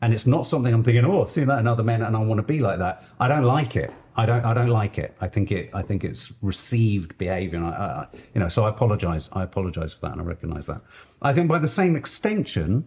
and 0.00 0.14
it's 0.14 0.26
not 0.26 0.46
something 0.46 0.72
I'm 0.72 0.84
thinking, 0.84 1.04
oh, 1.04 1.22
I've 1.22 1.28
seen 1.28 1.46
that 1.46 1.58
in 1.58 1.66
other 1.66 1.82
men, 1.82 2.02
and 2.02 2.16
I 2.16 2.20
want 2.20 2.38
to 2.38 2.42
be 2.42 2.60
like 2.60 2.78
that. 2.78 3.04
I 3.18 3.28
don't 3.28 3.44
like 3.44 3.76
it. 3.76 3.92
I 4.14 4.26
don't. 4.26 4.44
I 4.44 4.52
don't 4.52 4.68
like 4.68 4.98
it. 4.98 5.16
I 5.20 5.28
think 5.28 5.50
it. 5.50 5.70
I 5.72 5.82
think 5.82 6.04
it's 6.04 6.32
received 6.42 7.16
behaviour. 7.18 7.58
And 7.58 7.66
I, 7.66 7.70
I, 7.70 8.06
you 8.34 8.40
know, 8.40 8.48
so 8.48 8.64
I 8.64 8.68
apologise. 8.68 9.30
I 9.32 9.42
apologise 9.42 9.94
for 9.94 10.00
that, 10.02 10.12
and 10.12 10.20
I 10.20 10.24
recognise 10.24 10.66
that. 10.66 10.82
I 11.22 11.32
think 11.32 11.48
by 11.48 11.58
the 11.58 11.68
same 11.68 11.96
extension, 11.96 12.86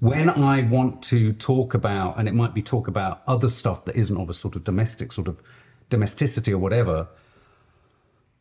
when 0.00 0.28
I 0.28 0.62
want 0.62 1.02
to 1.04 1.32
talk 1.34 1.74
about, 1.74 2.18
and 2.18 2.26
it 2.26 2.34
might 2.34 2.52
be 2.52 2.62
talk 2.62 2.88
about 2.88 3.22
other 3.28 3.48
stuff 3.48 3.84
that 3.84 3.94
isn't 3.94 4.16
of 4.16 4.28
a 4.28 4.34
sort 4.34 4.56
of 4.56 4.64
domestic 4.64 5.12
sort 5.12 5.28
of 5.28 5.40
domesticity 5.88 6.52
or 6.52 6.58
whatever, 6.58 7.06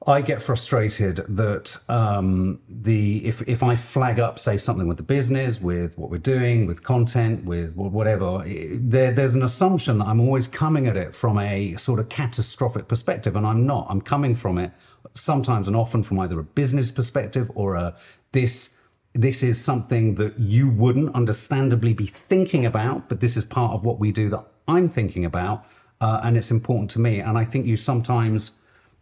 I 0.07 0.21
get 0.21 0.41
frustrated 0.41 1.17
that 1.29 1.77
um, 1.87 2.59
the 2.67 3.23
if 3.23 3.43
if 3.47 3.61
I 3.61 3.75
flag 3.75 4.19
up 4.19 4.39
say 4.39 4.57
something 4.57 4.87
with 4.87 4.97
the 4.97 5.03
business, 5.03 5.61
with 5.61 5.95
what 5.95 6.09
we're 6.09 6.17
doing, 6.17 6.65
with 6.65 6.81
content, 6.83 7.45
with 7.45 7.75
whatever, 7.75 8.43
there, 8.45 9.11
there's 9.11 9.35
an 9.35 9.43
assumption 9.43 9.99
that 9.99 10.05
I'm 10.07 10.19
always 10.19 10.47
coming 10.47 10.87
at 10.87 10.97
it 10.97 11.13
from 11.13 11.37
a 11.37 11.75
sort 11.77 11.99
of 11.99 12.09
catastrophic 12.09 12.87
perspective, 12.87 13.35
and 13.35 13.45
I'm 13.45 13.67
not. 13.67 13.85
I'm 13.89 14.01
coming 14.01 14.33
from 14.33 14.57
it 14.57 14.71
sometimes 15.13 15.67
and 15.67 15.77
often 15.77 16.01
from 16.01 16.19
either 16.19 16.39
a 16.39 16.43
business 16.43 16.89
perspective 16.89 17.51
or 17.53 17.75
a 17.75 17.95
this 18.31 18.71
this 19.13 19.43
is 19.43 19.63
something 19.63 20.15
that 20.15 20.39
you 20.39 20.67
wouldn't 20.69 21.13
understandably 21.13 21.93
be 21.93 22.07
thinking 22.07 22.65
about, 22.65 23.07
but 23.07 23.19
this 23.19 23.37
is 23.37 23.45
part 23.45 23.73
of 23.73 23.83
what 23.83 23.99
we 23.99 24.11
do 24.11 24.29
that 24.29 24.47
I'm 24.67 24.87
thinking 24.87 25.25
about, 25.25 25.65
uh, 25.99 26.21
and 26.23 26.37
it's 26.37 26.49
important 26.49 26.89
to 26.91 26.99
me. 26.99 27.19
And 27.19 27.37
I 27.37 27.45
think 27.45 27.67
you 27.67 27.77
sometimes 27.77 28.51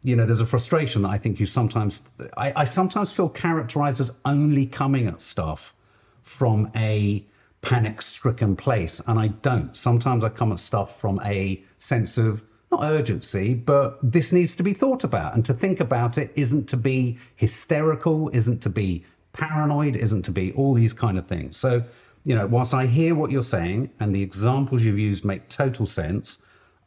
you 0.03 0.15
know, 0.15 0.25
there's 0.25 0.41
a 0.41 0.45
frustration 0.45 1.01
that 1.01 1.09
I 1.09 1.17
think 1.17 1.39
you 1.39 1.45
sometimes, 1.45 2.03
I, 2.37 2.53
I 2.55 2.63
sometimes 2.63 3.11
feel 3.11 3.29
characterized 3.29 3.99
as 3.99 4.11
only 4.25 4.65
coming 4.65 5.07
at 5.07 5.21
stuff 5.21 5.73
from 6.21 6.71
a 6.75 7.25
panic 7.61 8.01
stricken 8.01 8.55
place. 8.55 9.01
And 9.07 9.19
I 9.19 9.27
don't. 9.27 9.75
Sometimes 9.75 10.23
I 10.23 10.29
come 10.29 10.51
at 10.51 10.59
stuff 10.59 10.99
from 10.99 11.19
a 11.25 11.61
sense 11.77 12.17
of 12.17 12.45
not 12.71 12.83
urgency, 12.83 13.53
but 13.53 13.99
this 14.01 14.31
needs 14.31 14.55
to 14.55 14.63
be 14.63 14.73
thought 14.73 15.03
about. 15.03 15.33
And 15.33 15.43
to 15.45 15.53
think 15.53 15.79
about 15.79 16.17
it 16.17 16.31
isn't 16.35 16.69
to 16.69 16.77
be 16.77 17.17
hysterical, 17.35 18.29
isn't 18.29 18.61
to 18.61 18.69
be 18.69 19.03
paranoid, 19.33 19.95
isn't 19.95 20.23
to 20.23 20.31
be 20.31 20.53
all 20.53 20.73
these 20.75 20.93
kind 20.93 21.17
of 21.17 21.27
things. 21.27 21.57
So, 21.57 21.83
you 22.23 22.35
know, 22.35 22.47
whilst 22.47 22.73
I 22.73 22.85
hear 22.85 23.15
what 23.15 23.31
you're 23.31 23.41
saying 23.41 23.89
and 23.99 24.13
the 24.13 24.21
examples 24.21 24.83
you've 24.83 24.99
used 24.99 25.25
make 25.25 25.49
total 25.49 25.85
sense, 25.85 26.37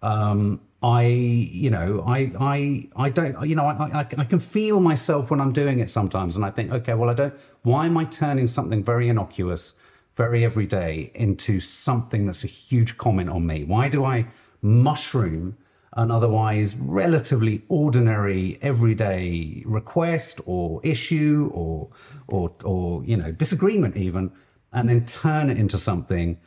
um, 0.03 0.61
I, 0.83 1.03
you 1.05 1.71
know, 1.71 2.03
I, 2.07 2.33
I, 2.41 2.89
I 2.97 3.09
don't, 3.11 3.47
you 3.49 3.55
know, 3.55 3.67
I, 3.67 4.01
I, 4.01 4.07
I 4.19 4.25
can 4.25 4.41
feel 4.41 4.81
myself 4.81 5.31
when 5.31 5.41
I'm 5.41 5.53
doing 5.53 5.79
it 5.79 5.91
sometimes, 5.91 6.35
and 6.35 6.45
I 6.45 6.51
think, 6.51 6.73
okay, 6.73 6.95
well, 6.95 7.09
I 7.09 7.15
don't. 7.15 7.35
Why 7.63 7.87
am 7.87 7.97
I 7.97 8.05
turning 8.05 8.49
something 8.49 8.83
very 8.83 9.09
innocuous, 9.09 9.75
very 10.17 10.45
everyday, 10.45 11.13
into 11.15 11.61
something 11.61 12.27
that's 12.27 12.43
a 12.43 12.49
huge 12.49 12.99
comment 12.99 13.31
on 13.31 13.47
me? 13.47 13.63
Why 13.63 13.89
do 13.89 14.05
I 14.05 14.27
mushroom 14.61 15.57
an 15.95 16.11
otherwise 16.11 16.75
relatively 16.77 17.63
ordinary, 17.69 18.59
everyday 18.61 19.63
request 19.65 20.41
or 20.47 20.81
issue 20.83 21.51
or, 21.55 21.91
or, 22.27 22.51
or 22.65 23.05
you 23.05 23.17
know, 23.17 23.31
disagreement 23.31 23.97
even, 23.97 24.33
and 24.73 24.89
then 24.89 25.07
turn 25.07 25.49
it 25.49 25.59
into 25.59 25.79
something? 25.79 26.39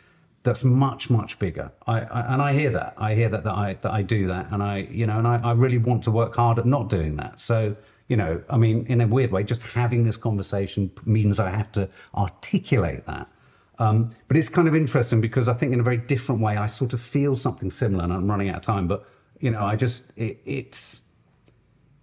That's 0.45 0.63
much 0.63 1.09
much 1.09 1.37
bigger 1.39 1.71
I, 1.87 1.99
I 2.01 2.33
and 2.33 2.41
i 2.41 2.53
hear 2.53 2.69
that 2.71 2.93
i 2.97 3.13
hear 3.13 3.27
that, 3.29 3.43
that 3.43 3.53
i 3.53 3.73
that 3.81 3.91
i 3.91 4.01
do 4.01 4.27
that 4.27 4.47
and 4.51 4.63
i 4.63 4.87
you 4.89 5.05
know 5.05 5.17
and 5.17 5.27
I, 5.27 5.39
I 5.43 5.51
really 5.51 5.77
want 5.77 6.03
to 6.05 6.11
work 6.11 6.35
hard 6.35 6.57
at 6.59 6.65
not 6.65 6.89
doing 6.89 7.17
that 7.17 7.41
so 7.41 7.75
you 8.07 8.15
know 8.15 8.41
i 8.49 8.57
mean 8.57 8.85
in 8.87 9.01
a 9.01 9.07
weird 9.07 9.31
way 9.31 9.43
just 9.43 9.63
having 9.63 10.03
this 10.03 10.17
conversation 10.17 10.91
means 11.05 11.39
i 11.39 11.49
have 11.49 11.71
to 11.73 11.89
articulate 12.15 13.05
that 13.05 13.29
um, 13.77 14.09
but 14.29 14.37
it's 14.37 14.47
kind 14.47 14.69
of 14.69 14.75
interesting 14.75 15.19
because 15.19 15.49
i 15.49 15.53
think 15.53 15.73
in 15.73 15.81
a 15.81 15.83
very 15.83 15.97
different 15.97 16.39
way 16.39 16.55
i 16.55 16.65
sort 16.65 16.93
of 16.93 17.01
feel 17.01 17.35
something 17.35 17.69
similar 17.69 18.05
and 18.05 18.13
i'm 18.13 18.29
running 18.29 18.49
out 18.49 18.57
of 18.57 18.61
time 18.61 18.87
but 18.87 19.05
you 19.41 19.51
know 19.51 19.63
i 19.65 19.75
just 19.75 20.11
it, 20.15 20.39
it's 20.45 21.05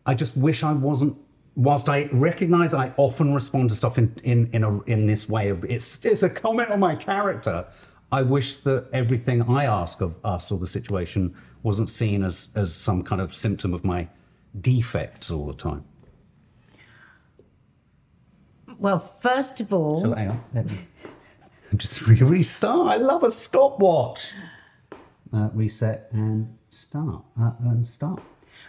I 0.06 0.14
just 0.14 0.36
wish 0.36 0.62
I 0.62 0.72
wasn't. 0.72 1.16
Whilst 1.54 1.88
I 1.88 2.08
recognise 2.12 2.72
I 2.72 2.94
often 2.96 3.34
respond 3.34 3.68
to 3.70 3.76
stuff 3.76 3.98
in 3.98 4.16
in 4.24 4.48
in, 4.52 4.64
a, 4.64 4.80
in 4.84 5.06
this 5.06 5.28
way 5.28 5.50
of 5.50 5.64
it's 5.66 6.02
it's 6.02 6.22
a 6.22 6.30
comment 6.30 6.70
on 6.70 6.80
my 6.80 6.96
character. 6.96 7.66
I 8.12 8.22
wish 8.22 8.56
that 8.56 8.88
everything 8.92 9.42
I 9.42 9.64
ask 9.64 10.00
of 10.02 10.18
us 10.24 10.52
or 10.52 10.58
the 10.58 10.66
situation 10.66 11.34
wasn't 11.62 11.88
seen 11.88 12.22
as 12.22 12.50
as 12.54 12.74
some 12.74 13.02
kind 13.02 13.20
of 13.22 13.34
symptom 13.34 13.72
of 13.74 13.84
my 13.84 14.08
defects 14.60 15.30
all 15.30 15.46
the 15.46 15.54
time. 15.54 15.84
Well, 18.78 18.98
first 19.20 19.60
of 19.60 19.72
all, 19.72 20.00
So 20.02 20.14
hang 20.14 20.30
on, 20.30 20.44
let 20.54 20.66
me 20.66 20.78
just 21.76 22.06
re- 22.06 22.16
restart. 22.20 22.88
I 22.88 22.96
love 22.96 23.22
a 23.24 23.30
stopwatch. 23.30 24.32
Uh, 25.32 25.48
reset 25.54 26.08
and 26.12 26.46
start 26.68 27.22
uh, 27.40 27.52
and 27.60 27.86
start. 27.86 28.20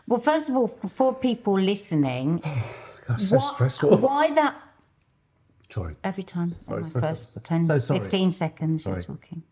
well, 0.08 0.20
first 0.22 0.48
of 0.48 0.56
all, 0.56 0.68
for 0.68 1.14
people 1.14 1.60
listening, 1.60 2.42
God, 3.08 3.22
so 3.22 3.40
stressful. 3.40 3.98
why 3.98 4.32
that 4.32 4.56
Sorry. 5.74 5.96
every 6.04 6.24
time 6.24 6.56
Sorry, 6.68 6.82
my 6.84 6.90
sorry, 6.90 7.02
first 7.02 7.34
sorry. 7.34 7.44
10 7.44 7.66
So 7.66 7.78
sorry. 7.80 8.00
15 8.00 8.32
seconds 8.32 8.86
you're 8.86 9.02
talking 9.02 9.44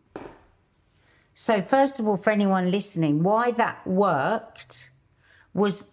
so 1.33 1.61
first 1.61 1.99
of 1.99 2.07
all 2.07 2.17
for 2.17 2.29
anyone 2.29 2.69
listening 2.71 3.23
why 3.23 3.51
that 3.51 3.85
worked 3.87 4.91
was 5.53 5.85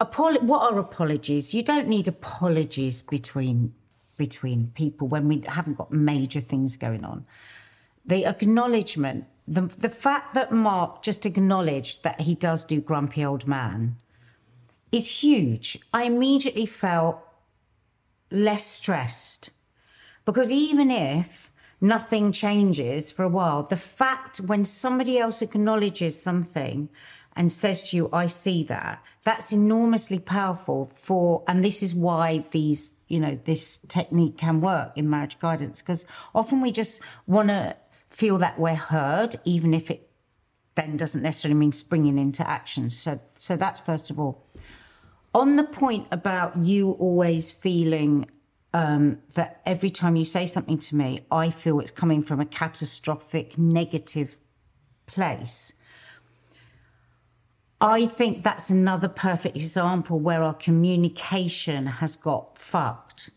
apolo- 0.00 0.42
what 0.42 0.62
are 0.72 0.78
apologies 0.78 1.52
you 1.52 1.62
don't 1.62 1.88
need 1.88 2.06
apologies 2.08 3.02
between 3.02 3.74
between 4.16 4.68
people 4.74 5.06
when 5.06 5.28
we 5.28 5.44
haven't 5.46 5.76
got 5.76 5.92
major 5.92 6.40
things 6.40 6.76
going 6.76 7.04
on 7.04 7.26
the 8.06 8.24
acknowledgement, 8.24 9.24
the, 9.48 9.62
the 9.62 9.88
fact 9.88 10.34
that 10.34 10.52
Mark 10.52 11.02
just 11.02 11.26
acknowledged 11.26 12.04
that 12.04 12.20
he 12.20 12.34
does 12.34 12.64
do 12.64 12.80
grumpy 12.80 13.24
old 13.24 13.46
man 13.46 13.96
is 14.92 15.24
huge. 15.24 15.78
I 15.92 16.04
immediately 16.04 16.66
felt 16.66 17.20
less 18.30 18.66
stressed 18.66 19.50
because 20.26 20.50
even 20.50 20.90
if 20.90 21.52
nothing 21.80 22.32
changes 22.32 23.10
for 23.10 23.22
a 23.22 23.28
while, 23.28 23.62
the 23.62 23.76
fact 23.76 24.38
when 24.38 24.64
somebody 24.64 25.18
else 25.18 25.40
acknowledges 25.40 26.20
something 26.20 26.90
and 27.34 27.52
says 27.52 27.90
to 27.90 27.96
you, 27.96 28.08
I 28.12 28.26
see 28.26 28.64
that, 28.64 29.02
that's 29.24 29.52
enormously 29.52 30.18
powerful 30.18 30.90
for, 30.94 31.44
and 31.46 31.64
this 31.64 31.82
is 31.82 31.94
why 31.94 32.44
these, 32.50 32.92
you 33.08 33.20
know, 33.20 33.38
this 33.44 33.78
technique 33.88 34.36
can 34.36 34.60
work 34.60 34.92
in 34.96 35.08
marriage 35.08 35.38
guidance 35.38 35.80
because 35.80 36.04
often 36.34 36.60
we 36.60 36.72
just 36.72 37.00
want 37.26 37.48
to 37.48 37.76
feel 38.10 38.38
that 38.38 38.58
we're 38.58 38.74
heard, 38.74 39.36
even 39.44 39.74
if 39.74 39.90
it 39.90 40.08
then 40.74 40.96
doesn't 40.96 41.22
necessarily 41.22 41.58
mean 41.58 41.72
springing 41.72 42.18
into 42.18 42.46
action. 42.48 42.90
So, 42.90 43.20
so 43.34 43.56
that's 43.56 43.80
first 43.80 44.10
of 44.10 44.18
all. 44.18 44.45
On 45.36 45.56
the 45.56 45.64
point 45.64 46.08
about 46.10 46.56
you 46.56 46.92
always 46.92 47.52
feeling 47.52 48.24
um, 48.72 49.18
that 49.34 49.60
every 49.66 49.90
time 49.90 50.16
you 50.16 50.24
say 50.24 50.46
something 50.46 50.78
to 50.78 50.96
me, 50.96 51.26
I 51.30 51.50
feel 51.50 51.78
it's 51.78 51.90
coming 51.90 52.22
from 52.22 52.40
a 52.40 52.46
catastrophic 52.46 53.58
negative 53.58 54.38
place. 55.04 55.74
I 57.82 58.06
think 58.06 58.44
that's 58.44 58.70
another 58.70 59.08
perfect 59.08 59.56
example 59.56 60.18
where 60.18 60.42
our 60.42 60.54
communication 60.54 61.84
has 61.84 62.16
got 62.16 62.56
fucked. 62.56 63.28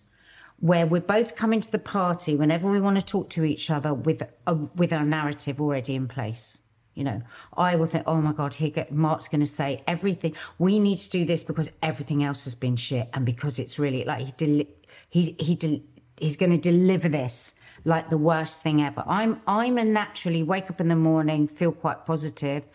Where 0.59 0.87
we're 0.87 1.01
both 1.01 1.35
coming 1.35 1.59
to 1.59 1.69
the 1.69 1.79
party 1.79 2.33
whenever 2.33 2.71
we 2.71 2.79
want 2.79 2.97
to 2.97 3.05
talk 3.05 3.29
to 3.31 3.43
each 3.43 3.69
other 3.69 3.93
with 3.93 4.23
a, 4.47 4.53
with 4.53 4.93
our 4.93 5.03
narrative 5.03 5.59
already 5.59 5.95
in 5.95 6.07
place. 6.07 6.61
You 6.99 7.05
know, 7.05 7.21
I 7.55 7.77
will 7.77 7.85
think, 7.85 8.03
oh 8.05 8.19
my 8.21 8.33
God, 8.33 8.55
here 8.55 8.71
get, 8.71 8.91
Mark's 8.91 9.29
going 9.29 9.39
to 9.39 9.47
say 9.47 9.81
everything. 9.87 10.35
We 10.57 10.79
need 10.79 10.99
to 10.99 11.09
do 11.09 11.23
this 11.23 11.45
because 11.45 11.71
everything 11.81 12.25
else 12.25 12.43
has 12.43 12.55
been 12.55 12.75
shit, 12.75 13.07
and 13.13 13.25
because 13.25 13.57
it's 13.57 13.79
really 13.79 14.03
like 14.03 14.19
he 14.25 14.33
deli- 14.35 14.75
he's 15.09 15.29
he 15.39 15.55
del- 15.55 15.79
he's 16.17 16.35
going 16.35 16.51
to 16.51 16.57
deliver 16.57 17.07
this 17.07 17.55
like 17.85 18.09
the 18.09 18.17
worst 18.17 18.61
thing 18.61 18.81
ever. 18.81 19.01
I'm 19.07 19.41
I'm 19.47 19.77
a 19.77 19.85
naturally 19.85 20.43
wake 20.43 20.69
up 20.69 20.81
in 20.81 20.89
the 20.89 20.95
morning, 20.95 21.47
feel 21.47 21.71
quite 21.71 22.05
positive. 22.05 22.67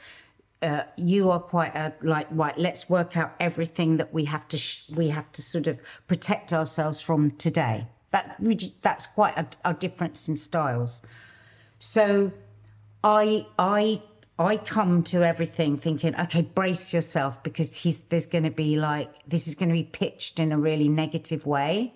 Uh, 0.62 0.85
you 0.97 1.31
are 1.31 1.41
quite 1.41 1.75
a 1.75 1.93
like 2.01 2.27
right. 2.31 2.57
Let's 2.57 2.89
work 2.89 3.18
out 3.18 3.35
everything 3.39 3.99
that 3.99 4.14
we 4.14 4.25
have 4.25 4.49
to 4.49 4.57
sh- 4.57 4.89
we 4.89 5.09
have 5.09 5.31
to 5.33 5.43
sort 5.43 5.66
of 5.66 5.81
protect 6.07 6.53
ourselves 6.53 7.03
from 7.03 7.33
today. 7.33 7.89
That 8.11 8.37
that's 8.81 9.07
quite 9.07 9.37
a, 9.37 9.47
a 9.70 9.75
difference 9.75 10.29
in 10.29 10.37
styles. 10.37 11.03
So, 11.79 12.33
I 13.03 13.47
I 13.59 14.01
I 14.39 14.57
come 14.57 15.05
to 15.05 15.22
everything 15.22 15.76
thinking, 15.76 16.18
okay, 16.18 16.43
brace 16.43 16.93
yourself 16.93 17.43
because 17.43 17.76
he's 17.76 18.01
there's 18.03 18.26
going 18.26 18.45
to 18.45 18.51
be 18.51 18.76
like 18.76 19.11
this 19.26 19.47
is 19.47 19.55
going 19.55 19.68
to 19.68 19.74
be 19.74 19.85
pitched 19.85 20.41
in 20.41 20.51
a 20.51 20.59
really 20.59 20.89
negative 20.89 21.47
way, 21.47 21.95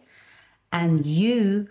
and 0.70 1.04
you 1.04 1.68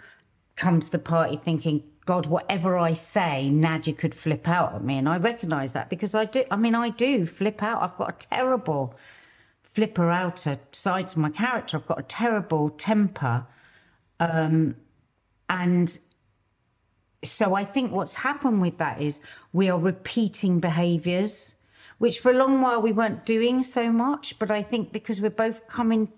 come 0.57 0.79
to 0.81 0.91
the 0.91 0.99
party 0.99 1.37
thinking, 1.37 1.83
God, 2.05 2.25
whatever 2.25 2.77
I 2.77 2.93
say, 2.93 3.49
Nadia 3.49 3.93
could 3.93 4.13
flip 4.13 4.47
out 4.47 4.75
at 4.75 4.83
me, 4.83 4.97
and 4.97 5.07
I 5.07 5.17
recognise 5.17 5.71
that 5.71 5.89
because 5.89 6.13
I 6.13 6.25
do. 6.25 6.43
I 6.51 6.57
mean, 6.57 6.75
I 6.75 6.89
do 6.89 7.25
flip 7.25 7.63
out. 7.63 7.81
I've 7.81 7.97
got 7.97 8.09
a 8.09 8.27
terrible 8.27 8.93
flipper 9.63 10.09
outer 10.09 10.57
side 10.73 11.07
to 11.09 11.19
my 11.19 11.29
character. 11.29 11.77
I've 11.77 11.87
got 11.87 11.99
a 11.99 12.03
terrible 12.03 12.69
temper, 12.69 13.45
um, 14.19 14.75
and 15.47 15.97
so 17.23 17.55
I 17.55 17.65
think 17.65 17.91
what's 17.91 18.15
happened 18.15 18.61
with 18.61 18.77
that 18.77 19.01
is 19.01 19.19
we 19.51 19.69
are 19.69 19.79
repeating 19.79 20.59
behaviors, 20.59 21.55
which 21.97 22.19
for 22.19 22.31
a 22.31 22.37
long 22.37 22.61
while 22.61 22.81
we 22.81 22.91
weren't 22.91 23.25
doing 23.25 23.63
so 23.63 23.91
much. 23.91 24.37
But 24.37 24.51
I 24.51 24.61
think 24.61 24.91
because 24.91 25.19
we're 25.19 25.29
both 25.31 25.67
coming, 25.67 26.09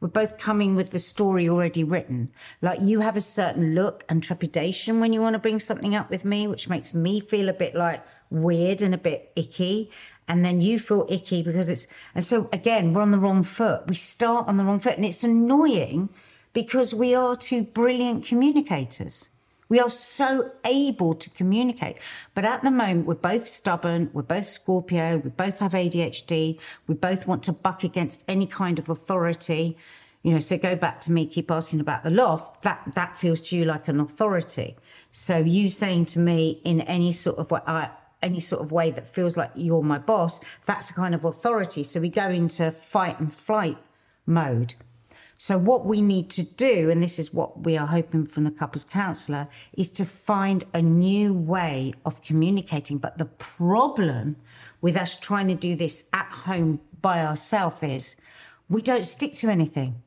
we're 0.00 0.08
both 0.08 0.38
coming 0.38 0.76
with 0.76 0.90
the 0.90 1.00
story 1.00 1.48
already 1.48 1.82
written. 1.82 2.30
Like 2.60 2.80
you 2.80 3.00
have 3.00 3.16
a 3.16 3.20
certain 3.20 3.74
look 3.74 4.04
and 4.08 4.22
trepidation 4.22 5.00
when 5.00 5.12
you 5.12 5.20
want 5.20 5.34
to 5.34 5.40
bring 5.40 5.58
something 5.58 5.94
up 5.94 6.08
with 6.08 6.24
me, 6.24 6.46
which 6.46 6.68
makes 6.68 6.94
me 6.94 7.20
feel 7.20 7.48
a 7.48 7.54
bit 7.54 7.74
like 7.74 8.04
weird 8.30 8.80
and 8.80 8.94
a 8.94 8.98
bit 8.98 9.32
icky. 9.34 9.90
And 10.28 10.44
then 10.44 10.60
you 10.60 10.78
feel 10.78 11.06
icky 11.10 11.42
because 11.42 11.68
it's, 11.68 11.88
and 12.14 12.22
so 12.22 12.48
again, 12.52 12.92
we're 12.92 13.02
on 13.02 13.10
the 13.10 13.18
wrong 13.18 13.42
foot. 13.42 13.88
We 13.88 13.96
start 13.96 14.46
on 14.46 14.56
the 14.56 14.64
wrong 14.64 14.78
foot 14.78 14.96
and 14.96 15.04
it's 15.04 15.24
annoying 15.24 16.10
because 16.52 16.94
we 16.94 17.12
are 17.12 17.34
two 17.34 17.64
brilliant 17.64 18.24
communicators. 18.24 19.30
We 19.72 19.80
are 19.80 19.88
so 19.88 20.50
able 20.66 21.14
to 21.14 21.30
communicate. 21.30 21.96
But 22.34 22.44
at 22.44 22.62
the 22.62 22.70
moment, 22.70 23.06
we're 23.06 23.14
both 23.14 23.48
stubborn. 23.48 24.10
We're 24.12 24.20
both 24.20 24.44
Scorpio. 24.44 25.16
We 25.16 25.30
both 25.30 25.60
have 25.60 25.72
ADHD. 25.72 26.58
We 26.86 26.94
both 26.94 27.26
want 27.26 27.42
to 27.44 27.52
buck 27.52 27.82
against 27.82 28.22
any 28.28 28.46
kind 28.46 28.78
of 28.78 28.90
authority. 28.90 29.78
You 30.22 30.34
know, 30.34 30.40
so 30.40 30.58
go 30.58 30.76
back 30.76 31.00
to 31.00 31.10
me, 31.10 31.26
keep 31.26 31.50
asking 31.50 31.80
about 31.80 32.04
the 32.04 32.10
loft. 32.10 32.60
That, 32.64 32.82
that 32.96 33.16
feels 33.16 33.40
to 33.48 33.56
you 33.56 33.64
like 33.64 33.88
an 33.88 33.98
authority. 33.98 34.76
So 35.10 35.38
you 35.38 35.70
saying 35.70 36.04
to 36.06 36.18
me 36.18 36.60
in 36.64 36.82
any 36.82 37.10
sort 37.10 37.38
of 37.38 37.50
way, 37.50 37.60
uh, 37.66 37.88
any 38.22 38.40
sort 38.40 38.60
of 38.60 38.72
way 38.72 38.90
that 38.90 39.06
feels 39.06 39.38
like 39.38 39.52
you're 39.54 39.82
my 39.82 39.96
boss, 39.96 40.38
that's 40.66 40.90
a 40.90 40.92
kind 40.92 41.14
of 41.14 41.24
authority. 41.24 41.82
So 41.82 41.98
we 41.98 42.10
go 42.10 42.28
into 42.28 42.70
fight 42.72 43.18
and 43.18 43.32
flight 43.32 43.78
mode. 44.26 44.74
So, 45.44 45.58
what 45.58 45.84
we 45.84 46.00
need 46.00 46.30
to 46.30 46.44
do, 46.44 46.88
and 46.88 47.02
this 47.02 47.18
is 47.18 47.34
what 47.34 47.64
we 47.64 47.76
are 47.76 47.88
hoping 47.88 48.26
from 48.26 48.44
the 48.44 48.52
couples 48.52 48.84
counsellor, 48.84 49.48
is 49.72 49.88
to 49.88 50.04
find 50.04 50.62
a 50.72 50.80
new 50.80 51.34
way 51.34 51.94
of 52.06 52.22
communicating. 52.22 52.98
But 52.98 53.18
the 53.18 53.24
problem 53.24 54.36
with 54.80 54.96
us 54.96 55.16
trying 55.18 55.48
to 55.48 55.56
do 55.56 55.74
this 55.74 56.04
at 56.12 56.28
home 56.28 56.80
by 57.00 57.24
ourselves 57.26 57.82
is 57.82 58.14
we 58.68 58.82
don't 58.82 59.04
stick 59.04 59.34
to 59.38 59.48
anything. 59.48 60.00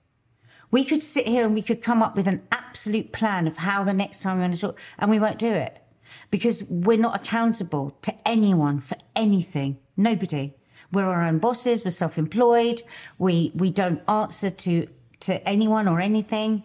We 0.72 0.86
could 0.86 1.04
sit 1.04 1.28
here 1.28 1.46
and 1.46 1.54
we 1.54 1.62
could 1.62 1.82
come 1.82 2.02
up 2.02 2.16
with 2.16 2.28
an 2.28 2.44
absolute 2.54 3.12
plan 3.12 3.46
of 3.46 3.58
how 3.58 3.84
the 3.84 3.92
next 3.92 4.22
time 4.22 4.38
we 4.38 4.44
want 4.44 4.54
to 4.54 4.62
talk, 4.62 4.80
and 4.98 5.12
we 5.12 5.20
won't 5.20 5.38
do 5.38 5.52
it 5.52 5.84
because 6.32 6.64
we're 6.70 6.98
not 6.98 7.18
accountable 7.18 7.98
to 8.04 8.16
anyone 8.26 8.80
for 8.80 8.96
anything. 9.18 9.80
Nobody. 9.98 10.54
We're 10.94 11.04
our 11.04 11.24
own 11.24 11.40
bosses. 11.40 11.84
We're 11.84 11.90
self-employed. 11.90 12.84
We 13.18 13.52
we 13.54 13.70
don't 13.70 14.02
answer 14.08 14.50
to 14.50 14.88
to 15.26 15.48
anyone 15.48 15.88
or 15.88 16.00
anything. 16.00 16.64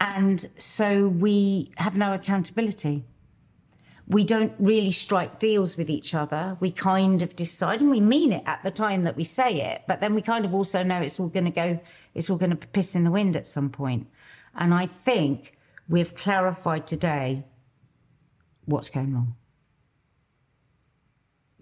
And 0.00 0.46
so 0.58 1.08
we 1.08 1.72
have 1.76 1.96
no 1.96 2.12
accountability. 2.14 3.04
We 4.06 4.24
don't 4.24 4.52
really 4.58 4.92
strike 4.92 5.38
deals 5.38 5.76
with 5.78 5.88
each 5.88 6.14
other. 6.14 6.58
We 6.60 6.70
kind 6.70 7.22
of 7.22 7.34
decide, 7.34 7.80
and 7.80 7.90
we 7.90 8.00
mean 8.00 8.32
it 8.32 8.42
at 8.44 8.62
the 8.62 8.70
time 8.70 9.04
that 9.04 9.16
we 9.16 9.24
say 9.24 9.62
it, 9.62 9.82
but 9.88 10.00
then 10.00 10.14
we 10.14 10.20
kind 10.20 10.44
of 10.44 10.52
also 10.52 10.82
know 10.82 11.00
it's 11.00 11.18
all 11.18 11.28
going 11.28 11.46
to 11.46 11.50
go, 11.50 11.80
it's 12.14 12.28
all 12.28 12.36
going 12.36 12.50
to 12.50 12.56
piss 12.56 12.94
in 12.94 13.04
the 13.04 13.10
wind 13.10 13.34
at 13.36 13.46
some 13.46 13.70
point. 13.70 14.06
And 14.54 14.74
I 14.74 14.86
think 14.86 15.56
we've 15.88 16.14
clarified 16.14 16.86
today 16.86 17.44
what's 18.66 18.90
going 18.90 19.14
on. 19.16 19.34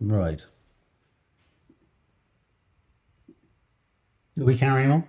Right. 0.01 0.43
Are 4.41 4.45
we 4.45 4.59
carrying 4.59 4.91
on? 4.91 5.05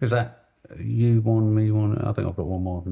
Is 0.00 0.10
that 0.10 0.46
you 0.78 1.20
one, 1.20 1.54
me 1.54 1.70
one? 1.70 1.98
I 1.98 2.12
think 2.12 2.28
I've 2.28 2.36
got 2.36 2.46
one 2.46 2.62
more. 2.62 2.84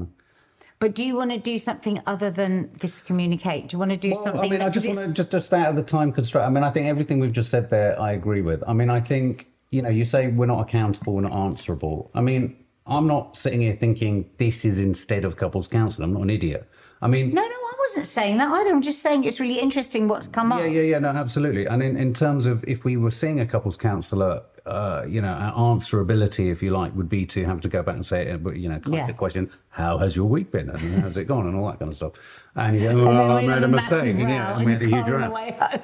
But 0.79 0.95
do 0.95 1.03
you 1.03 1.15
want 1.15 1.31
to 1.31 1.37
do 1.37 1.57
something 1.57 2.01
other 2.05 2.31
than 2.31 2.69
this 2.79 3.01
communicate? 3.01 3.67
Do 3.67 3.75
you 3.75 3.79
want 3.79 3.91
to 3.91 3.97
do 3.97 4.11
well, 4.11 4.23
something? 4.23 4.51
I 4.51 4.55
mean, 4.55 4.61
I 4.61 4.69
just 4.69 4.87
want 4.87 4.99
to 4.99 5.11
just 5.11 5.31
just 5.31 5.53
out 5.53 5.69
of 5.69 5.75
the 5.75 5.83
time 5.83 6.11
constraint. 6.11 6.47
I 6.47 6.49
mean, 6.49 6.63
I 6.63 6.71
think 6.71 6.87
everything 6.87 7.19
we've 7.19 7.33
just 7.33 7.49
said 7.49 7.69
there, 7.69 7.99
I 7.99 8.13
agree 8.13 8.41
with. 8.41 8.63
I 8.67 8.73
mean, 8.73 8.89
I 8.89 9.01
think 9.01 9.47
you 9.71 9.81
know, 9.81 9.89
you 9.89 10.05
say 10.05 10.27
we're 10.27 10.45
not 10.45 10.61
accountable, 10.61 11.13
we're 11.13 11.21
not 11.21 11.33
answerable. 11.33 12.09
I 12.13 12.21
mean, 12.21 12.55
I'm 12.87 13.07
not 13.07 13.37
sitting 13.37 13.61
here 13.61 13.75
thinking 13.75 14.29
this 14.37 14.65
is 14.65 14.79
instead 14.79 15.25
of 15.25 15.37
couples 15.37 15.67
counselling. 15.67 16.09
I'm 16.09 16.13
not 16.13 16.23
an 16.23 16.29
idiot. 16.29 16.67
I 17.01 17.07
mean, 17.07 17.33
no, 17.33 17.41
no, 17.41 17.47
I 17.47 17.73
wasn't 17.77 18.07
saying 18.07 18.37
that 18.37 18.49
either. 18.51 18.71
I'm 18.71 18.81
just 18.81 19.01
saying 19.01 19.23
it's 19.23 19.39
really 19.39 19.59
interesting 19.59 20.07
what's 20.07 20.27
come 20.27 20.51
up. 20.51 20.59
Yeah, 20.61 20.67
yeah, 20.67 20.81
yeah. 20.81 20.99
No, 20.99 21.09
absolutely. 21.09 21.65
And 21.65 21.83
in, 21.83 21.95
in 21.97 22.13
terms 22.13 22.45
of 22.45 22.63
if 22.67 22.83
we 22.83 22.97
were 22.97 23.11
seeing 23.11 23.39
a 23.39 23.45
couples 23.45 23.77
counsellor 23.77 24.41
uh, 24.69 25.03
you 25.07 25.19
know, 25.19 25.33
answerability, 25.57 26.51
if 26.51 26.61
you 26.61 26.69
like, 26.69 26.95
would 26.95 27.09
be 27.09 27.25
to 27.25 27.43
have 27.45 27.59
to 27.61 27.67
go 27.67 27.81
back 27.81 27.95
and 27.95 28.05
say, 28.05 28.27
you 28.27 28.69
know, 28.69 28.79
classic 28.79 29.15
yeah. 29.15 29.17
question: 29.17 29.49
How 29.69 29.97
has 29.97 30.15
your 30.15 30.29
week 30.29 30.51
been? 30.51 30.69
And 30.69 30.79
how's 31.01 31.17
it 31.17 31.25
gone? 31.25 31.47
And 31.47 31.55
all 31.55 31.67
that 31.67 31.79
kind 31.79 31.89
of 31.89 31.95
stuff. 31.95 32.13
And 32.55 32.79
you 32.79 32.91
go, 32.91 33.07
well, 33.07 33.31
I 33.31 33.45
made 33.45 33.63
a 33.63 33.67
mistake. 33.67 34.15
Yeah, 34.15 34.53
I 34.53 34.63
made 34.63 34.81
a 34.83 34.87
huge 34.87 35.07
row. 35.07 35.33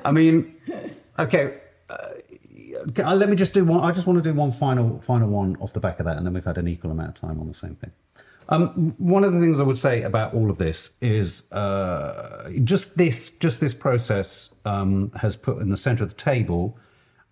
I 0.06 0.12
mean, 0.12 0.56
okay. 1.18 1.58
Uh, 1.90 3.16
let 3.16 3.28
me 3.28 3.36
just 3.36 3.54
do 3.54 3.66
one. 3.66 3.84
I 3.84 3.92
just 3.92 4.06
want 4.06 4.24
to 4.24 4.30
do 4.30 4.36
one 4.36 4.52
final, 4.52 5.00
final 5.02 5.30
one 5.30 5.58
off 5.60 5.74
the 5.74 5.80
back 5.80 6.00
of 6.00 6.06
that, 6.06 6.18
and 6.18 6.26
then 6.26 6.34
we've 6.34 6.46
had 6.46 6.60
an 6.60 6.68
equal 6.68 6.92
amount 6.92 7.10
of 7.10 7.16
time 7.16 7.40
on 7.40 7.48
the 7.48 7.56
same 7.56 7.76
thing. 7.76 7.92
Um, 8.50 8.94
one 9.00 9.24
of 9.24 9.34
the 9.34 9.40
things 9.40 9.60
I 9.60 9.64
would 9.64 9.80
say 9.80 10.04
about 10.04 10.36
all 10.36 10.52
of 10.52 10.60
this 10.60 10.92
is 11.02 11.52
uh, 11.52 12.52
just 12.64 12.96
this, 12.98 13.32
just 13.40 13.60
this 13.60 13.74
process 13.74 14.52
um, 14.66 15.12
has 15.16 15.36
put 15.36 15.60
in 15.60 15.70
the 15.70 15.78
centre 15.78 16.04
of 16.04 16.12
the 16.12 16.16
table 16.16 16.78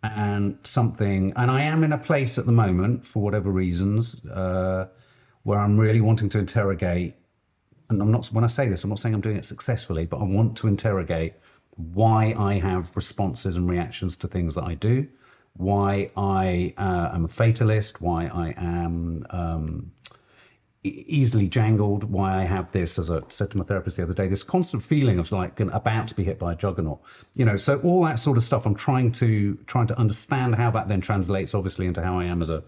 and 0.03 0.57
something, 0.63 1.33
and 1.35 1.49
I 1.49 1.63
am 1.63 1.83
in 1.83 1.93
a 1.93 1.97
place 1.97 2.37
at 2.37 2.45
the 2.45 2.51
moment, 2.51 3.05
for 3.05 3.23
whatever 3.23 3.49
reasons, 3.49 4.23
uh, 4.25 4.87
where 5.43 5.59
I'm 5.59 5.77
really 5.77 6.01
wanting 6.01 6.29
to 6.29 6.39
interrogate 6.39 7.15
and 7.93 8.01
I'm 8.01 8.11
not 8.11 8.27
when 8.27 8.43
I 8.43 8.47
say 8.47 8.67
this, 8.67 8.83
I'm 8.83 8.89
not 8.89 8.99
saying 8.99 9.15
I'm 9.15 9.21
doing 9.21 9.37
it 9.37 9.45
successfully, 9.45 10.05
but 10.05 10.17
I 10.17 10.23
want 10.23 10.57
to 10.57 10.67
interrogate 10.67 11.33
why 11.75 12.35
I 12.37 12.55
have 12.55 12.95
responses 12.95 13.57
and 13.57 13.69
reactions 13.69 14.15
to 14.17 14.27
things 14.27 14.55
that 14.55 14.63
I 14.63 14.75
do, 14.75 15.07
why 15.55 16.11
I 16.15 16.73
uh, 16.77 17.11
am 17.13 17.25
a 17.25 17.27
fatalist, 17.27 18.01
why 18.01 18.27
I 18.27 18.53
am 18.57 19.25
um, 19.29 19.91
easily 20.83 21.47
jangled, 21.47 22.05
why 22.05 22.41
I 22.41 22.43
have 22.43 22.71
this, 22.71 22.99
as 22.99 23.09
I 23.09 23.21
said 23.29 23.51
to 23.51 23.57
my 23.57 23.63
therapist 23.63 23.97
the 23.97 24.03
other 24.03 24.13
day, 24.13 24.27
this 24.27 24.43
constant 24.43 24.83
feeling 24.83 25.17
of 25.17 25.31
like 25.31 25.59
about 25.59 26.07
to 26.09 26.13
be 26.13 26.23
hit 26.23 26.37
by 26.37 26.53
a 26.53 26.55
juggernaut. 26.55 26.99
You 27.35 27.45
know, 27.45 27.55
so 27.55 27.79
all 27.79 28.03
that 28.03 28.19
sort 28.19 28.37
of 28.37 28.43
stuff. 28.43 28.65
I'm 28.65 28.75
trying 28.75 29.11
to 29.13 29.57
trying 29.65 29.87
to 29.87 29.97
understand 29.97 30.55
how 30.55 30.71
that 30.71 30.89
then 30.89 31.01
translates, 31.01 31.53
obviously, 31.53 31.85
into 31.85 32.03
how 32.03 32.19
I 32.19 32.25
am 32.25 32.41
as 32.41 32.49
a 32.49 32.63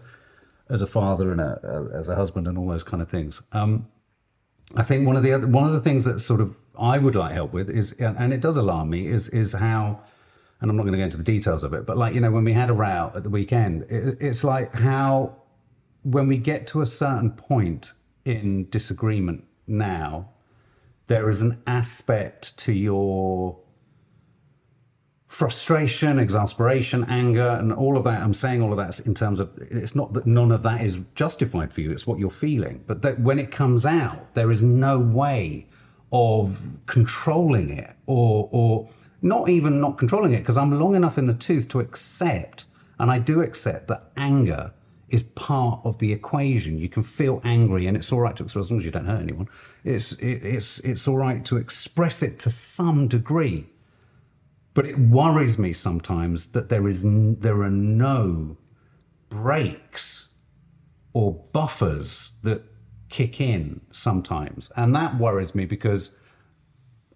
as 0.68 0.82
a 0.82 0.86
father 0.86 1.30
and 1.30 1.40
a, 1.40 1.90
as 1.94 2.08
a 2.08 2.16
husband 2.16 2.48
and 2.48 2.58
all 2.58 2.68
those 2.68 2.82
kind 2.82 3.02
of 3.02 3.08
things. 3.08 3.42
Um, 3.52 3.86
I 4.74 4.82
think 4.82 5.06
one 5.06 5.16
of 5.16 5.22
the 5.22 5.32
other 5.32 5.46
one 5.46 5.64
of 5.64 5.72
the 5.72 5.80
things 5.80 6.04
that 6.04 6.20
sort 6.20 6.40
of 6.40 6.56
I 6.78 6.98
would 6.98 7.14
like 7.14 7.32
help 7.32 7.52
with 7.52 7.70
is, 7.70 7.92
and 7.92 8.32
it 8.32 8.40
does 8.40 8.56
alarm 8.56 8.90
me, 8.90 9.06
is 9.06 9.28
is 9.28 9.52
how, 9.52 10.00
and 10.60 10.70
I'm 10.70 10.76
not 10.76 10.82
going 10.82 10.92
to 10.92 10.98
go 10.98 11.04
into 11.04 11.16
the 11.16 11.22
details 11.22 11.64
of 11.64 11.74
it, 11.74 11.86
but 11.86 11.96
like 11.96 12.14
you 12.14 12.20
know 12.20 12.30
when 12.30 12.44
we 12.44 12.52
had 12.52 12.70
a 12.70 12.74
row 12.74 13.12
at 13.14 13.22
the 13.22 13.30
weekend, 13.30 13.82
it, 13.90 14.18
it's 14.20 14.42
like 14.42 14.74
how 14.74 15.36
when 16.02 16.28
we 16.28 16.38
get 16.38 16.66
to 16.68 16.82
a 16.82 16.86
certain 16.86 17.30
point 17.30 17.92
in 18.26 18.68
disagreement 18.70 19.44
now, 19.66 20.28
there 21.06 21.30
is 21.30 21.40
an 21.40 21.62
aspect 21.66 22.56
to 22.58 22.72
your 22.72 23.58
frustration, 25.28 26.18
exasperation, 26.18 27.04
anger, 27.08 27.48
and 27.48 27.72
all 27.72 27.96
of 27.96 28.04
that. 28.04 28.22
I'm 28.22 28.34
saying 28.34 28.62
all 28.62 28.72
of 28.72 28.78
that 28.78 29.06
in 29.06 29.14
terms 29.14 29.38
of 29.38 29.50
it's 29.58 29.94
not 29.94 30.12
that 30.14 30.26
none 30.26 30.50
of 30.50 30.62
that 30.64 30.82
is 30.82 31.00
justified 31.14 31.72
for 31.72 31.80
you, 31.80 31.92
it's 31.92 32.06
what 32.06 32.18
you're 32.18 32.30
feeling. 32.30 32.82
But 32.86 33.02
that 33.02 33.20
when 33.20 33.38
it 33.38 33.50
comes 33.50 33.86
out, 33.86 34.34
there 34.34 34.50
is 34.50 34.62
no 34.62 34.98
way 34.98 35.66
of 36.12 36.60
controlling 36.86 37.70
it 37.70 37.94
or, 38.06 38.48
or 38.50 38.88
not 39.22 39.48
even 39.48 39.80
not 39.80 39.98
controlling 39.98 40.32
it 40.32 40.38
because 40.38 40.56
I'm 40.56 40.78
long 40.78 40.94
enough 40.94 41.18
in 41.18 41.26
the 41.26 41.34
tooth 41.34 41.68
to 41.68 41.80
accept, 41.80 42.64
and 42.98 43.10
I 43.10 43.18
do 43.18 43.42
accept 43.42 43.88
that 43.88 44.10
anger 44.16 44.72
is 45.08 45.22
part 45.22 45.80
of 45.84 45.98
the 45.98 46.12
equation. 46.12 46.78
You 46.78 46.88
can 46.88 47.02
feel 47.02 47.40
angry, 47.44 47.86
and 47.86 47.96
it's 47.96 48.12
all 48.12 48.20
right 48.20 48.36
to 48.36 48.44
express 48.44 48.66
as 48.66 48.70
long 48.70 48.80
as 48.80 48.84
you 48.84 48.90
don't 48.90 49.06
hurt 49.06 49.22
anyone. 49.22 49.48
It's 49.84 50.12
it, 50.12 50.44
it's 50.44 50.80
it's 50.80 51.06
all 51.06 51.16
right 51.16 51.44
to 51.44 51.56
express 51.56 52.22
it 52.22 52.38
to 52.40 52.50
some 52.50 53.08
degree 53.08 53.66
but 54.76 54.84
it 54.84 54.98
worries 54.98 55.58
me 55.58 55.72
sometimes 55.72 56.48
that 56.48 56.68
there 56.68 56.86
is 56.86 57.02
there 57.02 57.62
are 57.62 57.70
no 57.70 58.58
brakes 59.30 60.34
or 61.14 61.32
buffers 61.32 62.32
that 62.42 62.62
kick 63.08 63.40
in 63.40 63.80
sometimes, 63.90 64.70
and 64.76 64.94
that 64.94 65.18
worries 65.18 65.54
me 65.54 65.64
because 65.64 66.10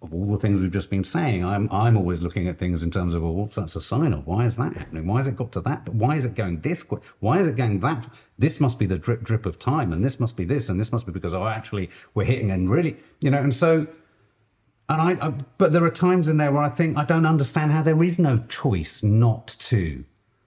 of 0.01 0.13
all 0.13 0.25
the 0.25 0.37
things 0.37 0.59
we've 0.59 0.71
just 0.71 0.89
been 0.89 1.03
saying. 1.03 1.45
I'm 1.45 1.69
I'm 1.71 1.95
always 1.95 2.21
looking 2.21 2.47
at 2.47 2.57
things 2.57 2.81
in 2.83 2.91
terms 2.91 3.13
of 3.13 3.23
oh, 3.23 3.31
well, 3.31 3.49
that's 3.53 3.75
a 3.75 3.81
sign 3.81 4.13
of 4.13 4.25
why 4.25 4.45
is 4.45 4.57
that 4.57 4.75
happening? 4.75 5.05
Why 5.05 5.17
has 5.17 5.27
it 5.27 5.35
got 5.35 5.51
to 5.53 5.61
that? 5.61 5.89
Why 5.89 6.15
is 6.15 6.25
it 6.25 6.35
going 6.35 6.61
this? 6.61 6.85
Why 7.19 7.39
is 7.39 7.47
it 7.47 7.55
going 7.55 7.79
that? 7.81 8.07
This 8.37 8.59
must 8.59 8.79
be 8.79 8.85
the 8.85 8.97
drip 8.97 9.23
drip 9.23 9.45
of 9.45 9.59
time, 9.59 9.93
and 9.93 10.03
this 10.03 10.19
must 10.19 10.35
be 10.35 10.45
this, 10.45 10.69
and 10.69 10.79
this 10.79 10.91
must 10.91 11.05
be 11.05 11.11
because 11.11 11.33
oh, 11.33 11.47
actually 11.47 11.89
we're 12.13 12.25
hitting 12.25 12.51
and 12.51 12.69
really, 12.69 12.97
you 13.19 13.29
know, 13.29 13.37
and 13.37 13.53
so 13.53 13.87
and 14.91 15.01
I, 15.01 15.27
I, 15.27 15.29
but 15.57 15.71
there 15.71 15.85
are 15.85 15.91
times 15.91 16.27
in 16.27 16.37
there 16.37 16.51
where 16.51 16.63
I 16.63 16.69
think 16.69 16.97
I 16.97 17.05
don't 17.05 17.25
understand 17.25 17.71
how 17.71 17.81
there 17.81 18.03
is 18.03 18.19
no 18.19 18.39
choice 18.49 19.01
not 19.01 19.47
to 19.59 20.03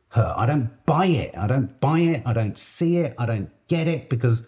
hurt. 0.08 0.34
I 0.36 0.46
don't 0.46 0.84
buy 0.84 1.06
it. 1.06 1.34
I 1.36 1.46
don't 1.46 1.80
buy 1.80 2.00
it. 2.00 2.22
I 2.26 2.32
don't 2.34 2.58
see 2.58 2.98
it. 2.98 3.14
I 3.18 3.24
don't 3.24 3.50
get 3.68 3.88
it 3.88 4.10
because 4.10 4.44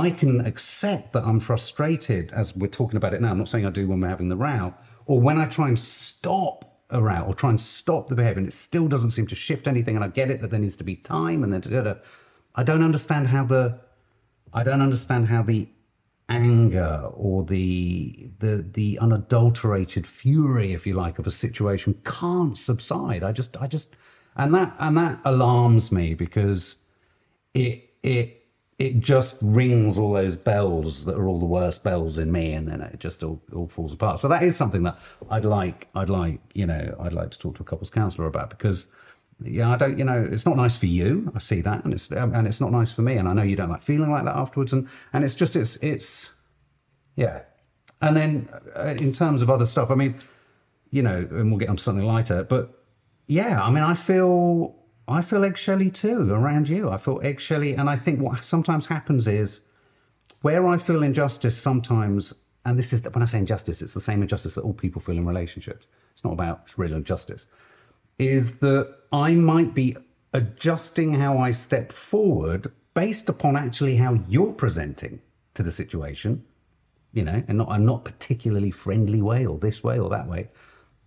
I 0.00 0.10
can 0.10 0.46
accept 0.46 1.12
that 1.12 1.24
I'm 1.24 1.40
frustrated 1.40 2.32
as 2.32 2.54
we're 2.56 2.68
talking 2.68 2.96
about 2.96 3.14
it 3.14 3.20
now. 3.20 3.30
I'm 3.30 3.38
not 3.38 3.48
saying 3.48 3.66
I 3.66 3.70
do 3.70 3.88
when 3.88 4.00
we're 4.00 4.08
having 4.08 4.28
the 4.28 4.36
row 4.36 4.74
or 5.06 5.20
when 5.20 5.38
I 5.38 5.46
try 5.46 5.68
and 5.68 5.78
stop 5.78 6.80
a 6.90 7.02
row 7.02 7.22
or 7.26 7.34
try 7.34 7.50
and 7.50 7.60
stop 7.60 8.08
the 8.08 8.14
behavior 8.14 8.38
and 8.38 8.46
it 8.46 8.52
still 8.52 8.88
doesn't 8.88 9.10
seem 9.12 9.26
to 9.28 9.34
shift 9.34 9.66
anything. 9.66 9.96
And 9.96 10.04
I 10.04 10.08
get 10.08 10.30
it 10.30 10.40
that 10.40 10.50
there 10.50 10.60
needs 10.60 10.76
to 10.76 10.84
be 10.84 10.96
time 10.96 11.42
and 11.42 11.52
then 11.52 11.60
da, 11.60 11.70
da, 11.70 11.80
da. 11.82 11.94
I 12.54 12.62
don't 12.62 12.82
understand 12.82 13.28
how 13.28 13.44
the 13.44 13.78
I 14.52 14.62
don't 14.62 14.80
understand 14.80 15.28
how 15.28 15.42
the 15.42 15.68
anger 16.28 17.10
or 17.14 17.44
the 17.44 18.30
the 18.38 18.66
the 18.72 18.98
unadulterated 18.98 20.06
fury, 20.06 20.72
if 20.72 20.86
you 20.86 20.94
like, 20.94 21.18
of 21.18 21.26
a 21.26 21.30
situation 21.30 22.00
can't 22.04 22.56
subside. 22.56 23.22
I 23.22 23.32
just 23.32 23.56
I 23.60 23.66
just 23.66 23.94
and 24.36 24.54
that 24.54 24.74
and 24.78 24.96
that 24.96 25.20
alarms 25.24 25.92
me 25.92 26.14
because 26.14 26.76
it 27.54 27.90
it 28.02 28.45
it 28.78 29.00
just 29.00 29.38
rings 29.40 29.98
all 29.98 30.12
those 30.12 30.36
bells 30.36 31.06
that 31.06 31.16
are 31.16 31.26
all 31.26 31.38
the 31.38 31.46
worst 31.46 31.82
bells 31.82 32.18
in 32.18 32.30
me 32.30 32.52
and 32.52 32.68
then 32.68 32.82
it 32.82 33.00
just 33.00 33.22
all, 33.22 33.40
all 33.54 33.66
falls 33.66 33.92
apart. 33.92 34.18
So 34.18 34.28
that 34.28 34.42
is 34.42 34.56
something 34.56 34.82
that 34.82 34.98
i'd 35.30 35.44
like 35.44 35.88
i'd 35.94 36.10
like 36.10 36.40
you 36.54 36.66
know 36.66 36.94
i'd 37.00 37.12
like 37.12 37.30
to 37.30 37.38
talk 37.38 37.56
to 37.56 37.62
a 37.62 37.64
couples 37.64 37.90
counselor 37.90 38.26
about 38.26 38.50
because 38.50 38.86
yeah 39.42 39.70
i 39.70 39.76
don't 39.76 39.98
you 39.98 40.04
know 40.04 40.26
it's 40.30 40.46
not 40.46 40.56
nice 40.56 40.76
for 40.76 40.86
you 40.86 41.30
i 41.34 41.38
see 41.38 41.60
that 41.60 41.84
and 41.84 41.92
it's 41.92 42.08
and 42.10 42.46
it's 42.46 42.60
not 42.60 42.72
nice 42.72 42.92
for 42.92 43.02
me 43.02 43.16
and 43.16 43.28
i 43.28 43.32
know 43.32 43.42
you 43.42 43.56
don't 43.56 43.68
like 43.68 43.82
feeling 43.82 44.10
like 44.10 44.24
that 44.24 44.36
afterwards 44.36 44.72
and 44.72 44.88
and 45.12 45.24
it's 45.24 45.34
just 45.34 45.56
it's 45.56 45.76
it's 45.76 46.32
yeah. 47.16 47.42
And 48.02 48.14
then 48.14 48.48
uh, 48.76 48.94
in 48.98 49.10
terms 49.10 49.40
of 49.40 49.50
other 49.50 49.66
stuff 49.66 49.90
i 49.90 49.94
mean 49.94 50.16
you 50.90 51.02
know 51.02 51.26
and 51.30 51.50
we'll 51.50 51.58
get 51.58 51.68
onto 51.68 51.82
something 51.82 52.04
lighter 52.04 52.44
but 52.44 52.84
yeah 53.26 53.62
i 53.62 53.70
mean 53.70 53.82
i 53.82 53.94
feel 53.94 54.74
i 55.08 55.20
feel 55.20 55.44
eggshelly 55.44 55.90
too 55.90 56.32
around 56.32 56.68
you 56.68 56.90
i 56.90 56.96
feel 56.96 57.20
eggshelly 57.22 57.74
and 57.74 57.88
i 57.88 57.96
think 57.96 58.20
what 58.20 58.44
sometimes 58.44 58.86
happens 58.86 59.26
is 59.26 59.60
where 60.42 60.66
i 60.66 60.76
feel 60.76 61.02
injustice 61.02 61.56
sometimes 61.56 62.34
and 62.64 62.78
this 62.78 62.92
is 62.92 63.02
when 63.04 63.22
i 63.22 63.26
say 63.26 63.38
injustice 63.38 63.82
it's 63.82 63.94
the 63.94 64.00
same 64.00 64.22
injustice 64.22 64.54
that 64.54 64.62
all 64.62 64.74
people 64.74 65.00
feel 65.00 65.16
in 65.16 65.26
relationships 65.26 65.86
it's 66.12 66.24
not 66.24 66.32
about 66.32 66.72
real 66.76 66.94
injustice 66.94 67.46
is 68.18 68.58
that 68.58 68.94
I 69.12 69.32
might 69.34 69.74
be 69.74 69.96
adjusting 70.32 71.14
how 71.14 71.38
I 71.38 71.50
step 71.50 71.92
forward 71.92 72.72
based 72.94 73.28
upon 73.28 73.56
actually 73.56 73.96
how 73.96 74.18
you're 74.28 74.52
presenting 74.52 75.20
to 75.54 75.62
the 75.62 75.70
situation, 75.70 76.44
you 77.12 77.22
know, 77.22 77.42
and 77.46 77.58
not 77.58 77.68
a 77.70 77.78
not 77.78 78.04
particularly 78.04 78.70
friendly 78.70 79.22
way 79.22 79.46
or 79.46 79.58
this 79.58 79.84
way 79.84 79.98
or 79.98 80.08
that 80.10 80.28
way. 80.28 80.48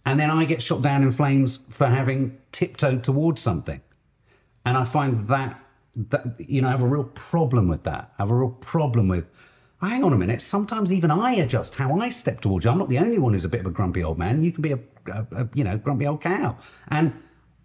And 0.05 0.19
then 0.19 0.31
I 0.31 0.45
get 0.45 0.61
shot 0.61 0.81
down 0.81 1.03
in 1.03 1.11
flames 1.11 1.59
for 1.69 1.87
having 1.87 2.37
tiptoed 2.51 3.03
towards 3.03 3.41
something. 3.41 3.81
And 4.65 4.77
I 4.77 4.83
find 4.83 5.27
that 5.27 5.59
that 5.95 6.39
you 6.39 6.61
know, 6.61 6.67
I 6.67 6.71
have 6.71 6.83
a 6.83 6.87
real 6.87 7.03
problem 7.03 7.67
with 7.67 7.83
that. 7.83 8.13
I 8.17 8.21
have 8.21 8.31
a 8.31 8.35
real 8.35 8.51
problem 8.51 9.07
with 9.07 9.25
hang 9.81 10.03
on 10.03 10.13
a 10.13 10.17
minute, 10.17 10.41
sometimes 10.41 10.91
even 10.91 11.11
I 11.11 11.33
adjust 11.35 11.75
how 11.75 11.97
I 11.97 12.09
step 12.09 12.41
towards 12.41 12.65
you. 12.65 12.71
I'm 12.71 12.77
not 12.77 12.89
the 12.89 12.99
only 12.99 13.17
one 13.17 13.33
who's 13.33 13.45
a 13.45 13.49
bit 13.49 13.61
of 13.61 13.65
a 13.65 13.71
grumpy 13.71 14.03
old 14.03 14.17
man. 14.17 14.43
You 14.43 14.51
can 14.51 14.61
be 14.61 14.73
a, 14.73 14.79
a, 15.07 15.25
a 15.31 15.49
you 15.53 15.63
know, 15.63 15.77
grumpy 15.77 16.05
old 16.05 16.21
cow. 16.21 16.57
And 16.89 17.13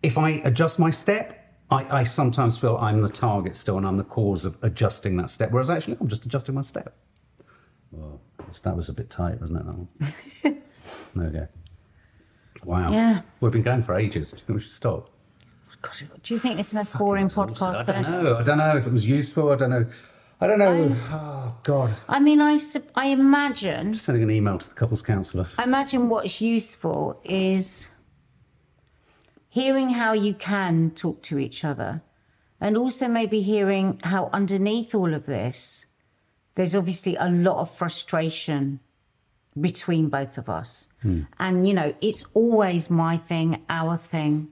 if 0.02 0.16
I 0.16 0.30
adjust 0.44 0.78
my 0.78 0.90
step, 0.90 1.40
I, 1.70 2.00
I 2.00 2.04
sometimes 2.04 2.58
feel 2.58 2.76
I'm 2.76 3.00
the 3.00 3.08
target 3.08 3.56
still 3.56 3.78
and 3.78 3.86
I'm 3.86 3.96
the 3.96 4.04
cause 4.04 4.44
of 4.44 4.58
adjusting 4.62 5.16
that 5.16 5.30
step, 5.30 5.50
whereas 5.50 5.70
actually 5.70 5.96
I'm 6.00 6.08
just 6.08 6.24
adjusting 6.24 6.54
my 6.54 6.62
step. 6.62 6.94
Well, 7.90 8.20
that 8.62 8.76
was 8.76 8.88
a 8.88 8.92
bit 8.92 9.10
tight, 9.10 9.40
wasn't 9.40 9.60
it, 9.60 9.66
that 9.66 9.74
one? 9.74 9.88
there 11.14 11.26
we 11.26 11.38
go. 11.38 11.48
Wow. 12.64 12.92
Yeah. 12.92 13.22
We've 13.40 13.52
been 13.52 13.62
going 13.62 13.82
for 13.82 13.96
ages. 13.96 14.30
Do 14.30 14.38
you 14.38 14.44
think 14.44 14.56
we 14.56 14.60
should 14.62 14.72
stop? 14.72 15.10
God, 15.84 16.22
do 16.22 16.34
you 16.34 16.40
think 16.40 16.58
it's 16.58 16.70
the 16.70 16.76
most 16.76 16.92
boring 16.96 17.28
podcast? 17.28 17.88
I 17.88 18.02
don't 18.02 18.02
know. 18.02 18.36
I 18.38 18.42
don't 18.42 18.58
know 18.58 18.76
if 18.76 18.86
it 18.86 18.92
was 18.92 19.06
useful. 19.06 19.52
I 19.52 19.56
don't 19.56 19.70
know. 19.70 19.86
I 20.40 20.46
don't 20.46 20.58
know. 20.58 20.96
oh, 21.10 21.54
God. 21.62 21.94
I 22.08 22.18
mean, 22.20 22.40
I, 22.40 22.58
I 22.94 23.06
imagine 23.06 23.94
Sending 23.94 24.24
an 24.24 24.30
email 24.30 24.58
to 24.58 24.68
the 24.68 24.74
couples 24.74 25.02
counsellor. 25.02 25.46
I 25.56 25.62
imagine 25.62 26.08
what's 26.08 26.40
useful 26.40 27.20
is 27.24 27.88
hearing 29.48 29.90
how 29.90 30.12
you 30.12 30.34
can 30.34 30.90
talk 30.90 31.22
to 31.22 31.38
each 31.38 31.64
other 31.64 32.02
and 32.60 32.76
also 32.76 33.06
maybe 33.06 33.40
hearing 33.40 34.00
how 34.02 34.28
underneath 34.32 34.94
all 34.94 35.14
of 35.14 35.26
this 35.26 35.86
there's 36.56 36.74
obviously 36.74 37.14
a 37.16 37.28
lot 37.28 37.58
of 37.58 37.70
frustration 37.70 38.80
between 39.60 40.08
both 40.08 40.38
of 40.38 40.48
us 40.48 40.88
hmm. 41.02 41.20
and 41.38 41.66
you 41.68 41.72
know 41.72 41.94
it's 42.00 42.24
always 42.34 42.90
my 42.90 43.16
thing 43.16 43.62
our 43.68 43.96
thing 43.96 44.48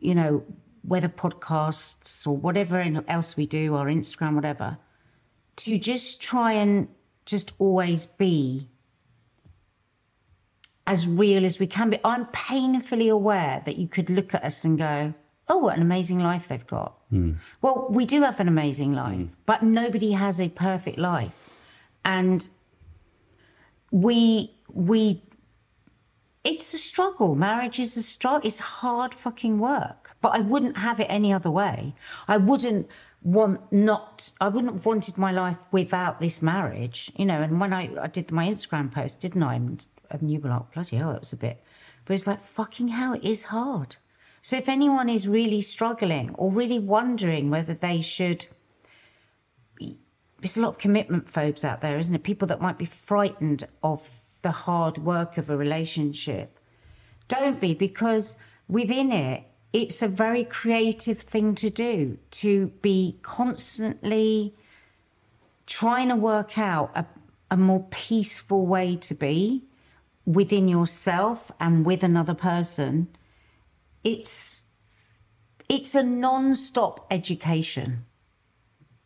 you 0.00 0.14
know 0.14 0.42
whether 0.88 1.08
podcasts 1.08 2.26
or 2.26 2.36
whatever 2.36 2.80
else 3.06 3.36
we 3.36 3.46
do 3.46 3.74
or 3.74 3.86
instagram 3.86 4.34
whatever 4.34 4.78
to 5.56 5.78
just 5.78 6.22
try 6.22 6.52
and 6.52 6.88
just 7.26 7.52
always 7.58 8.06
be 8.06 8.68
as 10.86 11.06
real 11.06 11.44
as 11.44 11.58
we 11.58 11.66
can 11.66 11.90
be. 11.90 11.98
I'm 12.02 12.26
painfully 12.26 13.08
aware 13.08 13.60
that 13.66 13.76
you 13.76 13.86
could 13.86 14.08
look 14.08 14.34
at 14.34 14.42
us 14.42 14.64
and 14.64 14.78
go, 14.78 15.12
oh, 15.48 15.58
what 15.58 15.76
an 15.76 15.82
amazing 15.82 16.18
life 16.18 16.48
they've 16.48 16.66
got. 16.66 16.94
Hmm. 17.10 17.32
Well, 17.60 17.88
we 17.90 18.06
do 18.06 18.22
have 18.22 18.40
an 18.40 18.48
amazing 18.48 18.94
life, 18.94 19.16
hmm. 19.16 19.26
but 19.44 19.62
nobody 19.62 20.12
has 20.12 20.40
a 20.40 20.48
perfect 20.48 20.98
life. 20.98 21.50
And 22.04 22.48
we, 23.90 24.54
we, 24.72 25.22
it's 26.48 26.72
a 26.72 26.78
struggle. 26.78 27.34
Marriage 27.34 27.78
is 27.78 27.96
a 27.96 28.02
struggle. 28.02 28.46
It's 28.46 28.58
hard 28.58 29.14
fucking 29.14 29.58
work, 29.58 30.16
but 30.22 30.30
I 30.30 30.40
wouldn't 30.40 30.78
have 30.78 30.98
it 30.98 31.06
any 31.08 31.32
other 31.32 31.50
way. 31.50 31.94
I 32.26 32.38
wouldn't 32.38 32.88
want 33.22 33.72
not 33.72 34.32
I 34.40 34.48
wouldn't 34.48 34.72
have 34.72 34.86
wanted 34.86 35.18
my 35.18 35.32
life 35.32 35.58
without 35.72 36.20
this 36.20 36.40
marriage, 36.40 37.12
you 37.16 37.26
know. 37.26 37.42
And 37.42 37.60
when 37.60 37.72
I, 37.74 37.90
I 38.00 38.06
did 38.06 38.32
my 38.32 38.48
Instagram 38.48 38.90
post, 38.90 39.20
didn't 39.20 39.42
I? 39.42 39.56
And, 39.56 39.86
and 40.10 40.30
you 40.32 40.40
were 40.40 40.48
like, 40.48 40.72
bloody 40.72 40.96
hell, 40.96 41.12
that 41.12 41.20
was 41.20 41.32
a 41.34 41.36
bit. 41.36 41.62
But 42.06 42.14
it's 42.14 42.26
like, 42.26 42.40
fucking 42.40 42.88
hell, 42.88 43.12
it 43.12 43.24
is 43.24 43.44
hard. 43.44 43.96
So 44.40 44.56
if 44.56 44.68
anyone 44.68 45.10
is 45.10 45.28
really 45.28 45.60
struggling 45.60 46.34
or 46.36 46.50
really 46.50 46.78
wondering 46.78 47.50
whether 47.50 47.74
they 47.74 48.00
should, 48.00 48.46
there's 49.78 50.56
a 50.56 50.62
lot 50.62 50.70
of 50.70 50.78
commitment 50.78 51.28
phobes 51.28 51.64
out 51.64 51.82
there, 51.82 51.98
isn't 51.98 52.14
it? 52.14 52.22
People 52.22 52.48
that 52.48 52.60
might 52.62 52.78
be 52.78 52.86
frightened 52.86 53.66
of 53.82 54.08
the 54.42 54.50
hard 54.50 54.98
work 54.98 55.36
of 55.38 55.50
a 55.50 55.56
relationship. 55.56 56.58
Don't 57.26 57.60
be, 57.60 57.74
because 57.74 58.36
within 58.68 59.12
it, 59.12 59.44
it's 59.72 60.00
a 60.02 60.08
very 60.08 60.44
creative 60.44 61.20
thing 61.20 61.54
to 61.56 61.68
do 61.68 62.18
to 62.30 62.68
be 62.80 63.18
constantly 63.22 64.54
trying 65.66 66.08
to 66.08 66.16
work 66.16 66.56
out 66.56 66.90
a, 66.94 67.04
a 67.50 67.56
more 67.56 67.86
peaceful 67.90 68.66
way 68.66 68.96
to 68.96 69.14
be 69.14 69.64
within 70.24 70.68
yourself 70.68 71.52
and 71.60 71.84
with 71.84 72.02
another 72.02 72.34
person. 72.34 73.08
It's 74.04 74.64
it's 75.68 75.94
a 75.94 76.02
non-stop 76.02 77.06
education. 77.10 78.06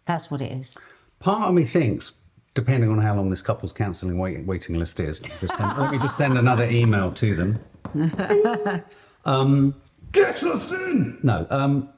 That's 0.04 0.30
what 0.30 0.40
it 0.40 0.52
is. 0.52 0.76
Part 1.18 1.48
of 1.48 1.54
me 1.54 1.64
thinks, 1.64 2.12
depending 2.54 2.90
on 2.90 2.98
how 2.98 3.14
long 3.14 3.30
this 3.30 3.42
couple's 3.42 3.72
counselling 3.72 4.18
wait, 4.18 4.44
waiting 4.46 4.78
list 4.78 5.00
is, 5.00 5.18
just 5.18 5.56
send, 5.56 5.78
let 5.78 5.90
me 5.90 5.98
just 5.98 6.16
send 6.16 6.36
another 6.36 6.68
email 6.68 7.12
to 7.12 7.34
them. 7.34 7.60
um, 9.24 9.74
get 10.12 10.42
us 10.42 10.70
in! 10.72 11.18
No, 11.22 11.46
um, 11.50 11.88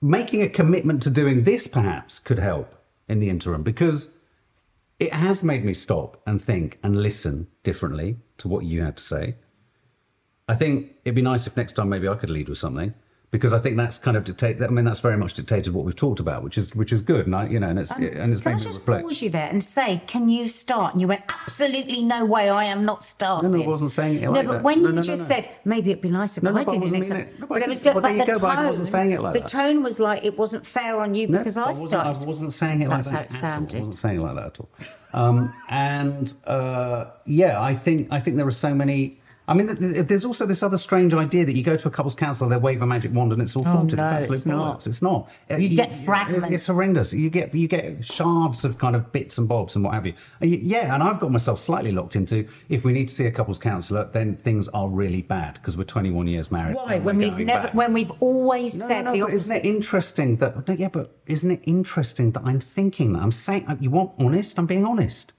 making 0.00 0.42
a 0.42 0.48
commitment 0.48 1.02
to 1.04 1.10
doing 1.10 1.44
this 1.44 1.66
perhaps 1.66 2.18
could 2.18 2.38
help 2.38 2.74
in 3.08 3.20
the 3.20 3.30
interim 3.30 3.62
because 3.62 4.08
it 4.98 5.12
has 5.12 5.42
made 5.42 5.64
me 5.64 5.74
stop 5.74 6.20
and 6.26 6.42
think 6.42 6.78
and 6.82 7.00
listen 7.02 7.46
differently 7.62 8.16
to 8.38 8.48
what 8.48 8.64
you 8.64 8.82
had 8.82 8.96
to 8.96 9.02
say. 9.02 9.36
I 10.48 10.54
think 10.54 10.92
it'd 11.04 11.14
be 11.14 11.22
nice 11.22 11.46
if 11.46 11.56
next 11.56 11.72
time 11.72 11.88
maybe 11.88 12.08
I 12.08 12.14
could 12.16 12.30
lead 12.30 12.48
with 12.48 12.58
something 12.58 12.94
because 13.34 13.52
I 13.52 13.58
think 13.58 13.76
that's 13.76 13.98
kind 13.98 14.16
of 14.16 14.22
dictate. 14.22 14.62
I 14.62 14.68
mean, 14.68 14.84
that's 14.84 15.00
very 15.00 15.16
much 15.16 15.34
dictated 15.34 15.74
what 15.74 15.84
we've 15.84 15.96
talked 15.96 16.20
about, 16.20 16.44
which 16.44 16.56
is 16.56 16.72
which 16.76 16.92
is 16.92 17.02
good, 17.02 17.26
and 17.26 17.34
I, 17.34 17.48
you 17.48 17.58
know, 17.58 17.68
and 17.68 17.80
it's 17.80 17.90
and 17.90 18.04
it's 18.32 18.40
can 18.40 18.52
i 18.52 18.56
just 18.56 18.78
reflect. 18.78 19.04
pause 19.04 19.20
you 19.22 19.28
there 19.28 19.48
and 19.48 19.60
say 19.60 20.00
can 20.06 20.28
you 20.28 20.48
start 20.48 20.92
and 20.92 21.00
you 21.00 21.08
went 21.08 21.22
absolutely 21.28 22.00
no 22.04 22.24
way 22.24 22.48
i 22.48 22.64
am 22.64 22.84
not 22.84 23.02
starting 23.02 23.50
No, 23.50 23.58
no, 23.58 23.64
I 23.64 23.66
wasn't 23.66 23.90
saying 23.90 24.18
it 24.18 24.22
no 24.22 24.30
like 24.30 24.46
but 24.46 24.52
that. 24.52 24.62
when 24.62 24.82
No, 24.82 24.88
you 24.90 24.94
no, 24.94 25.00
no, 25.00 25.02
just 25.02 25.22
no. 25.28 25.34
said 25.34 25.50
maybe 25.64 25.90
it'd 25.90 26.00
be 26.02 26.10
nice 26.10 26.36
if 26.36 26.44
No, 26.44 26.52
no, 26.52 26.58
I 26.58 26.60
I 26.60 26.64
did 26.64 26.82
it 26.84 26.92
next 26.92 27.08
time. 27.08 27.20
it. 27.22 27.40
No, 27.40 27.46
but 27.48 27.60
I 27.62 27.64
it 27.64 27.68
was 27.68 27.80
the- 27.80 27.86
well, 27.90 27.94
but 27.94 28.02
there 28.02 28.12
you 28.18 28.24
the 28.24 28.32
go, 28.34 28.38
but 28.38 28.56
I 28.58 28.66
wasn't 28.66 28.86
saying 28.88 29.10
it 29.10 29.20
like 29.20 29.34
the 29.34 29.40
that. 29.40 29.48
tone 29.48 29.82
was 29.82 29.98
like 29.98 30.24
it 30.24 30.38
wasn't 30.38 30.64
fair 30.64 31.00
on 31.00 31.14
you 31.16 31.26
No, 31.26 31.38
because 31.38 31.56
I, 31.56 31.66
wasn't, 31.66 31.90
started 31.90 32.22
I 32.22 32.24
wasn't 32.26 32.52
saying 32.52 32.82
it 32.82 32.88
That's 32.88 33.10
like 33.12 33.30
that. 33.30 33.34
it 33.34 33.38
at 33.38 33.44
all. 33.44 33.50
sounded. 33.50 33.74
I 33.76 33.78
wasn't 33.80 33.96
saying 33.98 34.20
it 34.20 34.22
like 34.22 34.36
that 34.36 34.46
at 34.46 34.60
all. 34.60 34.68
Um, 35.12 35.52
and 35.70 36.34
uh, 36.46 37.06
yeah, 37.26 37.60
I 37.60 37.74
think 37.74 38.08
I 38.12 38.20
think 38.20 38.36
there 38.36 38.46
are 38.46 38.50
so 38.52 38.72
many. 38.74 39.20
I 39.46 39.52
mean, 39.52 39.66
th- 39.66 39.78
th- 39.78 40.06
there's 40.06 40.24
also 40.24 40.46
this 40.46 40.62
other 40.62 40.78
strange 40.78 41.12
idea 41.12 41.44
that 41.44 41.54
you 41.54 41.62
go 41.62 41.76
to 41.76 41.88
a 41.88 41.90
couple's 41.90 42.14
counsellor, 42.14 42.48
they 42.48 42.56
wave 42.56 42.80
a 42.80 42.86
magic 42.86 43.12
wand, 43.12 43.30
and 43.30 43.42
it's 43.42 43.54
all 43.54 43.64
sorted. 43.64 43.98
Oh, 43.98 44.02
no, 44.02 44.04
it's 44.04 44.12
absolute 44.12 44.36
it's 44.36 44.46
not. 44.46 44.86
It's 44.86 45.02
not. 45.02 45.30
Uh, 45.50 45.56
You 45.56 45.76
get 45.76 45.94
fragments. 45.94 46.46
It's, 46.50 46.66
horrendous. 46.66 47.12
You 47.12 47.28
get 47.28 47.54
you 47.54 47.68
get 47.68 48.02
shards 48.04 48.64
of 48.64 48.78
kind 48.78 48.96
of 48.96 49.12
bits 49.12 49.36
and 49.36 49.46
bobs 49.46 49.74
and 49.76 49.84
what 49.84 49.92
have 49.92 50.06
you. 50.06 50.14
And 50.40 50.50
y- 50.50 50.60
Yeah, 50.62 50.94
and 50.94 51.02
I've 51.02 51.20
got 51.20 51.30
myself 51.30 51.58
slightly 51.58 51.92
locked 51.92 52.16
into. 52.16 52.48
If 52.70 52.84
we 52.84 52.92
need 52.94 53.08
to 53.08 53.14
see 53.14 53.26
a 53.26 53.30
couple's 53.30 53.58
counsellor, 53.58 54.08
then 54.14 54.36
things 54.36 54.66
are 54.68 54.88
really 54.88 55.20
bad 55.20 55.54
because 55.54 55.76
we're 55.76 55.84
21 55.84 56.26
years 56.26 56.50
married. 56.50 56.76
why 56.76 56.98
when 57.00 57.18
we've 57.18 57.38
never 57.38 57.64
back. 57.64 57.74
when 57.74 57.92
we've 57.92 58.12
always 58.20 58.80
No, 58.80 58.88
said 58.88 59.04
no, 59.04 59.12
the 59.12 59.18
no, 59.18 59.28
isn't 59.28 59.54
it 59.54 59.66
interesting 59.66 60.36
that? 60.36 60.78
Yeah, 60.78 60.88
but 60.88 61.14
isn't 61.26 61.50
it 61.50 61.60
interesting 61.64 62.32
that 62.32 62.42
I'm 62.46 62.60
thinking 62.60 63.12
that 63.12 63.22
I'm 63.22 63.30
saying 63.30 63.66
you 63.80 63.90
want 63.90 64.12
honest? 64.18 64.58
I'm 64.58 64.64
being 64.66 64.86
honest. 64.86 65.32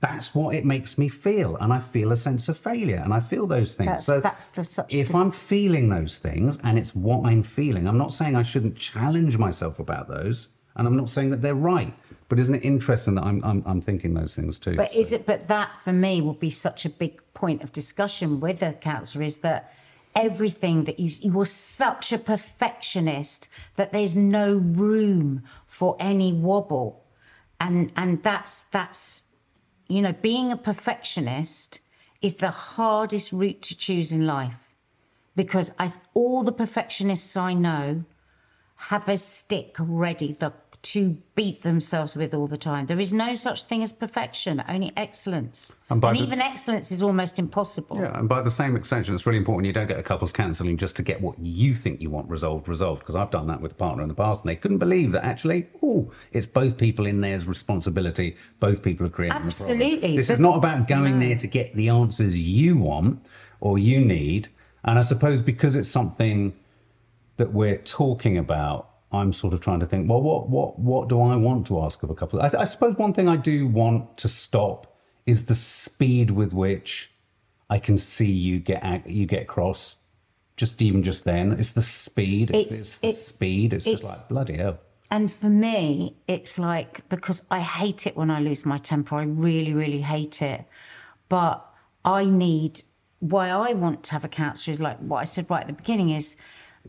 That's 0.00 0.34
what 0.34 0.54
it 0.54 0.64
makes 0.64 0.96
me 0.96 1.08
feel, 1.08 1.56
and 1.56 1.72
I 1.72 1.78
feel 1.78 2.10
a 2.10 2.16
sense 2.16 2.48
of 2.48 2.56
failure, 2.56 3.02
and 3.04 3.12
I 3.12 3.20
feel 3.20 3.46
those 3.46 3.74
things. 3.74 3.86
That's- 3.88 4.06
so 4.06 4.20
that's 4.20 4.48
the- 4.48 4.64
such 4.64 4.94
if 4.94 5.08
diff- 5.08 5.14
I'm 5.16 5.30
feeling 5.30 5.90
those 5.90 6.16
things, 6.18 6.58
and 6.62 6.78
it's 6.78 6.94
what 6.94 7.26
I'm 7.26 7.42
feeling, 7.42 7.86
I'm 7.86 7.98
not 7.98 8.12
saying 8.14 8.34
I 8.34 8.42
shouldn't 8.42 8.76
challenge 8.76 9.36
myself 9.36 9.78
about 9.78 10.08
those, 10.08 10.48
and 10.76 10.86
I'm 10.88 10.96
not 10.96 11.10
saying 11.10 11.30
that 11.30 11.42
they're 11.42 11.54
right. 11.54 11.92
But 12.30 12.38
isn't 12.38 12.54
it 12.54 12.64
interesting 12.64 13.16
that 13.16 13.24
I'm 13.24 13.44
I'm, 13.44 13.62
I'm 13.66 13.80
thinking 13.82 14.14
those 14.14 14.34
things 14.34 14.58
too? 14.58 14.76
But 14.76 14.94
is 14.94 15.12
it? 15.12 15.26
But 15.26 15.48
that 15.48 15.76
for 15.78 15.92
me 15.92 16.20
would 16.22 16.38
be 16.40 16.48
such 16.50 16.86
a 16.86 16.88
big 16.88 17.20
point 17.34 17.62
of 17.62 17.72
discussion 17.72 18.40
with 18.40 18.62
a 18.62 18.72
counsellor 18.74 19.24
is 19.24 19.38
that 19.38 19.72
everything 20.14 20.84
that 20.84 20.98
you 21.00 21.10
you 21.20 21.32
were 21.32 21.44
such 21.44 22.10
a 22.12 22.18
perfectionist 22.18 23.48
that 23.76 23.92
there's 23.92 24.16
no 24.16 24.54
room 24.54 25.42
for 25.66 25.96
any 26.00 26.32
wobble, 26.32 27.02
and 27.60 27.92
and 27.96 28.22
that's 28.22 28.64
that's 28.64 29.24
you 29.90 30.00
know 30.00 30.12
being 30.12 30.52
a 30.52 30.56
perfectionist 30.56 31.80
is 32.22 32.36
the 32.36 32.50
hardest 32.50 33.32
route 33.32 33.60
to 33.62 33.76
choose 33.76 34.12
in 34.12 34.26
life 34.26 34.74
because 35.34 35.72
I 35.78 35.92
all 36.14 36.42
the 36.42 36.52
perfectionists 36.52 37.36
I 37.36 37.54
know 37.54 38.04
have 38.76 39.08
a 39.08 39.16
stick 39.16 39.74
ready 39.78 40.36
the, 40.38 40.52
to 40.82 41.18
beat 41.34 41.60
themselves 41.60 42.16
with 42.16 42.32
all 42.32 42.46
the 42.46 42.56
time. 42.56 42.86
There 42.86 42.98
is 42.98 43.12
no 43.12 43.34
such 43.34 43.64
thing 43.64 43.82
as 43.82 43.92
perfection, 43.92 44.64
only 44.66 44.92
excellence. 44.96 45.74
And 45.90 46.02
And, 46.02 46.16
the- 46.16 46.22
even 46.22 46.40
excellence 46.40 46.90
is 46.90 47.02
almost 47.02 47.38
impossible. 47.38 47.98
Yeah, 47.98 48.18
and 48.18 48.28
by 48.28 48.40
the 48.40 48.50
same 48.50 48.76
extension, 48.76 49.14
it's 49.14 49.26
really 49.26 49.38
important 49.38 49.66
you 49.66 49.74
don't 49.74 49.88
get 49.88 49.98
a 49.98 50.02
couple's 50.02 50.32
counselling 50.32 50.78
just 50.78 50.96
to 50.96 51.02
get 51.02 51.20
what 51.20 51.38
you 51.38 51.74
think 51.74 52.00
you 52.00 52.08
want 52.08 52.30
resolved, 52.30 52.66
resolved. 52.66 53.00
Because 53.00 53.14
I've 53.14 53.30
done 53.30 53.46
that 53.48 53.60
with 53.60 53.72
a 53.72 53.74
partner 53.74 54.02
in 54.02 54.08
the 54.08 54.14
past, 54.14 54.42
and 54.42 54.48
they 54.48 54.56
couldn't 54.56 54.78
believe 54.78 55.12
that 55.12 55.22
actually, 55.24 55.66
oh, 55.82 56.10
it's 56.32 56.46
both 56.46 56.78
people 56.78 57.04
in 57.04 57.20
there's 57.20 57.46
responsibility. 57.46 58.36
Both 58.58 58.82
people 58.82 59.06
are 59.06 59.10
creating. 59.10 59.36
Absolutely. 59.42 60.16
This 60.16 60.30
is 60.30 60.40
not 60.40 60.56
about 60.56 60.88
going 60.88 61.18
there 61.18 61.36
to 61.36 61.46
get 61.46 61.74
the 61.74 61.90
answers 61.90 62.40
you 62.40 62.78
want 62.78 63.26
or 63.60 63.78
you 63.78 64.00
need. 64.02 64.48
And 64.82 64.98
I 64.98 65.02
suppose 65.02 65.42
because 65.42 65.76
it's 65.76 65.90
something 65.90 66.54
that 67.36 67.52
we're 67.52 67.76
talking 67.78 68.38
about, 68.38 68.89
I'm 69.12 69.32
sort 69.32 69.52
of 69.54 69.60
trying 69.60 69.80
to 69.80 69.86
think, 69.86 70.08
well, 70.08 70.20
what 70.22 70.48
what 70.48 70.78
what 70.78 71.08
do 71.08 71.20
I 71.20 71.34
want 71.36 71.66
to 71.68 71.80
ask 71.82 72.02
of 72.02 72.10
a 72.10 72.14
couple? 72.14 72.40
I, 72.40 72.50
I 72.58 72.64
suppose 72.64 72.96
one 72.96 73.12
thing 73.12 73.28
I 73.28 73.36
do 73.36 73.66
want 73.66 74.16
to 74.18 74.28
stop 74.28 74.96
is 75.26 75.46
the 75.46 75.54
speed 75.54 76.30
with 76.30 76.52
which 76.52 77.10
I 77.68 77.78
can 77.78 77.98
see 77.98 78.30
you 78.30 78.58
get 78.60 79.08
you 79.08 79.26
get 79.26 79.46
cross. 79.48 79.96
Just 80.56 80.80
even 80.82 81.02
just 81.02 81.24
then, 81.24 81.52
it's 81.52 81.70
the 81.70 81.82
speed. 81.82 82.50
It's, 82.50 82.66
It's- 82.66 82.80
it's, 82.80 82.96
the 82.98 83.08
it's- 83.08 83.26
speed. 83.26 83.72
It's, 83.72 83.84
just 83.86 84.04
like 84.04 84.28
bloody 84.28 84.56
hell. 84.58 84.78
And 85.12 85.32
for 85.32 85.48
me, 85.48 86.16
it's 86.28 86.56
like 86.58 87.08
because 87.08 87.42
I 87.50 87.60
hate 87.60 88.06
it 88.06 88.16
when 88.16 88.30
I 88.30 88.38
lose 88.40 88.64
my 88.64 88.76
temper. 88.76 89.16
I 89.16 89.24
really, 89.24 89.72
really 89.72 90.02
hate 90.02 90.40
it. 90.40 90.64
But 91.28 91.66
I 92.04 92.24
need 92.26 92.82
why 93.18 93.48
I 93.50 93.72
want 93.72 94.02
to 94.04 94.12
have 94.12 94.24
a 94.24 94.28
counsellor 94.28 94.72
is 94.72 94.80
like 94.80 94.98
what 94.98 95.18
I 95.18 95.24
said 95.24 95.50
right 95.50 95.62
at 95.62 95.66
the 95.66 95.72
beginning 95.72 96.10
is 96.10 96.36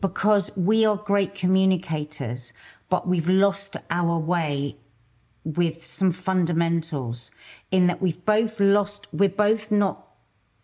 because 0.00 0.50
we 0.56 0.84
are 0.84 0.96
great 0.96 1.34
communicators, 1.34 2.52
but 2.88 3.06
we've 3.06 3.28
lost 3.28 3.76
our 3.90 4.18
way 4.18 4.76
with 5.44 5.84
some 5.84 6.12
fundamentals 6.12 7.30
in 7.70 7.86
that 7.86 8.00
we've 8.00 8.24
both 8.24 8.60
lost, 8.60 9.08
we're 9.12 9.28
both 9.28 9.70
not 9.70 10.06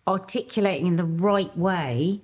articulating 0.07 0.87
in 0.87 0.97
the 0.97 1.05
right 1.05 1.57
way 1.57 2.21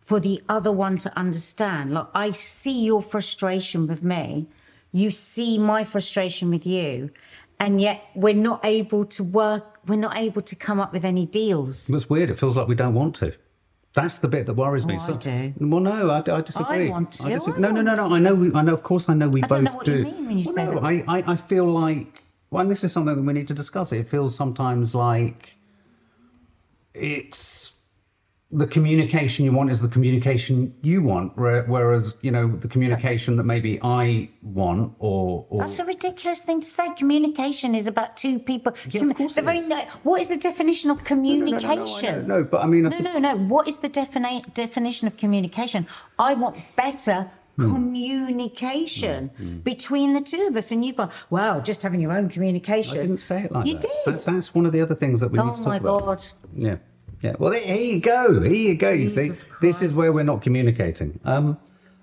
for 0.00 0.20
the 0.20 0.42
other 0.48 0.72
one 0.72 0.96
to 0.98 1.16
understand. 1.16 1.92
Like, 1.92 2.06
I 2.14 2.30
see 2.30 2.84
your 2.84 3.02
frustration 3.02 3.86
with 3.86 4.02
me, 4.02 4.48
you 4.92 5.10
see 5.10 5.58
my 5.58 5.84
frustration 5.84 6.50
with 6.50 6.66
you, 6.66 7.10
and 7.58 7.80
yet 7.80 8.02
we're 8.14 8.34
not 8.34 8.64
able 8.64 9.04
to 9.04 9.22
work, 9.22 9.78
we're 9.86 9.96
not 9.96 10.16
able 10.16 10.42
to 10.42 10.56
come 10.56 10.80
up 10.80 10.92
with 10.92 11.04
any 11.04 11.26
deals. 11.26 11.86
That's 11.86 12.08
weird. 12.08 12.30
It 12.30 12.38
feels 12.38 12.56
like 12.56 12.68
we 12.68 12.74
don't 12.74 12.94
want 12.94 13.14
to. 13.16 13.34
That's 13.92 14.18
the 14.18 14.28
bit 14.28 14.46
that 14.46 14.54
worries 14.54 14.86
me. 14.86 14.98
Oh, 15.00 15.12
I 15.12 15.16
do. 15.16 15.52
Well, 15.58 15.80
no, 15.80 16.10
I, 16.10 16.18
I 16.18 16.40
disagree. 16.42 16.88
want 16.90 17.10
to, 17.12 17.22
disag- 17.24 17.56
I 17.56 17.58
no, 17.58 17.70
no, 17.72 17.82
no, 17.82 17.94
no. 17.94 18.14
I 18.14 18.18
know. 18.20 18.34
We, 18.34 18.52
I 18.54 18.62
know. 18.62 18.72
Of 18.72 18.84
course, 18.84 19.08
I 19.08 19.14
know. 19.14 19.28
We 19.28 19.42
I 19.42 19.46
both 19.46 19.50
don't 19.50 19.64
know 19.64 19.74
what 19.74 19.86
do. 19.86 19.98
you 19.98 20.04
mean 20.04 20.26
when 20.26 20.38
you 20.38 20.44
well, 20.46 20.54
say 20.54 20.64
no, 20.66 20.74
that. 20.74 20.84
I, 20.84 21.18
I, 21.18 21.32
I 21.32 21.36
feel 21.36 21.66
like. 21.66 22.22
Well, 22.50 22.62
and 22.62 22.70
this 22.70 22.84
is 22.84 22.92
something 22.92 23.16
that 23.16 23.22
we 23.22 23.32
need 23.32 23.48
to 23.48 23.54
discuss. 23.54 23.92
It 23.92 24.06
feels 24.06 24.34
sometimes 24.34 24.94
like 24.94 25.56
it's 26.94 27.72
the 28.52 28.66
communication 28.66 29.44
you 29.44 29.52
want 29.52 29.70
is 29.70 29.80
the 29.80 29.88
communication 29.88 30.74
you 30.82 31.02
want, 31.02 31.36
whereas 31.36 32.16
you 32.20 32.30
know 32.32 32.48
the 32.48 32.66
communication 32.66 33.36
that 33.36 33.44
maybe 33.44 33.78
I 33.82 34.28
want 34.42 34.94
or 34.98 35.46
or 35.50 35.60
That's 35.60 35.78
a 35.78 35.84
ridiculous 35.84 36.40
thing 36.40 36.60
to 36.60 36.66
say. 36.66 36.88
Communication 36.96 37.74
is 37.76 37.86
about 37.86 38.16
two 38.16 38.38
people. 38.40 38.72
Yeah, 38.90 39.04
of 39.04 39.14
course 39.14 39.36
very 39.36 39.58
is. 39.58 39.66
no, 39.68 39.80
what 40.02 40.20
is 40.20 40.28
the 40.28 40.36
definition 40.36 40.90
of 40.90 40.98
No, 40.98 41.16
no, 41.16 41.34
no, 41.34 41.44
no, 41.44 41.58
communication? 41.58 42.26
No, 42.26 42.44
but 42.44 42.62
I 42.64 42.66
mean, 42.66 42.86
I 42.86 42.88
No, 42.98 43.12
no, 43.12 43.18
no. 43.18 43.36
What 43.36 43.68
is 43.68 43.78
the 43.78 43.88
defini- 43.88 44.52
definition 44.52 45.06
of 45.06 45.16
communication? 45.16 45.86
I 46.18 46.34
want 46.34 46.56
better 46.76 47.30
Hmm. 47.56 47.72
communication 47.74 49.30
between 49.64 50.14
the 50.14 50.20
two 50.20 50.46
of 50.48 50.56
us. 50.56 50.70
And 50.72 50.84
you've 50.84 50.96
gone, 50.96 51.10
well, 51.30 51.60
just 51.60 51.82
having 51.82 52.00
your 52.00 52.12
own 52.12 52.28
communication. 52.28 52.98
I 52.98 53.02
didn't 53.02 53.18
say 53.18 53.42
it 53.44 53.52
like 53.52 53.66
you 53.66 53.74
that. 53.74 53.82
did. 53.82 53.90
That's, 54.06 54.24
that's 54.24 54.54
one 54.54 54.66
of 54.66 54.72
the 54.72 54.80
other 54.80 54.94
things 54.94 55.20
that 55.20 55.30
we 55.30 55.38
oh 55.38 55.46
need 55.46 55.56
to 55.56 55.62
talk 55.62 55.80
about. 55.80 56.02
Oh 56.02 56.06
my. 56.06 56.14
God. 56.14 56.24
Yeah. 56.56 56.76
Yeah. 57.22 57.34
Well, 57.38 57.50
there, 57.52 57.60
here 57.60 57.76
you 57.94 58.00
go. 58.00 58.40
Here 58.40 58.52
you 58.52 58.74
go. 58.74 58.90
you 58.90 59.06
Jesus 59.06 59.40
see, 59.40 59.48
this 59.60 59.82
is 59.82 59.94
where 59.94 60.12
we're 60.12 60.24
not 60.24 60.42
communicating. 60.42 61.20
Um, 61.24 61.58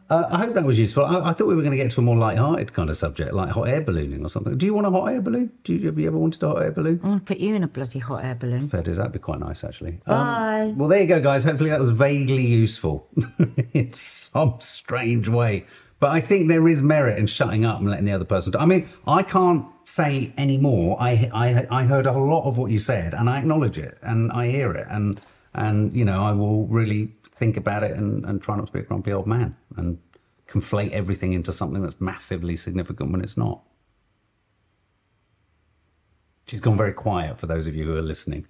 Uh, 0.10 0.24
I 0.32 0.38
hope 0.38 0.54
that 0.54 0.64
was 0.64 0.80
useful. 0.80 1.04
I, 1.04 1.32
I 1.32 1.34
thought 1.34 1.48
we 1.50 1.56
were 1.56 1.62
going 1.64 1.76
to 1.78 1.84
get 1.84 1.92
to 1.92 2.00
a 2.00 2.04
more 2.04 2.16
light-hearted 2.16 2.72
kind 2.72 2.90
of 2.90 2.96
subject, 2.96 3.34
like 3.34 3.50
hot 3.50 3.68
air 3.68 3.82
ballooning 3.82 4.24
or 4.26 4.30
something. 4.30 4.58
Do 4.58 4.66
you 4.66 4.74
want 4.74 4.88
a 4.88 4.90
hot 4.90 5.08
air 5.08 5.22
balloon? 5.22 5.52
Do 5.66 5.74
you, 5.74 5.86
have 5.88 6.00
you 6.00 6.08
ever 6.08 6.18
wanted 6.18 6.42
a 6.44 6.48
hot 6.48 6.62
air 6.62 6.72
balloon? 6.72 7.02
I'm 7.04 7.10
going 7.10 7.20
to 7.20 7.26
put 7.26 7.40
you 7.40 7.56
in 7.56 7.64
a 7.64 7.68
bloody 7.68 8.00
hot 8.00 8.24
air 8.24 8.34
balloon. 8.36 8.70
Fair 8.70 8.84
dues. 8.84 8.96
That'd 8.96 9.12
be 9.12 9.20
quite 9.20 9.40
nice, 9.40 9.66
actually. 9.66 10.00
Um, 10.06 10.18
Bye. 10.28 10.74
well, 10.78 10.88
there 10.88 11.02
you 11.02 11.08
go, 11.08 11.20
guys. 11.20 11.44
Hopefully 11.44 11.72
that 11.72 11.82
was 11.82 11.90
vaguely 11.90 12.46
useful 12.46 13.06
in 13.74 13.92
some 13.92 14.56
strange 14.62 15.28
way. 15.28 15.66
But 16.00 16.12
I 16.12 16.22
think 16.22 16.48
there 16.48 16.68
is 16.68 16.84
merit 16.84 17.18
in 17.18 17.26
shutting 17.26 17.66
up 17.66 17.80
and 17.80 17.90
letting 17.90 18.06
the 18.06 18.12
other 18.12 18.26
person. 18.26 18.52
Do. 18.52 18.60
I 18.60 18.66
mean, 18.66 18.88
I 19.08 19.24
can't 19.24 19.66
say 19.84 20.32
any 20.38 20.58
more. 20.58 21.02
I, 21.02 21.30
I, 21.34 21.68
I 21.72 21.84
heard 21.86 22.06
a 22.06 22.12
lot 22.12 22.48
of 22.48 22.58
what 22.58 22.70
you 22.70 22.80
said, 22.80 23.14
and 23.16 23.30
I 23.30 23.40
acknowledge 23.40 23.80
it, 23.80 23.98
and 24.02 24.32
I 24.32 24.48
hear 24.48 24.72
it, 24.74 24.88
and 24.90 25.20
and 25.54 25.96
you 25.96 26.06
know, 26.06 26.24
I 26.24 26.34
will 26.34 26.68
really 26.68 27.14
think 27.32 27.58
about 27.58 27.84
it 27.84 27.92
and, 27.98 28.26
and 28.26 28.42
try 28.42 28.56
not 28.56 28.68
to 28.68 28.74
be 28.74 28.80
a 28.80 28.84
grumpy 28.84 29.12
old 29.12 29.28
man 29.28 29.56
and 29.76 30.00
conflate 30.48 30.92
everything 30.92 31.34
into 31.34 31.52
something 31.52 31.82
that's 31.82 32.00
massively 32.00 32.56
significant 32.56 33.12
when 33.12 33.22
it's 33.22 33.38
not. 33.38 33.64
She's 36.48 36.62
gone 36.62 36.78
very 36.78 36.94
quiet 36.94 37.40
for 37.40 37.46
those 37.46 37.68
of 37.68 37.76
you 37.76 37.86
who 37.86 37.96
are 37.98 38.02
listening. 38.02 38.48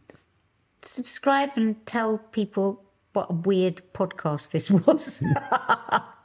Subscribe 0.84 1.52
and 1.56 1.84
tell 1.86 2.20
people 2.20 2.84
what 3.14 3.28
a 3.30 3.34
weird 3.34 3.82
podcast 3.93 4.52
this 4.52 4.70
was. 4.70 5.24